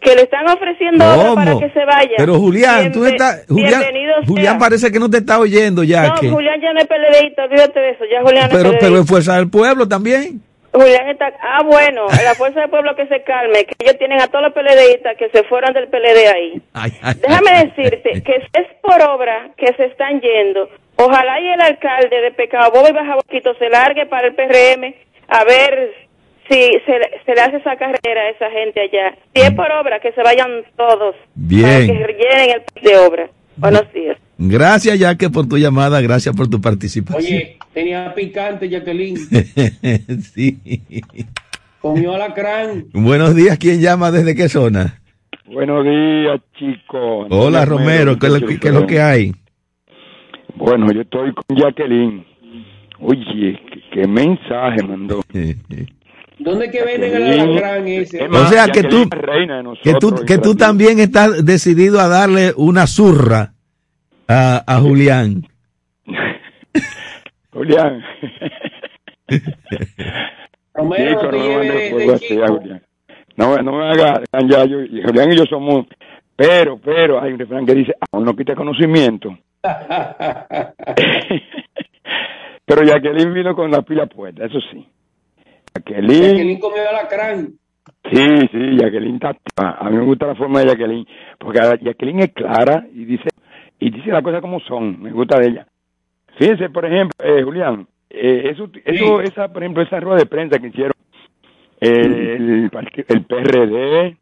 Que 0.00 0.14
le 0.14 0.22
están 0.22 0.48
ofreciendo 0.48 1.04
ahora 1.04 1.34
para 1.34 1.58
que 1.58 1.70
se 1.70 1.84
vaya. 1.84 2.14
Pero 2.16 2.38
Julián, 2.38 2.90
tú 2.90 3.00
Bienve- 3.00 3.10
estás, 3.12 3.44
Julián. 3.48 3.82
Julián 4.26 4.58
parece 4.58 4.90
que 4.90 4.98
no 4.98 5.10
te 5.10 5.18
está 5.18 5.38
oyendo 5.38 5.82
ya. 5.82 6.08
No, 6.08 6.14
que- 6.14 6.30
Julián 6.30 6.60
ya 6.60 6.72
no 6.72 6.80
es 6.80 6.86
PLDista, 6.86 7.44
olvídate 7.44 7.80
de 7.80 7.90
eso. 7.90 8.04
Ya 8.10 8.22
Julián 8.22 8.48
no 8.50 8.56
pero, 8.56 8.70
es 8.72 8.78
pero 8.80 8.98
es 9.00 9.06
fuerza 9.06 9.36
del 9.36 9.50
pueblo 9.50 9.86
también. 9.86 10.40
Julián 10.72 11.08
está... 11.08 11.32
Ah, 11.42 11.62
bueno, 11.64 12.06
la 12.24 12.34
fuerza 12.34 12.60
del 12.60 12.70
pueblo 12.70 12.94
que 12.94 13.06
se 13.08 13.22
calme, 13.24 13.64
que 13.64 13.74
ellos 13.80 13.98
tienen 13.98 14.20
a 14.20 14.28
todos 14.28 14.44
los 14.44 14.52
PLDistas 14.54 15.16
que 15.18 15.28
se 15.30 15.42
fueron 15.44 15.72
del 15.74 15.88
PLD 15.88 16.28
ahí. 16.32 16.62
Ay, 16.72 16.92
ay, 17.02 17.14
Déjame 17.20 17.50
ay. 17.50 17.72
decirte 17.74 18.22
que 18.22 18.36
es 18.36 18.66
por 18.80 19.02
obra 19.02 19.50
que 19.56 19.66
se 19.74 19.86
están 19.86 20.20
yendo, 20.20 20.68
ojalá 20.96 21.40
y 21.40 21.48
el 21.48 21.60
alcalde 21.60 22.20
de 22.20 22.30
Pecado 22.30 22.70
Bobo 22.70 22.88
y 22.88 22.92
Baja 22.92 23.16
Boquito 23.16 23.52
se 23.58 23.68
largue 23.68 24.06
para 24.06 24.28
el 24.28 24.34
PRM 24.36 24.94
a 25.28 25.44
ver 25.44 25.92
si 26.50 26.60
se, 26.84 27.00
se 27.24 27.34
le 27.34 27.40
hace 27.40 27.56
esa 27.58 27.76
carrera 27.76 28.20
a 28.22 28.30
esa 28.30 28.50
gente 28.50 28.80
allá. 28.80 29.14
Si 29.34 29.40
es 29.40 29.50
por 29.52 29.70
obra, 29.72 30.00
que 30.00 30.12
se 30.12 30.22
vayan 30.22 30.50
todos. 30.76 31.14
Bien. 31.34 31.86
Para 31.86 31.98
que 31.98 32.06
rellenen 32.06 32.50
el 32.56 32.62
país 32.62 32.84
de 32.84 32.96
obra. 32.98 33.30
Buenos 33.56 33.92
días. 33.92 34.16
Gracias, 34.38 34.98
Yaque, 34.98 35.28
por 35.30 35.46
tu 35.48 35.58
llamada. 35.58 36.00
Gracias 36.00 36.34
por 36.34 36.48
tu 36.48 36.60
participación. 36.60 37.38
Oye, 37.38 37.56
tenía 37.74 38.12
picante, 38.14 38.68
Jacqueline. 38.68 39.16
sí. 40.34 40.58
Comió 41.80 42.14
alacrán. 42.14 42.86
Buenos 42.92 43.34
días. 43.34 43.58
¿Quién 43.58 43.80
llama? 43.80 44.10
¿Desde 44.10 44.34
qué 44.34 44.48
zona? 44.48 45.00
Buenos 45.46 45.84
días, 45.84 46.40
chicos. 46.58 47.26
Hola, 47.30 47.64
Romero. 47.64 48.18
¿Qué, 48.18 48.26
es 48.28 48.32
lo- 48.40 48.46
qué 48.46 48.68
es 48.68 48.74
lo 48.74 48.86
que 48.86 49.00
hay? 49.00 49.32
Bueno, 50.54 50.90
yo 50.92 51.02
estoy 51.02 51.32
con 51.32 51.56
Jacqueline. 51.56 52.24
Oye, 53.00 53.58
qué, 53.72 53.80
qué 53.92 54.06
mensaje 54.08 54.82
mandó. 54.82 55.20
¿Dónde 56.40 56.70
que 56.70 56.82
venden 56.84 57.14
el 57.14 57.40
alacrán 57.40 57.86
ese? 57.86 58.24
Es 58.24 58.30
más, 58.30 58.42
O 58.42 58.48
sea, 58.48 58.66
que 58.68 58.82
tú, 58.84 59.08
que 59.08 59.18
tú, 59.18 59.62
nosotros, 59.62 60.24
que 60.24 60.38
tú 60.38 60.54
también 60.54 60.98
estás 60.98 61.44
decidido 61.44 62.00
a 62.00 62.08
darle 62.08 62.52
una 62.56 62.86
zurra 62.86 63.52
a, 64.26 64.64
a 64.66 64.80
Julián. 64.80 65.46
Julián. 67.52 68.02
Romero, 70.74 71.20
Chico, 71.20 71.32
no 71.32 71.38
me 71.58 71.66
de- 71.66 72.18
de. 72.18 72.46
Julián. 72.48 72.82
No, 73.36 73.56
no 73.62 73.72
me 73.72 73.90
haga 73.90 74.22
ya 74.48 74.64
yo 74.64 74.80
y 74.82 75.02
Julián 75.02 75.32
y 75.32 75.36
yo 75.36 75.44
somos 75.46 75.86
pero 76.36 76.78
pero 76.78 77.22
hay 77.22 77.32
un 77.32 77.38
refrán 77.38 77.66
que 77.66 77.74
dice 77.74 77.92
aún 78.10 78.24
no 78.24 78.34
quita 78.36 78.54
conocimiento 78.54 79.30
pero 82.64 82.82
Jacqueline 82.84 83.32
vino 83.32 83.54
con 83.54 83.70
la 83.70 83.82
pila 83.82 84.06
puesta 84.06 84.44
eso 84.46 84.58
sí 84.72 84.86
Jacqueline 85.74 86.22
Jacqueline 86.22 86.60
comió 86.60 86.88
alacrán. 86.88 87.48
sí 88.12 88.48
sí 88.52 88.76
Jacqueline 88.78 89.14
está 89.16 89.28
activa. 89.30 89.76
a 89.78 89.90
mí 89.90 89.96
me 89.96 90.04
gusta 90.04 90.26
la 90.26 90.34
forma 90.34 90.60
de 90.60 90.66
Jacqueline 90.66 91.06
porque 91.38 91.60
Jacqueline 91.82 92.20
es 92.20 92.32
clara 92.32 92.86
y 92.92 93.04
dice 93.04 93.28
y 93.78 93.90
dice 93.90 94.10
las 94.10 94.22
cosas 94.22 94.40
como 94.40 94.60
son 94.60 95.00
me 95.02 95.10
gusta 95.12 95.38
de 95.38 95.48
ella 95.48 95.66
fíjense 96.38 96.70
por 96.70 96.84
ejemplo 96.84 97.14
eh, 97.24 97.42
Julián 97.42 97.86
eh, 98.10 98.50
eso 98.52 98.68
eso 98.84 99.20
esa 99.20 99.52
por 99.52 99.62
ejemplo 99.62 99.82
esa 99.82 100.00
rueda 100.00 100.18
de 100.18 100.26
prensa 100.26 100.58
que 100.58 100.68
hicieron 100.68 100.92
eh, 101.82 102.34
el, 102.36 102.70
el 103.08 103.24
PRD, 103.24 104.16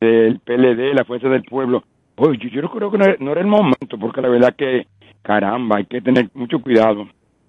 el 0.00 0.38
PLD, 0.38 0.94
la 0.94 1.04
Fuerza 1.04 1.28
del 1.28 1.42
Pueblo. 1.42 1.82
Oye, 2.14 2.38
yo, 2.38 2.48
yo 2.62 2.70
creo 2.70 2.92
que 2.92 2.98
no, 2.98 3.04
era- 3.04 3.16
no 3.18 3.32
era 3.32 3.40
el 3.40 3.48
momento, 3.48 3.98
porque 4.00 4.20
la 4.20 4.28
verdad 4.28 4.54
que, 4.56 4.86
caramba, 5.22 5.78
hay 5.78 5.86
que 5.86 6.00
tener 6.00 6.28
mucho 6.34 6.60
cuidado. 6.60 7.08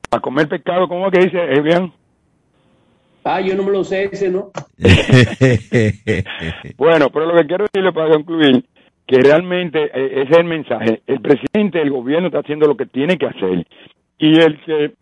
Para 0.09 0.21
comer 0.21 0.47
pescado, 0.47 0.87
¿cómo 0.87 1.05
es 1.05 1.11
que 1.13 1.25
dice? 1.25 1.53
¿Es 1.53 1.61
bien? 1.63 1.91
Ah, 3.23 3.41
yo 3.41 3.55
no 3.55 3.63
me 3.63 3.71
lo 3.71 3.83
sé 3.83 4.09
ese, 4.11 4.29
¿no? 4.29 4.51
Bueno, 6.77 7.09
pero 7.09 7.25
lo 7.25 7.35
que 7.35 7.47
quiero 7.47 7.65
decirle 7.65 7.93
para 7.93 8.13
concluir, 8.13 8.63
que 9.07 9.19
realmente 9.19 9.85
eh, 9.93 10.21
ese 10.21 10.31
es 10.31 10.37
el 10.37 10.45
mensaje. 10.45 11.01
El 11.07 11.21
presidente 11.21 11.79
del 11.79 11.91
gobierno 11.91 12.27
está 12.27 12.39
haciendo 12.39 12.67
lo 12.67 12.75
que 12.75 12.85
tiene 12.85 13.17
que 13.17 13.27
hacer. 13.27 13.65
Y 14.17 14.39
el 14.39 14.59
que 14.61 14.93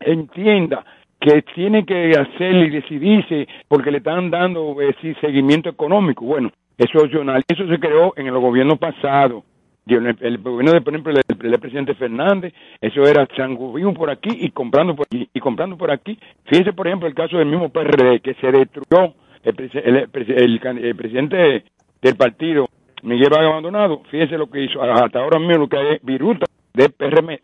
entienda 0.00 0.84
que 1.20 1.42
tiene 1.54 1.84
que 1.84 2.12
hacer 2.12 2.54
y 2.54 2.70
decidirse 2.70 3.48
porque 3.66 3.90
le 3.90 3.98
están 3.98 4.30
dando 4.30 4.80
eh, 4.80 4.94
sí, 5.00 5.14
seguimiento 5.20 5.68
económico. 5.68 6.24
Bueno, 6.24 6.50
eso 6.76 6.98
es 6.98 7.04
opcional. 7.04 7.42
Eso 7.48 7.66
se 7.66 7.78
creó 7.78 8.12
en 8.16 8.28
el 8.28 8.38
gobierno 8.38 8.76
pasado. 8.76 9.42
Y 9.88 9.94
El, 9.94 10.16
el 10.20 10.38
gobierno 10.38 10.80
por 10.82 10.92
ejemplo, 10.92 11.12
el, 11.16 11.58
presidente 11.58 11.94
Fernández, 11.94 12.52
eso 12.80 13.02
era 13.04 13.26
sanguíneo 13.34 13.94
por 13.94 14.10
aquí 14.10 14.28
y 14.32 14.50
comprando 14.50 14.94
por 14.94 15.06
aquí 15.06 15.28
y 15.32 15.40
comprando 15.40 15.78
por 15.78 15.90
aquí. 15.90 16.18
Fíjense, 16.44 16.74
por 16.74 16.86
ejemplo, 16.86 17.08
el 17.08 17.14
caso 17.14 17.38
del 17.38 17.48
mismo 17.48 17.70
PRD, 17.70 18.20
que 18.20 18.34
se 18.34 18.52
destruyó 18.52 19.14
el, 19.44 20.08
presidente 20.10 21.64
del 22.02 22.16
partido, 22.16 22.68
Miguel 23.02 23.30
Vargas 23.30 23.50
Abandonado. 23.50 24.02
Fíjense 24.10 24.36
lo 24.36 24.50
que 24.50 24.64
hizo 24.64 24.82
hasta 24.82 25.20
ahora 25.20 25.38
mismo, 25.38 25.56
lo 25.56 25.68
que 25.68 25.78
hay 25.78 25.98
viruta 26.02 26.44
de 26.74 26.90
PRM. 26.90 27.38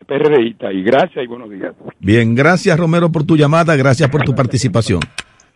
Y 0.71 0.83
gracias 0.83 1.23
y 1.23 1.27
buenos 1.27 1.49
días. 1.49 1.73
Bien, 1.99 2.35
gracias 2.35 2.79
Romero 2.79 3.11
por 3.11 3.25
tu 3.25 3.35
llamada, 3.35 3.75
gracias 3.75 4.09
por 4.09 4.21
tu 4.21 4.35
participación. 4.35 4.99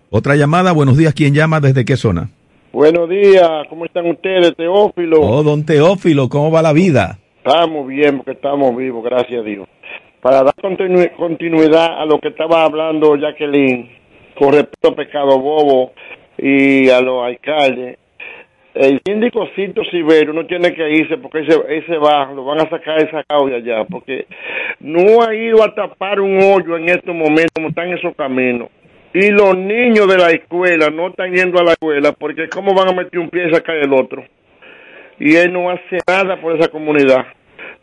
Otra 0.10 0.36
llamada, 0.36 0.72
buenos 0.72 0.98
días, 0.98 1.14
¿quién 1.14 1.36
llama? 1.36 1.60
¿Desde 1.60 1.86
qué 1.86 1.96
zona? 1.96 2.30
Buenos 2.72 3.09
días, 3.09 3.49
¿cómo 3.70 3.86
están 3.86 4.05
ustedes, 4.07 4.55
Teófilo? 4.55 5.22
Oh, 5.22 5.41
don 5.43 5.65
Teófilo, 5.65 6.30
¿cómo 6.30 6.51
va 6.51 6.61
la 6.61 6.72
vida? 6.74 7.17
Estamos 7.43 7.88
bien, 7.88 8.17
porque 8.17 8.32
estamos 8.34 8.76
vivos, 8.76 9.03
gracias 9.03 9.39
a 9.41 9.43
Dios. 9.43 9.67
Para 10.22 10.43
dar 10.43 10.53
continu- 10.61 11.15
continuidad 11.15 11.99
a 11.99 12.05
lo 12.05 12.20
que 12.20 12.28
estaba 12.28 12.63
hablando 12.63 13.15
Jacqueline, 13.15 13.89
con 14.38 14.53
respecto 14.53 14.89
a 14.89 14.95
Pecado 14.95 15.39
Bobo 15.39 15.93
y 16.38 16.89
a 16.89 17.01
los 17.01 17.24
alcaldes, 17.24 17.97
el 18.76 19.01
síndico 19.03 19.47
Cito 19.55 19.82
Siberio 19.86 20.32
no 20.34 20.45
tiene 20.45 20.74
que 20.74 20.89
irse 20.91 21.17
porque 21.17 21.39
ese, 21.39 21.59
ese 21.70 21.97
va, 21.97 22.32
lo 22.32 22.45
van 22.45 22.59
a 22.61 22.70
sacar 22.70 22.97
esa 23.01 23.24
de 23.45 23.55
allá, 23.55 23.84
porque 23.89 24.28
no 24.80 25.24
ha 25.24 25.34
ido 25.34 25.63
a 25.63 25.74
tapar 25.74 26.20
un 26.20 26.38
hoyo 26.38 26.78
en 26.78 26.88
estos 26.88 27.15
momentos 27.15 27.51
como 27.55 27.70
están 27.70 27.89
esos 27.91 28.15
caminos. 28.15 28.70
Y 29.14 29.32
los 29.32 29.57
niños 29.57 30.07
de 30.07 30.18
la 30.18 30.30
escuela 30.30 30.89
no 30.89 31.07
están 31.07 31.34
yendo 31.34 31.60
a 31.60 31.64
la 31.64 31.72
escuela 31.72 32.12
porque 32.12 32.47
cómo 32.47 32.76
van 32.76 32.89
a 32.89 32.93
meter 32.93 33.20
un 33.20 33.30
pie 33.30 33.47
y 33.47 33.53
sacar 33.53 33.76
el 33.78 33.91
otro. 33.91 34.24
Y 35.20 35.36
él 35.36 35.51
no 35.51 35.70
hace 35.70 35.97
nada 36.07 36.39
por 36.39 36.55
esa 36.55 36.70
comunidad. 36.70 37.26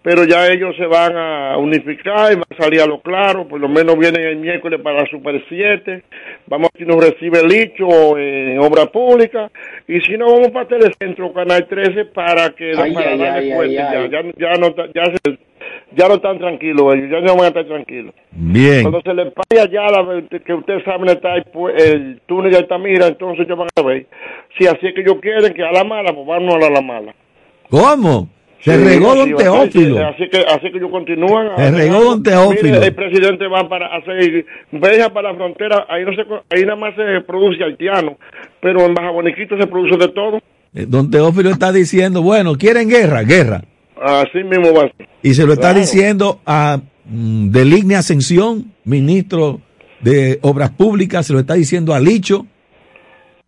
Pero 0.06 0.22
ya 0.22 0.46
ellos 0.46 0.76
se 0.76 0.86
van 0.86 1.16
a 1.16 1.58
unificar 1.58 2.30
y 2.30 2.36
van 2.36 2.44
a 2.48 2.62
salir 2.62 2.80
a 2.80 2.86
lo 2.86 3.00
claro. 3.00 3.48
Por 3.48 3.58
lo 3.58 3.68
menos 3.68 3.98
vienen 3.98 4.22
el 4.24 4.36
miércoles 4.36 4.80
para 4.80 5.00
la 5.00 5.06
Super 5.10 5.42
7. 5.48 6.04
Vamos 6.46 6.68
a 6.72 6.78
ver 6.78 6.86
si 6.86 6.88
nos 6.94 7.04
recibe 7.04 7.40
el 7.40 7.48
licho 7.48 8.16
en 8.16 8.56
obra 8.60 8.86
pública. 8.86 9.50
Y 9.88 10.00
si 10.02 10.16
no, 10.16 10.26
vamos 10.26 10.50
para 10.52 10.68
Telecentro, 10.68 11.32
Canal 11.32 11.66
13, 11.66 12.04
para 12.04 12.50
que 12.50 12.70
Ay, 12.78 12.94
para 12.94 13.10
ay, 13.10 13.18
darle 13.18 13.52
ay, 13.52 13.72
ya, 13.74 14.06
ya, 14.06 14.22
ya 14.38 14.52
no, 14.60 14.68
ya, 14.94 15.04
se- 15.06 15.38
ya 15.96 16.06
no 16.06 16.14
están 16.14 16.38
tranquilos 16.38 16.94
ellos, 16.94 17.10
ya 17.10 17.20
no 17.22 17.34
van 17.34 17.46
a 17.46 17.48
estar 17.48 17.64
tranquilos. 17.66 18.14
Bien. 18.30 18.82
Cuando 18.82 19.00
se 19.02 19.12
les 19.12 19.32
vaya 19.34 19.68
ya 19.68 19.90
la, 19.90 20.22
que 20.38 20.54
ustedes 20.54 20.84
saben 20.84 21.08
está 21.08 21.34
el, 21.34 21.44
el 21.78 22.20
túnel 22.26 22.52
de 22.52 22.58
Altamira, 22.58 23.08
entonces 23.08 23.44
ellos 23.44 23.58
van 23.58 23.68
a 23.74 23.82
ver. 23.82 24.06
Si 24.56 24.68
así 24.68 24.86
es 24.86 24.94
que 24.94 25.00
ellos 25.00 25.16
quieren 25.20 25.52
que 25.52 25.64
a 25.64 25.72
la 25.72 25.82
mala, 25.82 26.12
pues 26.14 26.24
vamos 26.28 26.54
a 26.64 26.70
la 26.70 26.80
mala. 26.80 27.12
¿Cómo? 27.68 28.28
Se 28.66 28.76
regó 28.84 29.14
don 29.14 29.34
Teófilo. 29.36 30.06
Así 30.08 30.28
que, 30.30 30.38
así 30.38 30.70
que 30.70 30.78
ellos 30.78 30.90
continúan. 30.90 31.48
Se 31.56 31.70
regó 31.70 32.04
don 32.04 32.22
Teófilo. 32.22 32.74
Mire, 32.74 32.86
el 32.86 32.94
presidente 32.94 33.46
va 33.46 33.68
para 33.68 33.86
hacer, 33.96 34.44
veja 34.72 35.08
para 35.12 35.30
la 35.30 35.36
frontera, 35.36 35.86
ahí 35.88 36.04
no 36.04 36.12
se, 36.12 36.22
ahí 36.54 36.62
nada 36.64 36.76
más 36.76 36.94
se 36.96 37.20
produce 37.26 37.62
haitiano, 37.62 38.18
pero 38.60 38.84
en 38.84 38.92
Baja 38.94 39.10
Boniquito 39.10 39.56
se 39.56 39.66
produce 39.66 39.96
de 39.96 40.08
todo. 40.08 40.38
Eh, 40.74 40.84
Don 40.88 41.10
Teófilo 41.10 41.50
está 41.50 41.72
diciendo, 41.72 42.22
bueno, 42.22 42.56
¿quieren 42.56 42.88
guerra? 42.88 43.22
Guerra. 43.22 43.62
Así 43.98 44.42
mismo 44.44 44.74
va 44.74 44.82
a 44.84 44.96
ser. 44.96 45.08
Y 45.22 45.32
se 45.34 45.46
lo 45.46 45.52
está 45.54 45.68
Claro. 45.70 45.78
diciendo 45.80 46.40
a 46.44 46.80
mm, 47.06 47.50
Deligne 47.50 47.96
Ascensión, 47.96 48.72
ministro 48.84 49.60
de 50.00 50.38
Obras 50.42 50.70
Públicas, 50.70 51.24
se 51.26 51.32
lo 51.32 51.38
está 51.38 51.54
diciendo 51.54 51.94
a 51.94 52.00
Licho, 52.00 52.46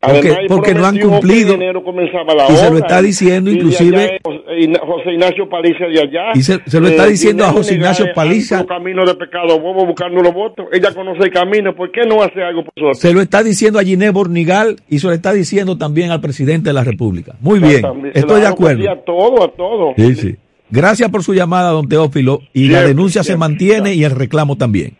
porque, 0.01 0.19
Además, 0.31 0.39
porque 0.49 0.75
no 0.75 0.87
han 0.87 0.99
cumplido. 1.01 1.57
Y 1.57 2.57
se 2.57 2.71
lo 2.71 2.79
está 2.79 3.03
diciendo 3.03 3.51
y 3.51 3.55
inclusive- 3.55 3.97
allá 3.99 4.19
José 4.23 4.61
Igna- 4.61 4.81
José 4.87 5.13
Ignacio 5.13 5.49
Paliza 5.49 5.87
de 5.87 6.01
allá. 6.01 6.23
Y 6.35 6.43
se- 6.43 6.61
se 6.67 6.81
lo 6.81 6.87
está 6.89 7.07
diciendo 7.07 7.45
a 7.45 7.49
José 7.51 7.75
Ignacio 7.75 8.07
Paliza. 8.15 8.65
camino 8.67 9.05
de 9.05 9.15
pecado 9.17 9.59
bobo 9.59 9.85
buscando 9.87 10.23
los 10.23 10.33
votos. 10.33 10.67
Ella 10.73 10.95
conoce 10.95 11.25
el 11.25 11.31
camino. 11.33 11.75
¿Por 11.75 11.91
qué 11.91 12.07
no 12.07 12.23
hace 12.23 12.43
algo 12.43 12.63
por 12.65 12.73
nosotros? 12.77 12.99
Se 13.01 13.13
lo 13.13 13.21
está 13.21 13.43
diciendo 13.43 13.81
a 13.81 13.83
Ginés 13.83 14.13
Bornigal 14.13 14.77
y 14.89 15.01
se 15.01 15.09
lo 15.09 15.13
está 15.13 15.33
diciendo 15.33 15.77
también 15.77 16.13
al 16.13 16.21
presidente 16.21 16.71
de 16.71 16.75
la 16.75 16.85
República. 16.85 17.35
Muy 17.41 17.59
bien, 17.59 17.83
estoy 18.15 18.41
de 18.41 18.47
acuerdo. 18.47 18.89
a 18.91 18.97
todo, 19.05 19.43
a 19.45 19.49
todo. 19.49 19.95
Sí, 19.97 20.15
sí. 20.15 20.37
Gracias 20.71 21.11
por 21.11 21.23
su 21.25 21.33
llamada, 21.33 21.71
don 21.71 21.89
Teófilo. 21.89 22.41
Y 22.53 22.69
la 22.69 22.83
denuncia 22.83 23.25
se 23.25 23.37
mantiene 23.37 23.95
y 23.95 24.05
el 24.05 24.11
reclamo 24.13 24.57
también. 24.57 24.98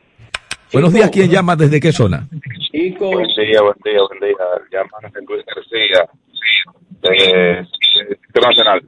Buenos 0.73 0.93
días, 0.93 1.11
¿quién 1.11 1.31
llama? 1.31 1.57
¿Desde 1.57 1.81
qué 1.81 1.93
zona? 1.93 2.27
Chico, 2.71 3.11
Buen 3.11 3.27
día, 3.29 3.63
buen 3.63 3.77
día, 3.85 3.99
buen 4.09 4.21
día. 4.21 4.37
Llaman 4.73 5.05
a 5.07 5.21
Luis 5.27 5.45
García, 5.47 6.09
de, 7.03 7.67
Sistema 8.21 8.49
Nacional. 8.49 8.83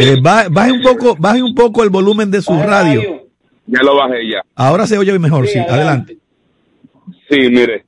Eh, 0.00 0.16
ba- 0.20 0.46
baje 0.50 0.72
un 0.72 0.82
poco, 0.82 1.14
baje 1.18 1.42
un 1.42 1.54
poco 1.54 1.82
el 1.84 1.90
volumen 1.90 2.30
de 2.30 2.42
su 2.42 2.52
radio. 2.60 3.22
Ya 3.66 3.80
lo 3.82 3.96
bajé 3.96 4.28
ya. 4.28 4.42
Ahora 4.56 4.86
se 4.86 4.98
oye 4.98 5.16
mejor, 5.18 5.46
sí. 5.46 5.58
Adelante. 5.58 6.18
Sí, 7.30 7.38
mire. 7.48 7.84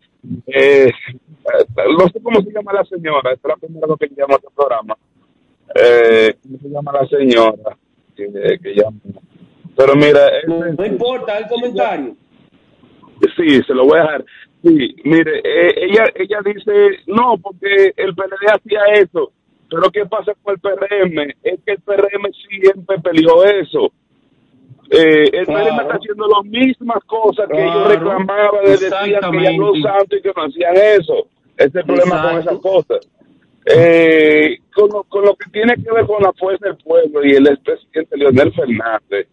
Eh, 0.47 0.90
no 1.99 2.09
sé 2.09 2.20
cómo 2.22 2.40
se 2.42 2.51
llama 2.53 2.72
la 2.72 2.84
señora, 2.84 3.32
esta 3.32 3.49
es 3.49 3.55
la 3.55 3.57
primera 3.57 3.86
vez 3.88 3.99
que 3.99 4.14
llamo 4.20 4.34
a 4.34 4.36
este 4.36 4.49
programa. 4.55 4.97
Eh, 5.74 6.34
¿Cómo 6.42 6.59
se 6.62 6.68
llama 6.68 6.92
la 6.92 7.07
señora 7.09 7.76
que, 8.16 8.59
que 8.62 8.74
llama? 8.74 8.97
Pero 9.76 9.97
mira, 9.97 10.20
no, 10.47 10.61
no 10.72 10.86
importa 10.86 11.36
el 11.38 11.49
comentario. 11.49 12.16
Sí, 13.36 13.62
se 13.66 13.74
lo 13.74 13.84
voy 13.84 13.98
a 13.98 14.02
dejar. 14.02 14.24
Sí, 14.62 14.96
mire, 15.04 15.40
eh, 15.44 15.74
ella 15.76 16.04
ella 16.14 16.38
dice, 16.44 16.72
no, 17.06 17.36
porque 17.38 17.92
el 17.96 18.14
PLD 18.14 18.46
hacía 18.52 18.80
eso. 18.94 19.32
Pero 19.68 19.90
¿qué 19.90 20.06
pasa 20.06 20.32
con 20.42 20.54
el 20.54 20.60
PRM? 20.60 21.30
Es 21.42 21.58
que 21.64 21.72
el 21.72 21.80
PRM 21.80 22.30
siempre 22.48 22.98
peleó 23.02 23.44
eso. 23.44 23.92
Eh, 24.90 25.28
el 25.32 25.46
Claro. 25.46 25.64
PRM 25.64 25.80
está 25.80 25.94
haciendo 25.96 26.26
las 26.28 26.44
mismas 26.44 27.02
cosas 27.04 27.48
que 27.48 27.60
ellos 27.62 27.74
Claro. 27.74 27.88
reclamaban, 27.88 28.64
les 28.64 28.80
decían 28.80 29.30
que 29.32 29.42
ya 29.42 29.52
no 29.56 29.72
santo 29.82 30.16
y 30.16 30.22
que 30.22 30.32
no 30.36 30.42
hacían 30.44 30.76
eso. 30.76 31.26
Ese 31.56 31.68
es 31.68 31.74
el 31.74 31.84
problema 31.84 32.22
con 32.30 32.40
esas 32.40 32.58
cosas. 32.60 32.98
Eh, 33.66 34.58
con, 34.74 34.90
lo, 34.90 35.04
con 35.04 35.24
lo 35.24 35.34
que 35.36 35.48
tiene 35.50 35.74
que 35.76 35.90
ver 35.90 36.04
con 36.06 36.22
la 36.22 36.32
fuerza 36.34 36.66
del 36.66 36.76
pueblo 36.76 37.24
y 37.24 37.30
el 37.32 37.46
expresidente 37.46 38.16
Leonel 38.16 38.52
Fernández, 38.52 39.26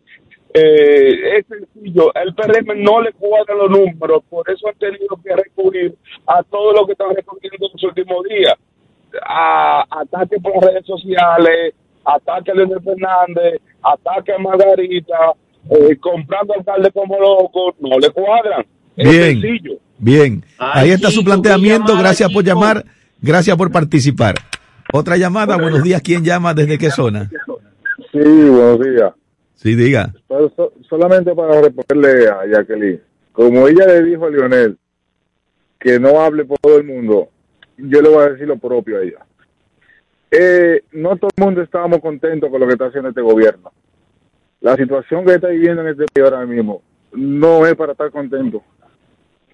eh, 0.53 1.37
es 1.37 1.45
sencillo, 1.47 2.11
el 2.15 2.33
PRM 2.33 2.83
no 2.83 3.01
le 3.01 3.13
cuadra 3.13 3.55
los 3.55 3.69
números, 3.69 4.23
por 4.29 4.49
eso 4.49 4.67
han 4.67 4.75
tenido 4.75 5.17
que 5.23 5.35
recurrir 5.35 5.95
a 6.27 6.43
todo 6.43 6.73
lo 6.73 6.85
que 6.85 6.93
están 6.93 7.15
recurriendo 7.15 7.65
en 7.65 7.71
los 7.73 7.83
últimos 7.83 8.23
días, 8.27 8.55
a 9.23 9.85
ataques 9.89 10.41
por 10.41 10.63
redes 10.63 10.85
sociales, 10.85 11.73
ataque 12.05 12.51
a 12.51 12.55
Leonel 12.55 12.81
Fernández, 12.81 13.61
ataque 13.81 14.33
a 14.33 14.39
Margarita, 14.39 15.33
eh, 15.69 15.95
comprando 15.97 16.53
alcalde 16.53 16.91
como 16.91 17.19
loco, 17.19 17.75
no 17.79 17.99
le 17.99 18.09
cuadran. 18.09 18.65
Es 18.97 19.09
Bien. 19.09 19.41
sencillo. 19.41 19.77
Bien, 19.97 20.43
Ay, 20.57 20.85
ahí 20.85 20.91
está 20.91 21.11
su 21.11 21.23
planteamiento. 21.23 21.95
Gracias 21.95 22.31
por 22.33 22.43
llamar, 22.43 22.83
gracias 23.21 23.55
por 23.55 23.71
participar. 23.71 24.35
Otra 24.91 25.15
llamada, 25.15 25.57
buenos 25.57 25.83
días. 25.83 26.01
¿Quién 26.01 26.23
llama? 26.23 26.53
¿Desde 26.53 26.77
qué 26.77 26.89
zona? 26.89 27.29
Sí, 28.11 28.19
buenos 28.19 28.79
días. 28.79 29.13
Sí, 29.61 29.75
diga. 29.75 30.11
Pero 30.27 30.51
so- 30.55 30.73
solamente 30.89 31.35
para 31.35 31.61
responderle 31.61 32.27
a 32.27 32.47
Jacqueline, 32.47 32.99
como 33.31 33.67
ella 33.67 33.85
le 33.85 34.03
dijo 34.03 34.25
a 34.25 34.29
Lionel 34.31 34.77
que 35.79 35.99
no 35.99 36.19
hable 36.19 36.45
por 36.45 36.57
todo 36.59 36.77
el 36.77 36.83
mundo, 36.83 37.29
yo 37.77 38.01
le 38.01 38.09
voy 38.09 38.23
a 38.23 38.29
decir 38.29 38.47
lo 38.47 38.57
propio 38.57 38.97
a 38.97 39.03
ella. 39.03 39.19
Eh, 40.31 40.81
no 40.93 41.15
todo 41.17 41.29
el 41.35 41.43
mundo 41.43 41.61
estábamos 41.61 41.99
contentos 41.99 42.49
con 42.49 42.59
lo 42.59 42.65
que 42.67 42.73
está 42.73 42.85
haciendo 42.85 43.09
este 43.09 43.21
gobierno. 43.21 43.71
La 44.61 44.75
situación 44.75 45.25
que 45.25 45.33
está 45.35 45.49
viviendo 45.49 45.81
en 45.81 45.89
este 45.89 46.05
país 46.11 46.25
ahora 46.25 46.45
mismo 46.45 46.81
no 47.13 47.65
es 47.67 47.75
para 47.75 47.91
estar 47.91 48.09
contento. 48.11 48.63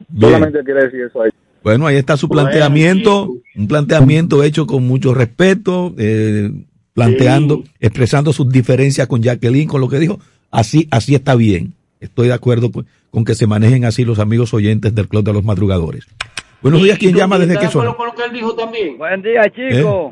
Bien. 0.07 0.31
Solamente 0.33 0.63
quiere 0.63 0.83
decir 0.85 1.01
eso 1.01 1.21
ahí. 1.21 1.31
Bueno, 1.63 1.85
ahí 1.87 1.97
está 1.97 2.15
su 2.15 2.29
planteamiento, 2.29 3.29
un 3.55 3.67
planteamiento 3.67 4.43
hecho 4.43 4.67
con 4.67 4.87
mucho 4.87 5.13
respeto, 5.13 5.93
eh, 5.97 6.49
planteando, 6.97 7.63
expresando 7.79 8.33
sus 8.33 8.49
diferencias 8.49 9.07
con 9.07 9.21
Jacqueline, 9.21 9.67
con 9.67 9.81
lo 9.81 9.87
que 9.87 9.99
dijo. 9.99 10.19
Así, 10.49 10.87
así 10.89 11.13
está 11.13 11.35
bien. 11.35 11.73
Estoy 11.99 12.27
de 12.27 12.33
acuerdo 12.33 12.71
con, 12.71 12.87
con 13.11 13.23
que 13.23 13.35
se 13.35 13.45
manejen 13.45 13.85
así 13.85 14.03
los 14.03 14.17
amigos 14.17 14.51
oyentes 14.55 14.95
del 14.95 15.07
Club 15.07 15.23
de 15.23 15.33
los 15.33 15.43
Madrugadores. 15.43 16.07
Buenos 16.63 16.81
días, 16.81 16.97
¿quién 16.97 17.15
llama? 17.15 17.37
¿Desde 17.37 17.53
qué 17.59 17.65
¿Estás 17.65 17.73
de 17.73 17.87
zona? 17.87 17.93
con 17.95 18.07
lo 18.07 18.15
que 18.15 18.23
él 18.23 18.33
dijo 18.33 18.55
también? 18.55 18.97
Buen 18.97 19.21
día, 19.21 19.43
chico. 19.51 20.11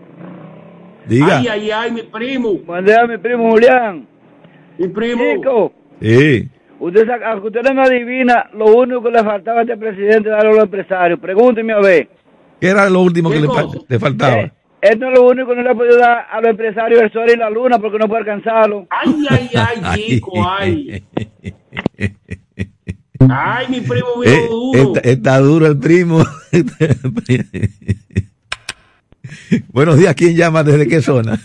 Diga. 1.07 1.39
Ay, 1.39 1.47
ay, 1.47 1.71
ay, 1.71 1.91
mi 1.91 2.03
primo. 2.03 2.53
Buen 2.67 2.85
día, 2.85 3.07
mi 3.07 3.17
primo 3.17 3.49
Julián. 3.49 4.07
Mi 4.77 4.87
primo. 4.89 5.23
Chico, 5.37 5.73
Sí. 6.01 6.47
usted, 6.79 7.07
usted 7.43 7.61
no 7.73 7.81
adivina, 7.81 8.47
lo 8.53 8.65
único 8.75 9.01
que 9.01 9.09
le 9.09 9.23
faltaba 9.23 9.61
a 9.61 9.63
este 9.63 9.75
presidente 9.77 10.29
era 10.29 10.39
a 10.41 10.43
los 10.43 10.59
empresarios. 10.59 11.19
Pregúnteme 11.19 11.73
a 11.73 11.79
ver. 11.79 12.09
¿Qué 12.61 12.67
era 12.67 12.87
lo 12.91 13.01
último 13.01 13.31
que 13.31 13.39
le, 13.39 13.47
le 13.87 13.99
faltaba? 13.99 14.35
Eh, 14.41 14.51
Esto 14.87 15.07
es 15.09 15.17
lo 15.17 15.27
único 15.27 15.49
que 15.49 15.55
no 15.55 15.61
le 15.63 15.69
ha 15.71 15.73
podido 15.75 15.97
dar 15.97 16.27
a 16.31 16.41
los 16.41 16.49
empresarios 16.51 17.01
el 17.01 17.11
sol 17.11 17.27
y 17.33 17.37
la 17.37 17.49
luna 17.49 17.79
porque 17.79 17.97
no 17.97 18.07
puede 18.07 18.19
alcanzarlo. 18.21 18.85
Ay, 18.89 19.15
ay, 19.29 19.49
ay, 19.55 19.81
chico, 19.95 20.31
ay. 20.47 21.03
Ay, 23.29 23.65
mi 23.69 23.81
primo 23.81 24.23
Eh, 24.23 24.29
vino 24.29 24.47
duro. 24.49 24.79
está, 24.95 24.99
está 25.09 25.39
duro 25.39 25.65
el 25.65 25.79
primo. 25.79 26.19
Buenos 29.71 29.97
días, 29.97 30.13
¿quién 30.15 30.35
llama? 30.35 30.63
¿Desde 30.63 30.87
qué 30.87 31.01
zona? 31.01 31.37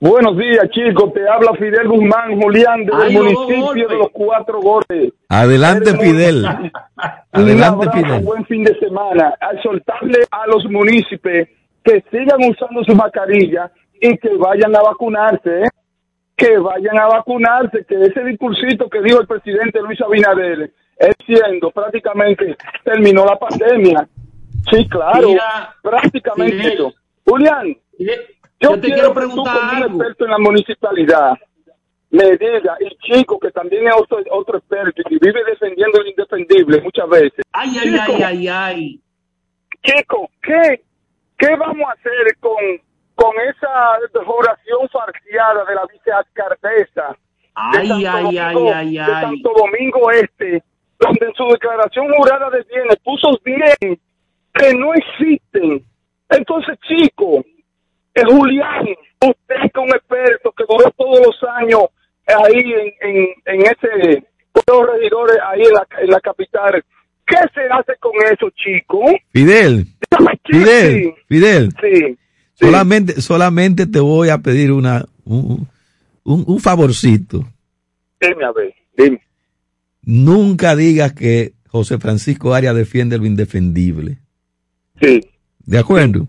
Buenos 0.00 0.36
días, 0.36 0.68
chicos. 0.70 1.12
Te 1.12 1.26
habla 1.28 1.54
Fidel 1.54 1.88
Guzmán, 1.88 2.40
Julián, 2.40 2.84
desde 2.84 3.02
Ay, 3.02 3.16
el 3.16 3.22
municipio 3.22 3.88
de 3.88 3.96
los 3.96 4.08
Cuatro 4.12 4.60
Golpes. 4.60 5.12
Adelante, 5.28 5.90
Eres 5.90 6.02
Fidel. 6.02 6.44
Un 6.46 6.70
Adelante, 7.32 7.86
abrazo, 7.88 7.98
Fidel. 8.06 8.22
buen 8.24 8.44
fin 8.46 8.62
de 8.64 8.78
semana. 8.78 9.34
Al 9.40 9.60
soltarle 9.62 10.18
a 10.30 10.46
los 10.46 10.64
municipios 10.70 11.48
que 11.88 12.04
sigan 12.10 12.38
usando 12.50 12.84
su 12.84 12.94
mascarilla 12.94 13.70
y 14.00 14.16
que 14.18 14.34
vayan 14.36 14.76
a 14.76 14.82
vacunarse, 14.82 15.62
¿eh? 15.62 15.68
que 16.36 16.58
vayan 16.58 16.98
a 16.98 17.06
vacunarse, 17.06 17.84
que 17.86 17.94
ese 18.02 18.22
discursito 18.24 18.88
que 18.90 19.00
dijo 19.02 19.20
el 19.20 19.26
presidente 19.26 19.80
Luis 19.80 20.00
Abinader 20.00 20.70
es 20.98 21.14
siendo 21.24 21.70
prácticamente 21.70 22.56
terminó 22.84 23.24
la 23.24 23.36
pandemia. 23.36 24.06
Sí, 24.70 24.86
claro, 24.88 25.28
Mira, 25.28 25.74
prácticamente 25.82 26.58
Fidel. 26.58 26.72
eso. 26.74 26.94
Julián, 27.24 27.76
Fidel, 27.96 28.20
yo, 28.60 28.74
yo 28.74 28.80
te 28.80 28.88
quiero 28.88 29.14
que 29.14 29.20
tú 29.20 29.26
preguntar 29.26 29.54
como 29.54 29.70
un 29.70 29.76
algo. 29.76 29.96
experto 29.96 30.24
en 30.26 30.30
la 30.30 30.38
municipalidad 30.38 31.38
me 32.10 32.24
diga, 32.36 32.76
y 32.80 32.96
Chico, 32.98 33.38
que 33.38 33.50
también 33.50 33.86
es 33.86 33.94
otro, 33.94 34.18
otro 34.30 34.58
experto 34.58 35.02
y 35.10 35.18
vive 35.18 35.44
defendiendo 35.44 36.00
lo 36.00 36.08
indefendible 36.08 36.80
muchas 36.82 37.08
veces. 37.08 37.44
Ay, 37.52 37.70
ay, 37.80 37.90
Chico, 37.90 38.12
ay, 38.16 38.22
ay, 38.22 38.48
ay. 38.48 39.00
Chico, 39.82 40.30
¿qué, 40.42 40.82
qué 41.38 41.54
vamos 41.56 41.88
a 41.88 41.92
hacer 41.92 42.36
con, 42.40 42.56
con 43.14 43.32
esa 43.48 43.98
juración 44.24 44.88
farciada 44.92 45.64
de 45.64 45.74
la 45.74 45.82
vicealcaldesa 45.92 47.16
de 47.72 47.78
Ay, 47.78 47.88
Santo 47.88 48.08
ay, 48.08 48.22
Domingo- 48.24 48.72
ay, 48.74 48.98
ay, 48.98 48.98
de. 48.98 49.20
Santo 49.20 49.52
Domingo 49.56 50.10
Este, 50.12 50.62
donde 51.00 51.26
en 51.26 51.34
su 51.34 51.44
declaración 51.48 52.06
jurada 52.14 52.50
de 52.50 52.62
bienes 52.64 52.96
puso 53.04 53.30
bien 53.44 53.98
que 54.54 54.74
no 54.74 54.92
existen. 54.94 55.84
Entonces, 56.28 56.78
chico, 56.86 57.44
eh, 58.14 58.22
Julián, 58.28 58.86
usted 59.20 59.54
que 59.60 59.66
es 59.66 59.76
un 59.76 59.88
experto 59.90 60.52
que 60.52 60.64
duró 60.68 60.90
todos 60.96 61.20
los 61.26 61.44
años 61.56 61.84
ahí 62.26 62.72
en, 62.72 63.08
en, 63.08 63.26
en 63.46 63.60
ese, 63.62 64.24
los 64.66 64.86
regidores 64.92 65.36
ahí 65.46 65.62
en 65.62 65.72
la, 65.72 65.86
en 66.00 66.10
la 66.10 66.20
capital, 66.20 66.84
¿qué 67.26 67.36
se 67.54 67.62
hace 67.70 67.96
con 68.00 68.12
eso, 68.30 68.50
chico? 68.50 69.00
Fidel. 69.32 69.84
Fidel. 70.44 71.02
Sí. 71.02 71.14
Fidel. 71.28 71.74
Sí. 71.80 72.18
Solamente, 72.54 73.20
solamente 73.20 73.86
te 73.86 74.00
voy 74.00 74.30
a 74.30 74.38
pedir 74.38 74.72
una, 74.72 75.04
un, 75.24 75.68
un, 76.24 76.44
un 76.46 76.60
favorcito. 76.60 77.44
Dime 78.20 78.44
a 78.44 78.52
ver, 78.52 78.74
dime. 78.96 79.22
Nunca 80.02 80.74
digas 80.74 81.12
que 81.12 81.52
José 81.68 81.98
Francisco 81.98 82.54
Arias 82.54 82.74
defiende 82.74 83.18
lo 83.18 83.26
indefendible. 83.26 84.18
Sí. 85.00 85.20
¿De 85.66 85.78
acuerdo? 85.78 86.26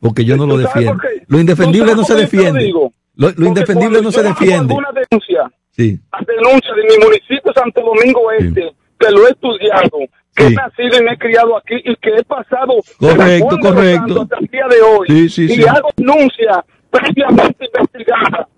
Porque 0.00 0.24
yo 0.24 0.36
no 0.36 0.46
lo 0.46 0.56
¿Tú 0.56 0.62
sabes 0.62 0.74
defiendo. 0.74 1.02
Lo 1.28 1.40
indefendible 1.40 1.90
¿Tú 1.92 1.96
no 1.96 2.04
se 2.04 2.14
lo 2.14 2.20
defiende. 2.20 2.72
Lo, 3.14 3.46
indefendible 3.46 4.02
no 4.02 4.12
se 4.12 4.22
defiende. 4.22 4.74
alguna 4.74 4.88
denuncia, 4.92 5.50
Sí. 5.70 5.98
denuncia 6.26 6.74
de 6.74 6.82
mi 6.84 7.04
municipio 7.04 7.52
Santo 7.54 7.80
Domingo 7.82 8.20
Este, 8.38 8.70
que 8.98 9.10
lo 9.10 9.26
he 9.26 9.30
estudiado, 9.30 9.98
que 10.34 10.48
Sí. 10.48 10.52
he 10.52 10.56
nacido 10.56 11.00
y 11.00 11.04
me 11.04 11.12
he 11.12 11.18
criado 11.18 11.56
aquí 11.56 11.74
y 11.84 11.94
que 11.96 12.10
he 12.16 12.24
pasado 12.24 12.74
Correcto, 12.98 13.58
correcto. 13.60 14.22
Hasta 14.22 14.36
el 14.38 14.46
día 14.46 14.66
de 14.68 14.80
hoy 14.82 15.06
Sí, 15.28 15.46
sí, 15.48 15.60
y 15.60 15.62
hago 15.66 15.88
denuncia 15.96 16.64
previamente 16.90 17.66
investigada. 17.66 18.48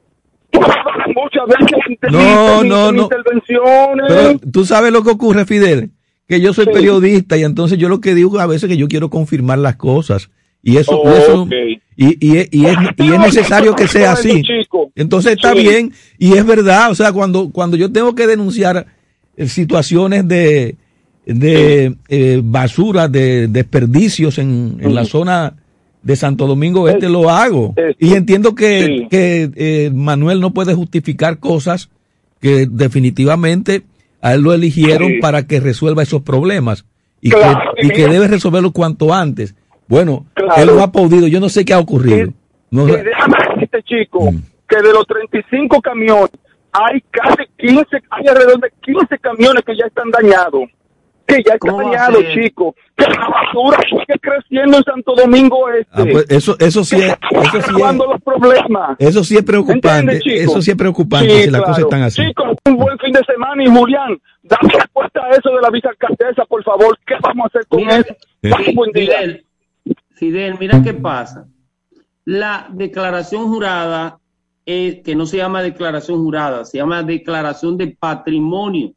Muchas 0.52 1.46
veces 1.48 2.12
No, 2.12 2.62
no, 2.64 2.92
no. 2.92 3.02
intervenciones. 3.04 4.06
Pero 4.08 4.38
tú 4.52 4.64
sabes 4.64 4.92
lo 4.92 5.02
que 5.02 5.10
ocurre, 5.10 5.44
Fidel, 5.46 5.90
que 6.28 6.40
yo 6.40 6.52
soy 6.52 6.66
periodista 6.66 7.36
y 7.36 7.42
entonces 7.44 7.78
yo 7.78 7.88
lo 7.88 8.00
que 8.00 8.14
digo 8.14 8.38
a 8.38 8.46
veces 8.46 8.68
que 8.68 8.76
yo 8.76 8.86
quiero 8.88 9.10
confirmar 9.10 9.58
las 9.58 9.76
cosas 9.76 10.30
y 10.62 10.76
eso, 10.78 11.02
eso 11.12 11.42
Ok. 11.42 11.52
y, 11.96 12.16
y, 12.26 12.36
es- 12.38 12.48
y 12.52 12.66
es, 12.66 12.76
y 12.96 13.12
es 13.12 13.18
necesario 13.18 13.74
que 13.74 13.86
sea 13.88 14.12
así. 14.12 14.42
Entonces 14.94 15.32
está 15.32 15.52
bien 15.54 15.92
y 16.18 16.34
es 16.36 16.46
verdad, 16.46 16.90
o 16.90 16.94
sea, 16.94 17.12
cuando 17.12 17.50
cuando 17.50 17.76
yo 17.76 17.90
tengo 17.92 18.14
que 18.14 18.26
denunciar 18.26 18.86
eh, 19.36 19.48
situaciones 19.48 20.26
de 20.28 20.76
de 21.26 21.94
eh, 22.08 22.40
basura, 22.44 23.08
de 23.08 23.48
desperdicios 23.48 24.38
en, 24.38 24.78
en 24.80 24.94
la 24.94 25.04
zona 25.04 25.54
de 26.02 26.16
Santo 26.16 26.46
Domingo 26.46 26.86
Este 26.88 27.08
lo 27.08 27.30
hago 27.30 27.74
y 27.98 28.12
entiendo 28.14 28.54
que, 28.54 28.84
Sí. 28.84 29.08
que 29.10 29.50
eh, 29.56 29.90
Manuel 29.94 30.40
no 30.40 30.52
puede 30.52 30.74
justificar 30.74 31.38
cosas 31.38 31.88
que 32.40 32.66
definitivamente 32.70 33.84
a 34.20 34.34
él 34.34 34.42
lo 34.42 34.52
eligieron 34.52 35.08
Sí. 35.12 35.18
para 35.20 35.46
que 35.46 35.60
resuelva 35.60 36.02
esos 36.02 36.20
problemas 36.22 36.84
y 37.22 37.30
Claro, 37.30 37.72
que, 37.80 37.86
y 37.86 37.90
que 37.90 38.06
debe 38.06 38.28
resolverlo 38.28 38.70
cuanto 38.72 39.14
antes. 39.14 39.54
Bueno, 39.88 40.26
Claro. 40.34 40.54
él 40.62 40.66
no 40.76 40.82
ha 40.82 40.92
podido, 40.92 41.26
yo 41.26 41.40
no 41.40 41.48
sé 41.48 41.64
qué 41.64 41.72
ha 41.72 41.78
ocurrido. 41.78 42.32
No- 42.70 42.86
Y 42.88 42.92
déjame 42.92 43.34
decirte, 43.54 43.82
chico, 43.84 44.30
Mm. 44.30 44.42
que 44.68 44.76
de 44.76 44.92
los 44.92 45.06
35 45.06 45.80
camiones, 45.80 46.30
hay 46.72 47.02
casi 47.10 47.44
15, 47.56 47.96
hay 48.10 48.26
alrededor 48.26 48.60
de 48.60 48.68
15 48.82 49.16
camiones 49.18 49.62
que 49.64 49.74
ya 49.76 49.86
están 49.86 50.10
dañados. 50.10 50.64
Que 51.26 51.36
ya 51.42 51.54
están 51.54 51.58
¿Cómo 51.58 51.76
va 51.76 51.82
a 51.82 51.92
dañados, 51.92 52.22
ser? 52.24 52.34
chico. 52.44 52.74
Que 52.96 53.04
la 53.06 53.28
basura 53.28 53.78
sigue 53.88 54.18
creciendo 54.20 54.76
en 54.78 54.84
Santo 54.84 55.14
Domingo 55.16 55.68
Este. 55.70 55.88
Ah, 55.92 56.04
pues 56.10 56.26
eso, 56.28 56.56
eso 56.58 56.84
sí 56.84 56.96
es, 56.96 57.12
eso 57.12 57.62
sí 57.62 57.82
es, 57.82 57.96
los 57.96 58.22
problemas. 58.22 58.96
eso 58.98 59.24
sí 59.24 59.36
es 59.36 59.42
preocupante, 59.42 60.20
eso 60.26 60.60
sí 60.62 60.70
es 60.70 60.76
preocupante 60.76 61.30
Sí, 61.30 61.42
si 61.44 61.50
las 61.50 61.60
claro. 61.60 61.64
cosas 61.64 61.78
están 61.84 62.02
así. 62.02 62.22
Chicos, 62.26 62.56
un 62.66 62.76
buen 62.76 62.98
fin 62.98 63.12
de 63.12 63.24
semana 63.24 63.64
y 63.64 63.66
Julián, 63.66 64.18
dame 64.42 64.68
respuesta 64.74 65.22
a 65.24 65.30
eso 65.30 65.50
de 65.54 65.60
la 65.62 65.70
vicealcaldesa, 65.70 66.44
por 66.44 66.62
favor. 66.62 66.98
¿Qué 67.06 67.14
vamos 67.22 67.44
a 67.44 67.48
hacer 67.48 67.66
con 67.68 67.80
Mira, 67.80 67.96
eso? 67.98 68.14
Buen 68.74 68.92
día. 68.92 69.18
Fidel, 69.18 69.44
Fidel, 70.14 70.56
mira 70.60 70.82
qué 70.82 70.94
pasa. 70.94 71.46
La 72.26 72.68
declaración 72.70 73.48
jurada, 73.48 74.18
eh, 74.66 75.02
que 75.04 75.14
no 75.16 75.26
se 75.26 75.38
llama 75.38 75.62
declaración 75.62 76.22
jurada, 76.22 76.64
se 76.64 76.78
llama 76.78 77.02
declaración 77.02 77.76
de 77.76 77.88
patrimonio. 77.88 78.92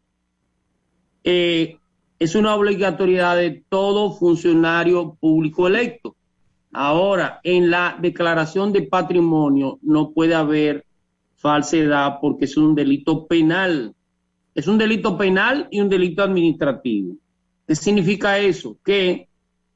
Eh, 1.23 1.77
es 2.19 2.35
una 2.35 2.55
obligatoriedad 2.55 3.37
de 3.37 3.63
todo 3.69 4.11
funcionario 4.13 5.15
público 5.19 5.67
electo. 5.67 6.15
Ahora, 6.73 7.39
en 7.43 7.69
la 7.69 7.97
declaración 7.99 8.73
de 8.73 8.83
patrimonio 8.83 9.79
no 9.81 10.11
puede 10.11 10.35
haber 10.35 10.85
falsedad 11.35 12.17
porque 12.19 12.45
es 12.45 12.57
un 12.57 12.75
delito 12.75 13.27
penal. 13.27 13.93
Es 14.55 14.67
un 14.67 14.77
delito 14.77 15.17
penal 15.17 15.67
y 15.69 15.79
un 15.79 15.89
delito 15.89 16.23
administrativo. 16.23 17.15
¿Qué 17.67 17.75
significa 17.75 18.39
eso? 18.39 18.77
Que 18.83 19.27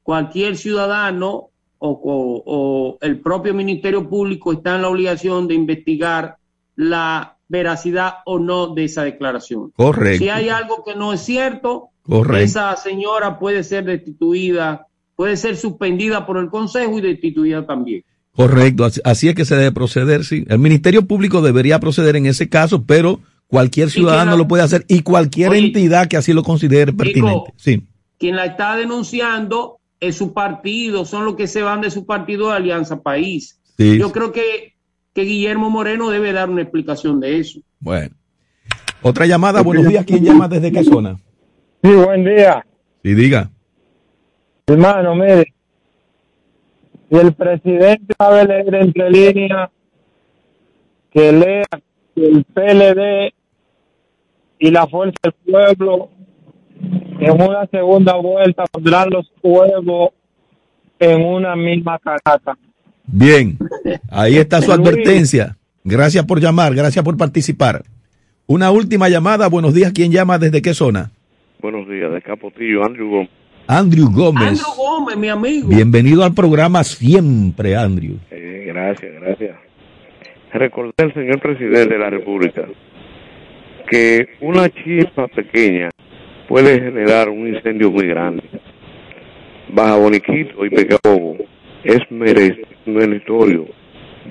cualquier 0.02 0.56
ciudadano 0.56 1.50
o, 1.78 2.42
o 2.46 2.98
el 3.00 3.20
propio 3.20 3.54
Ministerio 3.54 4.08
Público 4.08 4.52
está 4.52 4.76
en 4.76 4.82
la 4.82 4.88
obligación 4.88 5.46
de 5.46 5.54
investigar 5.54 6.36
la 6.74 7.36
veracidad 7.48 8.14
o 8.24 8.38
no 8.38 8.68
de 8.68 8.84
esa 8.84 9.04
declaración. 9.04 9.72
Correcto. 9.76 10.18
Si 10.18 10.28
hay 10.28 10.48
algo 10.48 10.82
que 10.84 10.94
no 10.94 11.12
es 11.12 11.20
cierto, 11.20 11.91
Correcto. 12.02 12.44
esa 12.44 12.76
señora 12.76 13.38
puede 13.38 13.62
ser 13.64 13.84
destituida, 13.84 14.86
puede 15.16 15.36
ser 15.36 15.56
suspendida 15.56 16.26
por 16.26 16.36
el 16.38 16.48
Consejo 16.50 16.98
y 16.98 17.02
destituida 17.02 17.64
también. 17.66 18.02
Correcto, 18.34 18.88
así- 19.04 19.28
es 19.28 19.34
que 19.34 19.44
se 19.44 19.54
debe 19.56 19.72
proceder, 19.72 20.24
sí. 20.24 20.44
El 20.48 20.58
Ministerio 20.58 21.06
Público 21.06 21.42
debería 21.42 21.78
proceder 21.80 22.16
en 22.16 22.26
ese 22.26 22.48
caso, 22.48 22.84
pero 22.84 23.20
cualquier 23.46 23.90
ciudadano 23.90 24.36
lo 24.36 24.48
puede 24.48 24.62
hacer 24.62 24.84
y 24.88 25.02
cualquier 25.02 25.52
entidad 25.54 26.08
que 26.08 26.16
así 26.16 26.32
lo 26.32 26.42
considere 26.42 26.92
pertinente. 26.92 27.52
Sí, 27.56 27.82
Quien 28.18 28.36
la 28.36 28.46
está 28.46 28.76
denunciando 28.76 29.78
es 30.00 30.16
su 30.16 30.32
partido, 30.32 31.04
son 31.04 31.24
los 31.24 31.36
que 31.36 31.46
se 31.46 31.60
van 31.62 31.80
de 31.82 31.90
su 31.90 32.06
partido 32.06 32.48
de 32.48 32.54
Alianza 32.56 33.02
País. 33.02 33.60
Sí. 33.76 33.98
Yo 33.98 34.10
creo 34.12 34.32
que, 34.32 34.74
que 35.12 35.22
Guillermo 35.22 35.70
Moreno 35.70 36.08
debe 36.10 36.32
dar 36.32 36.48
una 36.48 36.62
explicación 36.62 37.20
de 37.20 37.38
eso. 37.38 37.60
bueno. 37.80 38.14
Otra 39.04 39.26
llamada, 39.26 39.60
buenos 39.62 39.88
días, 39.88 40.04
¿quién 40.06 40.24
llama 40.24 40.46
desde 40.48 40.70
qué 40.72 40.84
zona? 40.84 41.18
Sí, 41.82 41.92
buen 41.92 42.24
día. 42.24 42.64
Sí, 43.02 43.14
diga. 43.14 43.50
Hermano, 44.66 45.16
mire, 45.16 45.52
si 47.10 47.18
el 47.18 47.32
presidente 47.34 48.14
sabe 48.16 48.44
leer 48.44 48.74
entre 48.74 49.10
líneas, 49.10 49.70
que 51.10 51.32
lea 51.32 51.64
que 52.14 52.26
el 52.26 52.44
PLD 52.44 53.34
y 54.60 54.70
la 54.70 54.86
Fuerza 54.86 55.18
del 55.24 55.32
Pueblo 55.44 56.08
en 57.18 57.32
una 57.32 57.66
segunda 57.66 58.14
vuelta 58.14 58.64
pondrán 58.70 59.10
los 59.10 59.30
huevos 59.42 60.10
en 61.00 61.24
una 61.24 61.56
misma 61.56 61.98
canasta. 61.98 62.56
Bien, 63.04 63.58
ahí 64.08 64.36
está 64.36 64.62
su 64.62 64.72
advertencia. 64.72 65.56
Gracias 65.82 66.24
por 66.24 66.40
llamar, 66.40 66.74
gracias 66.74 67.04
por 67.04 67.16
participar. 67.16 67.84
Una 68.46 68.70
última 68.70 69.08
llamada, 69.08 69.48
buenos 69.48 69.74
días, 69.74 69.92
¿quién 69.92 70.12
llama 70.12 70.38
desde 70.38 70.62
qué 70.62 70.74
zona? 70.74 71.10
Buenos 71.62 71.88
días, 71.88 72.12
de 72.12 72.20
Capotillo, 72.20 72.84
Andrew 72.84 73.08
Gómez. 73.08 73.30
Andrew 73.68 74.10
Gómez. 74.10 74.48
Andrew 74.48 74.74
Gómez, 74.76 75.16
mi 75.16 75.28
amigo. 75.28 75.68
Bienvenido 75.68 76.24
al 76.24 76.34
programa 76.34 76.82
siempre, 76.82 77.76
Andrew. 77.76 78.16
Eh, 78.32 78.64
gracias, 78.66 79.14
gracias. 79.20 79.56
Recordé 80.52 80.92
al 80.98 81.14
señor 81.14 81.38
presidente 81.38 81.94
de 81.94 81.98
la 82.00 82.10
República 82.10 82.66
que 83.88 84.26
una 84.40 84.68
chispa 84.70 85.28
pequeña 85.28 85.90
puede 86.48 86.80
generar 86.80 87.28
un 87.28 87.46
incendio 87.46 87.92
muy 87.92 88.08
grande. 88.08 88.42
Baja 89.72 89.98
Boniquito 89.98 90.66
y 90.66 90.70
Pecabobo 90.70 91.36
es 91.84 92.00
meritorio 92.86 93.66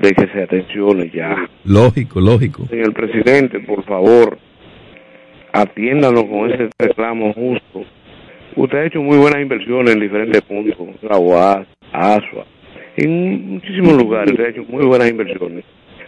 de 0.01 0.11
que 0.11 0.27
se 0.33 0.43
atencione 0.43 1.09
ya. 1.15 1.49
Lógico, 1.63 2.19
lógico. 2.19 2.67
Señor 2.67 2.93
presidente, 2.93 3.61
por 3.61 3.85
favor, 3.85 4.37
atiéndanos 5.53 6.23
con 6.25 6.51
ese 6.51 6.69
reclamo 6.77 7.33
justo. 7.33 7.83
Usted 8.55 8.77
ha 8.77 8.85
hecho 8.85 9.01
muy 9.01 9.17
buenas 9.17 9.41
inversiones 9.41 9.93
en 9.93 10.01
diferentes 10.01 10.41
puntos, 10.41 10.75
la 11.01 11.17
UAS, 11.17 11.67
ASUA, 11.93 12.45
en 12.97 13.53
muchísimos 13.53 13.93
lugares 13.93 14.31
usted 14.31 14.45
ha 14.45 14.49
hecho 14.49 14.65
muy 14.67 14.85
buenas 14.85 15.09
inversiones. 15.09 15.63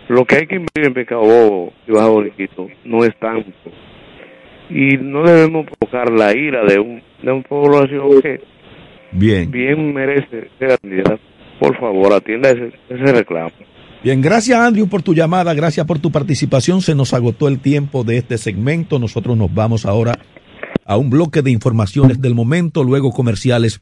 Lo 0.10 0.26
que 0.26 0.36
hay 0.36 0.48
que 0.48 0.56
invertir 0.56 0.86
en 0.86 0.94
Pecado 0.94 1.22
Bobo 1.22 1.74
y 1.88 1.92
Baja 1.92 2.10
Boniquito 2.10 2.68
no 2.84 3.06
es 3.06 3.18
tanto. 3.20 3.50
Y 4.70 4.98
no 4.98 5.24
debemos 5.24 5.66
provocar 5.66 6.12
la 6.12 6.36
ira 6.36 6.66
de, 6.66 6.80
un, 6.80 7.02
de 7.22 7.32
una 7.32 7.44
población 7.44 8.22
que 8.22 8.42
Bien. 9.12 9.50
bien 9.50 9.94
merece 9.94 10.50
ser 10.60 10.74
atendida. 10.74 11.18
Por 11.60 11.78
favor, 11.80 12.12
atienda 12.12 12.50
ese, 12.50 12.72
ese 12.90 13.14
reclamo. 13.14 13.52
Bien, 14.04 14.20
gracias 14.20 14.60
Andrew 14.60 14.90
por 14.90 15.02
tu 15.02 15.14
llamada, 15.14 15.54
gracias 15.54 15.86
por 15.86 15.98
tu 15.98 16.12
participación. 16.12 16.82
Se 16.82 16.94
nos 16.94 17.14
agotó 17.14 17.48
el 17.48 17.62
tiempo 17.62 18.04
de 18.04 18.18
este 18.18 18.38
segmento. 18.38 19.00
Nosotros 19.00 19.38
nos 19.38 19.54
vamos 19.54 19.86
ahora 19.86 20.20
a 20.84 20.98
un 20.98 21.10
bloque 21.10 21.42
de 21.42 21.52
informaciones 21.52 22.20
del 22.20 22.36
momento, 22.36 22.84
luego 22.84 23.14
comerciales 23.14 23.80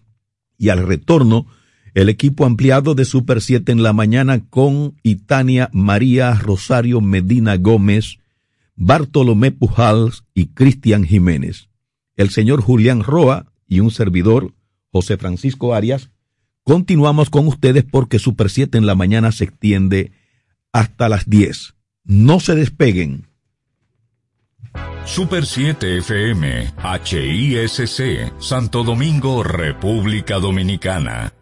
y 0.59 0.69
al 0.69 0.85
retorno 0.85 1.47
el 1.95 2.07
equipo 2.07 2.45
ampliado 2.45 2.93
de 2.93 3.03
Super 3.03 3.41
7 3.41 3.71
en 3.71 3.81
la 3.81 3.93
mañana 3.93 4.45
con 4.47 4.95
Itania 5.01 5.71
María 5.73 6.35
Rosario 6.35 7.01
Medina 7.01 7.57
Gómez, 7.57 8.19
Bartolomé 8.75 9.51
Pujals 9.51 10.23
y 10.35 10.49
Cristian 10.53 11.03
Jiménez. 11.03 11.69
El 12.15 12.29
señor 12.29 12.61
Julián 12.61 13.03
Roa 13.03 13.51
y 13.67 13.79
un 13.79 13.89
servidor, 13.89 14.53
José 14.91 15.17
Francisco 15.17 15.73
Arias, 15.73 16.11
continuamos 16.63 17.29
con 17.29 17.47
ustedes 17.47 17.83
porque 17.83 18.19
Super 18.19 18.49
7 18.49 18.77
en 18.77 18.85
la 18.85 18.95
mañana 18.95 19.31
se 19.31 19.45
extiende 19.45 20.11
hasta 20.71 21.09
las 21.09 21.29
10. 21.29 21.75
No 22.03 22.39
se 22.39 22.55
despeguen. 22.55 23.27
Super 25.05 25.45
7 25.45 25.97
FM, 25.97 26.73
HISC, 27.03 28.39
Santo 28.39 28.83
Domingo, 28.83 29.43
República 29.43 30.39
Dominicana. 30.39 31.33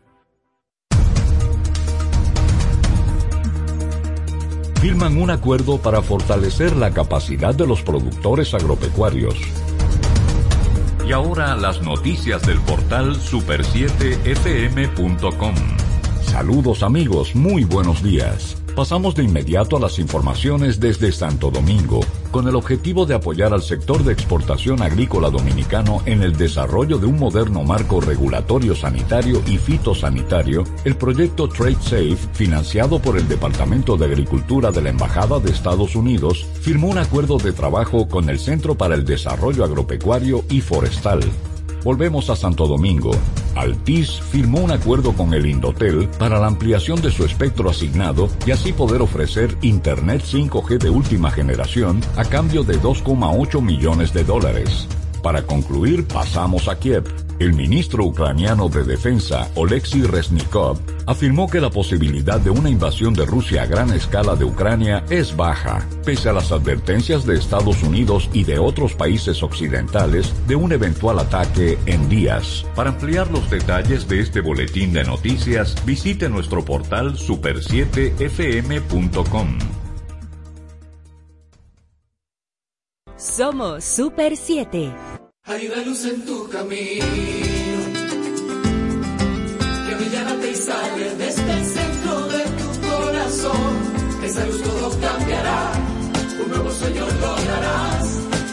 Firman 4.82 5.22
un 5.22 5.30
acuerdo 5.30 5.78
para 5.78 6.01
fortalecer 6.01 6.78
la 6.78 6.91
capacidad 6.91 7.53
de 7.53 7.67
los 7.67 7.82
productores 7.82 8.53
agropecuarios. 8.53 9.36
Y 11.10 11.12
ahora 11.12 11.55
las 11.55 11.82
noticias 11.82 12.43
del 12.43 12.60
portal 12.60 13.16
super7fm.com. 13.16 15.55
Saludos 16.22 16.84
amigos, 16.84 17.34
muy 17.34 17.64
buenos 17.64 18.03
días. 18.03 18.59
Pasamos 18.76 19.15
de 19.15 19.24
inmediato 19.24 19.76
a 19.76 19.80
las 19.80 19.99
informaciones 19.99 20.80
desde 20.80 21.11
Santo 21.11 21.51
Domingo, 21.51 21.99
con 22.32 22.47
el 22.47 22.55
objetivo 22.55 23.05
de 23.05 23.15
apoyar 23.15 23.53
al 23.53 23.61
sector 23.61 24.03
de 24.03 24.13
exportación 24.13 24.82
agrícola 24.82 25.30
dominicano 25.30 26.01
en 26.05 26.24
el 26.24 26.38
desarrollo 26.38 26.97
de 26.97 27.07
un 27.07 27.17
moderno 27.20 27.63
marco 27.63 27.99
regulatorio 27.99 28.76
sanitario 28.76 29.41
y 29.47 29.57
fitosanitario, 29.57 30.63
el 30.86 30.95
proyecto 30.95 31.49
Trade 31.49 31.82
Safe, 31.82 32.17
financiado 32.34 33.01
por 33.01 33.17
el 33.17 33.28
Departamento 33.28 33.97
de 33.97 34.05
Agricultura 34.05 34.72
de 34.72 34.82
la 34.82 34.89
Embajada 34.89 35.39
de 35.39 35.51
Estados 35.51 35.95
Unidos, 35.95 36.45
firmó 36.61 36.88
un 36.88 36.99
acuerdo 36.99 37.38
de 37.38 37.51
trabajo 37.51 38.07
con 38.07 38.30
el 38.30 38.39
Centro 38.39 38.76
para 38.76 38.95
el 38.95 39.03
Desarrollo 39.03 39.65
Agropecuario 39.65 40.45
y 40.49 40.61
Forestal. 40.61 41.20
Volvemos 41.89 42.29
a 42.29 42.35
Santo 42.35 42.67
Domingo. 42.67 43.09
Altis 43.55 44.21
firmó 44.21 44.59
un 44.59 44.69
acuerdo 44.69 45.11
con 45.13 45.33
el 45.33 45.47
Indotel 45.47 46.07
para 46.19 46.37
la 46.37 46.45
ampliación 46.45 47.01
de 47.01 47.09
su 47.09 47.25
espectro 47.25 47.67
asignado 47.67 48.29
y 48.45 48.51
así 48.51 48.73
poder 48.73 49.01
ofrecer 49.01 49.57
Internet 49.63 50.21
5G 50.21 50.77
de 50.77 50.91
última 50.91 51.31
generación 51.31 51.99
a 52.15 52.25
cambio 52.25 52.63
de 52.63 52.79
2,8 52.79 53.63
millones 53.63 54.13
de 54.13 54.23
dólares. 54.23 54.87
Para 55.22 55.43
concluir, 55.43 56.07
pasamos 56.07 56.67
a 56.67 56.80
Kiev. 56.80 57.03
El 57.39 57.53
ministro 57.53 58.03
ucraniano 58.03 58.67
de 58.67 58.84
Defensa, 58.84 59.49
Oleksiy 59.55 60.03
Reznikov, 60.03 60.78
afirmó 61.05 61.49
que 61.49 61.61
la 61.61 61.70
posibilidad 61.70 62.38
de 62.39 62.49
una 62.49 62.70
invasión 62.70 63.13
de 63.13 63.26
Rusia 63.26 63.63
a 63.63 63.65
gran 63.65 63.93
escala 63.93 64.36
de 64.36 64.43
Ucrania 64.43 65.05
es 65.09 65.38
baja, 65.38 65.88
pese 66.03 66.28
a 66.28 66.34
las 66.34 66.51
advertencias 66.51 67.26
de 67.26 67.36
Estados 67.36 67.82
Unidos 67.82 68.30
y 68.34 68.43
de 68.43 68.59
otros 68.59 68.93
países 68.93 69.41
occidentales 69.41 70.34
de 70.47 70.57
un 70.57 70.74
eventual 70.74 71.20
ataque 71.20 71.78
en 71.86 72.09
días. 72.09 72.65
Para 72.76 72.89
ampliar 72.89 73.32
los 73.32 73.49
detalles 73.49 74.09
de 74.09 74.20
este 74.20 74.41
boletín 74.41 74.91
de 74.91 75.05
noticias, 75.05 75.78
visite 75.86 76.28
nuestro 76.28 76.65
portal 76.65 77.15
super7fm.com. 77.15 79.57
Somos 83.20 83.84
Super 83.84 84.38
7. 84.38 84.95
Hay 85.43 85.67
una 85.67 85.84
luz 85.84 86.05
en 86.05 86.26
tu 86.26 86.47
camino 86.47 87.05
que 89.88 89.95
brillará 89.95 90.36
y 90.36 90.55
sale 90.55 91.15
desde 91.17 91.51
el 91.51 91.65
centro 91.65 92.28
de 92.28 92.43
tu 92.43 92.88
corazón. 92.88 94.24
Esa 94.24 94.45
luz 94.45 94.63
todo 94.63 94.89
cambiará, 95.01 95.72
un 96.41 96.49
nuevo 96.49 96.72
sueño 96.72 97.05
lograrás 97.20 98.07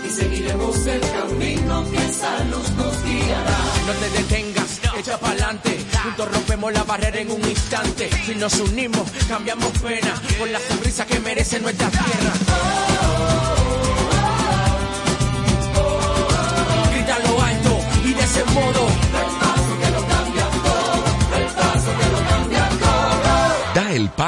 y 0.04 0.10
seguiremos 0.10 0.86
el 0.86 1.00
camino 1.00 1.84
que 1.88 1.96
esa 1.98 2.44
luz 2.46 2.68
nos 2.72 3.04
guiará. 3.04 3.58
No 3.86 3.92
te 3.92 4.10
detengas, 4.18 4.80
echa 4.98 5.16
pa'lante. 5.20 5.78
Juntos 6.02 6.32
rompemos 6.32 6.72
la 6.72 6.82
barrera 6.82 7.20
en 7.20 7.30
un 7.30 7.48
instante. 7.48 8.10
Si 8.26 8.34
nos 8.34 8.58
unimos, 8.58 9.08
cambiamos 9.28 9.70
pena 9.78 10.20
por 10.36 10.48
la 10.48 10.58
sonrisa 10.58 11.06
que 11.06 11.20
merece 11.20 11.60
nuestra 11.60 11.88
tierra. 11.88 12.75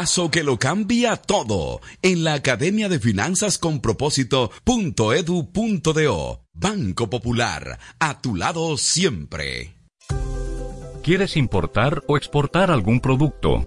Paso 0.08 0.30
que 0.30 0.42
lo 0.42 0.58
cambia 0.58 1.16
todo 1.16 1.82
en 2.00 2.24
la 2.24 2.32
Academia 2.32 2.88
de 2.88 2.98
Finanzas 2.98 3.58
con 3.58 3.80
Propósito.edu.do. 3.80 6.46
Banco 6.54 7.10
Popular, 7.10 7.78
a 7.98 8.22
tu 8.22 8.34
lado 8.34 8.78
siempre. 8.78 9.76
¿Quieres 11.02 11.36
importar 11.36 12.04
o 12.06 12.16
exportar 12.16 12.70
algún 12.70 13.00
producto? 13.00 13.66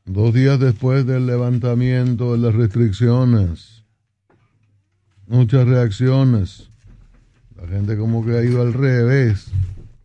Dos 0.08 0.34
días 0.34 0.58
después 0.58 1.06
del 1.06 1.28
levantamiento 1.28 2.32
de 2.32 2.38
las 2.38 2.56
restricciones. 2.56 3.84
Muchas 5.28 5.68
reacciones. 5.68 6.70
La 7.58 7.68
gente 7.68 7.98
como 7.98 8.26
que 8.26 8.38
ha 8.38 8.42
ido 8.42 8.62
al 8.62 8.72
revés 8.72 9.48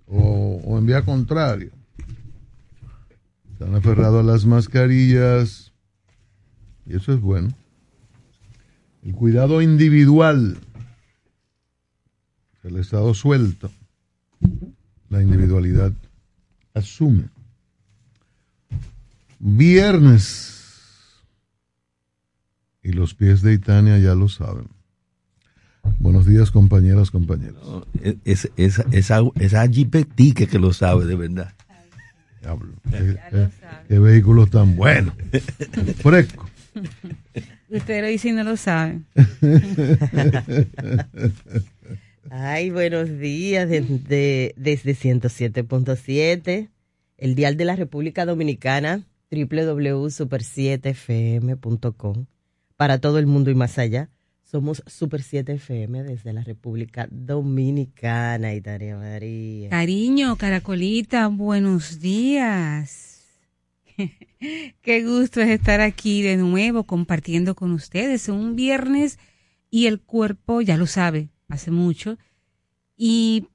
o, 0.08 0.76
en 0.76 0.86
vía 0.86 1.04
contraria. 1.04 1.70
Se 3.56 3.62
han 3.62 3.76
aferrado 3.76 4.18
a 4.18 4.24
las 4.24 4.44
mascarillas 4.44 5.72
y 6.84 6.96
eso 6.96 7.12
es 7.12 7.20
bueno. 7.20 7.50
El 9.04 9.14
cuidado 9.14 9.62
individual. 9.62 10.58
El 12.64 12.76
estado 12.76 13.14
suelto. 13.14 13.70
La 15.10 15.22
individualidad 15.22 15.92
asume. 16.74 17.28
Viernes. 19.44 20.60
Y 22.80 22.92
los 22.92 23.14
pies 23.14 23.42
de 23.42 23.52
Itania 23.54 23.98
ya 23.98 24.14
lo 24.14 24.28
saben. 24.28 24.68
Buenos 25.98 26.26
días, 26.26 26.52
compañeras, 26.52 27.10
compañeros. 27.10 27.84
Es, 28.24 28.50
es, 28.56 28.82
esa, 28.92 29.20
esa 29.40 29.68
jipetique 29.68 30.46
que 30.46 30.58
lo 30.60 30.72
sabe, 30.72 31.06
de 31.06 31.16
verdad. 31.16 31.52
Diablo. 32.40 32.72
¿Qué, 32.88 33.16
qué- 33.30 33.48
qué 33.88 33.98
vehículo 33.98 34.46
tan 34.46 34.76
bueno. 34.76 35.12
Fresco. 36.02 36.48
Usted 37.68 38.00
lo 38.02 38.06
dice 38.08 38.28
y 38.28 38.32
no 38.32 38.44
lo 38.44 38.56
sabe. 38.56 39.00
Ay, 42.30 42.70
buenos 42.70 43.18
días 43.18 43.68
desde, 43.68 44.54
desde 44.56 44.92
107.7, 44.94 46.68
el 47.18 47.34
dial 47.34 47.56
de 47.56 47.64
la 47.64 47.74
República 47.76 48.24
Dominicana, 48.24 49.02
www.super7fm.com. 49.32 52.26
Para 52.76 53.00
todo 53.00 53.18
el 53.18 53.26
mundo 53.26 53.50
y 53.50 53.54
más 53.54 53.78
allá, 53.78 54.10
somos 54.44 54.84
Super 54.86 55.22
7 55.22 55.54
FM 55.54 56.02
desde 56.02 56.34
la 56.34 56.42
República 56.42 57.08
Dominicana, 57.10 58.54
Italia 58.54 58.98
María. 58.98 59.70
Cariño, 59.70 60.36
Caracolita, 60.36 61.28
buenos 61.28 62.00
días. 62.00 63.22
Qué 64.82 65.04
gusto 65.04 65.40
es 65.40 65.48
estar 65.48 65.80
aquí 65.80 66.20
de 66.20 66.36
nuevo 66.36 66.84
compartiendo 66.84 67.54
con 67.54 67.72
ustedes 67.72 68.28
un 68.28 68.54
viernes 68.54 69.18
y 69.70 69.86
el 69.86 70.00
cuerpo 70.00 70.60
ya 70.60 70.76
lo 70.76 70.86
sabe, 70.86 71.30
hace 71.48 71.70
mucho, 71.70 72.18
y 72.94 73.46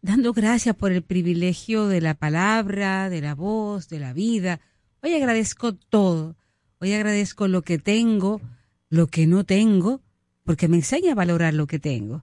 dando 0.00 0.32
gracias 0.32 0.74
por 0.74 0.90
el 0.90 1.02
privilegio 1.02 1.86
de 1.86 2.00
la 2.00 2.14
palabra, 2.14 3.08
de 3.10 3.20
la 3.20 3.36
voz, 3.36 3.88
de 3.88 4.00
la 4.00 4.12
vida. 4.12 4.60
Hoy 5.04 5.14
agradezco 5.14 5.74
todo. 5.74 6.36
Hoy 6.78 6.92
agradezco 6.92 7.48
lo 7.48 7.62
que 7.62 7.78
tengo, 7.78 8.40
lo 8.88 9.08
que 9.08 9.26
no 9.26 9.42
tengo, 9.42 10.00
porque 10.44 10.68
me 10.68 10.76
enseña 10.76 11.12
a 11.12 11.16
valorar 11.16 11.54
lo 11.54 11.66
que 11.66 11.80
tengo. 11.80 12.22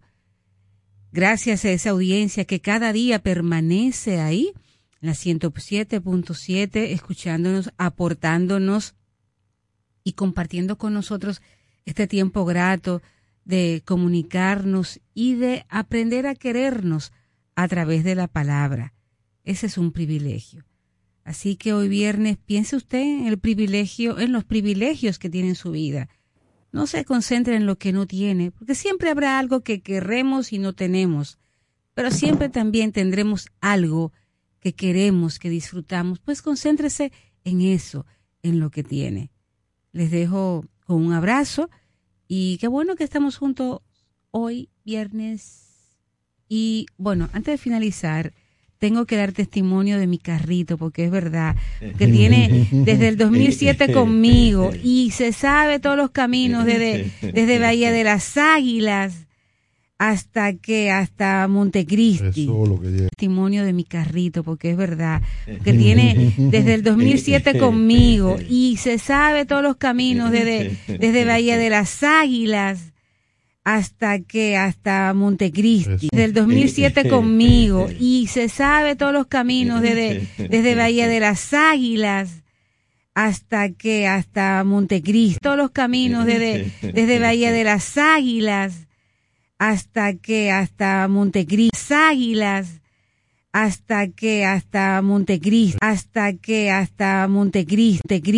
Gracias 1.11 1.65
a 1.65 1.71
esa 1.71 1.89
audiencia 1.89 2.45
que 2.45 2.61
cada 2.61 2.93
día 2.93 3.19
permanece 3.19 4.21
ahí, 4.21 4.53
en 5.01 5.07
la 5.07 5.11
107.7, 5.11 6.91
escuchándonos, 6.91 7.73
aportándonos 7.77 8.95
y 10.05 10.13
compartiendo 10.13 10.77
con 10.77 10.93
nosotros 10.93 11.41
este 11.83 12.07
tiempo 12.07 12.45
grato 12.45 13.01
de 13.43 13.81
comunicarnos 13.83 15.01
y 15.13 15.35
de 15.35 15.65
aprender 15.67 16.27
a 16.27 16.35
querernos 16.35 17.11
a 17.55 17.67
través 17.67 18.05
de 18.05 18.15
la 18.15 18.27
palabra. 18.27 18.93
Ese 19.43 19.65
es 19.65 19.77
un 19.77 19.91
privilegio. 19.91 20.68
Así 21.29 21.57
que 21.57 21.73
hoy 21.73 21.87
viernes 21.89 22.37
piense 22.43 22.75
usted 22.75 23.01
en 23.01 23.27
el 23.27 23.37
privilegio, 23.37 24.17
en 24.17 24.31
los 24.31 24.45
privilegios 24.45 25.19
que 25.19 25.29
tiene 25.29 25.49
en 25.49 25.55
su 25.55 25.69
vida. 25.69 26.09
No 26.71 26.87
se 26.87 27.05
concentre 27.05 27.55
en 27.55 27.67
lo 27.67 27.77
que 27.77 27.93
no 27.93 28.07
tiene, 28.07 28.49
porque 28.49 28.73
siempre 28.73 29.11
habrá 29.11 29.37
algo 29.37 29.61
que 29.61 29.81
querremos 29.81 30.51
y 30.53 30.57
no 30.57 30.73
tenemos, 30.73 31.37
pero 31.93 32.09
siempre 32.09 32.49
también 32.49 32.91
tendremos 32.93 33.49
algo 33.61 34.11
que 34.59 34.73
queremos, 34.73 35.37
que 35.37 35.51
disfrutamos. 35.51 36.17
Pues 36.17 36.41
concéntrese 36.41 37.11
en 37.43 37.61
eso, 37.61 38.07
en 38.41 38.59
lo 38.59 38.71
que 38.71 38.83
tiene. 38.83 39.29
Les 39.91 40.09
dejo 40.09 40.65
con 40.83 41.05
un 41.05 41.13
abrazo 41.13 41.69
Y 42.27 42.57
qué 42.57 42.67
bueno 42.67 42.95
que 42.95 43.03
estamos 43.03 43.37
juntos 43.37 43.81
hoy, 44.31 44.71
viernes. 44.83 45.95
Y 46.47 46.87
bueno, 46.97 47.29
antes 47.33 47.53
de 47.53 47.57
finalizar, 47.59 48.33
tengo 48.79 49.05
que 49.05 49.17
dar 49.17 49.33
testimonio 49.33 49.99
de 49.99 50.07
mi 50.07 50.17
carrito, 50.17 50.77
porque 50.77 51.03
es 51.03 51.11
verdad, 51.11 51.55
que 51.97 52.07
tiene 52.07 52.67
desde 52.71 53.09
el 53.09 53.17
2007 53.17 53.93
conmigo 53.93 54.71
y 54.81 55.11
se 55.11 55.33
sabe 55.33 55.79
todos 55.79 55.97
los 55.97 56.11
caminos, 56.11 56.65
desde, 56.65 57.11
desde 57.21 57.59
Bahía 57.59 57.91
de 57.91 58.05
las 58.05 58.37
Águilas 58.37 59.27
hasta 59.97 60.53
que 60.53 60.91
hasta 60.91 61.45
Montecristi. 61.49 62.49
Testimonio 63.09 63.65
de 63.65 63.73
mi 63.73 63.83
carrito, 63.83 64.45
porque 64.45 64.71
es 64.71 64.77
verdad, 64.77 65.21
que 65.45 65.73
tiene 65.73 66.33
desde 66.37 66.75
el 66.75 66.83
2007 66.83 67.59
conmigo 67.59 68.37
y 68.49 68.77
se 68.77 68.97
sabe 68.97 69.45
todos 69.45 69.61
los 69.61 69.75
caminos, 69.75 70.31
desde, 70.31 70.77
desde 70.87 71.25
Bahía 71.25 71.57
de 71.57 71.69
las 71.69 72.01
Águilas 72.01 72.88
hasta 73.75 74.19
que 74.19 74.57
hasta 74.57 75.13
Montecristi, 75.13 76.09
desde 76.11 76.25
el 76.25 76.33
2007 76.33 77.07
conmigo. 77.07 77.87
y 77.99 78.25
se 78.25 78.49
sabe 78.49 78.95
todos 78.95 79.13
los 79.13 79.27
caminos 79.27 79.81
desde, 79.81 80.27
desde 80.37 80.73
Bahía 80.73 81.07
de 81.07 81.19
las 81.19 81.53
Águilas 81.53 82.41
hasta 83.13 83.69
que 83.69 84.07
hasta 84.07 84.63
Montecristi, 84.63 85.37
todos 85.39 85.57
los 85.57 85.69
caminos 85.69 86.25
desde, 86.25 86.71
desde 86.81 87.19
Bahía 87.19 87.51
de 87.51 87.63
las 87.63 87.95
Águilas 87.95 88.87
hasta 89.59 90.15
que 90.15 90.49
hasta 90.49 91.07
Montecristi, 91.07 91.93
Águilas 91.93 92.81
hasta 93.51 94.07
que 94.07 94.45
hasta 94.45 95.01
Montecristi, 95.03 95.77
hasta 95.81 96.33
que 96.33 96.71
hasta 96.71 97.27
Montecristi, 97.27 98.21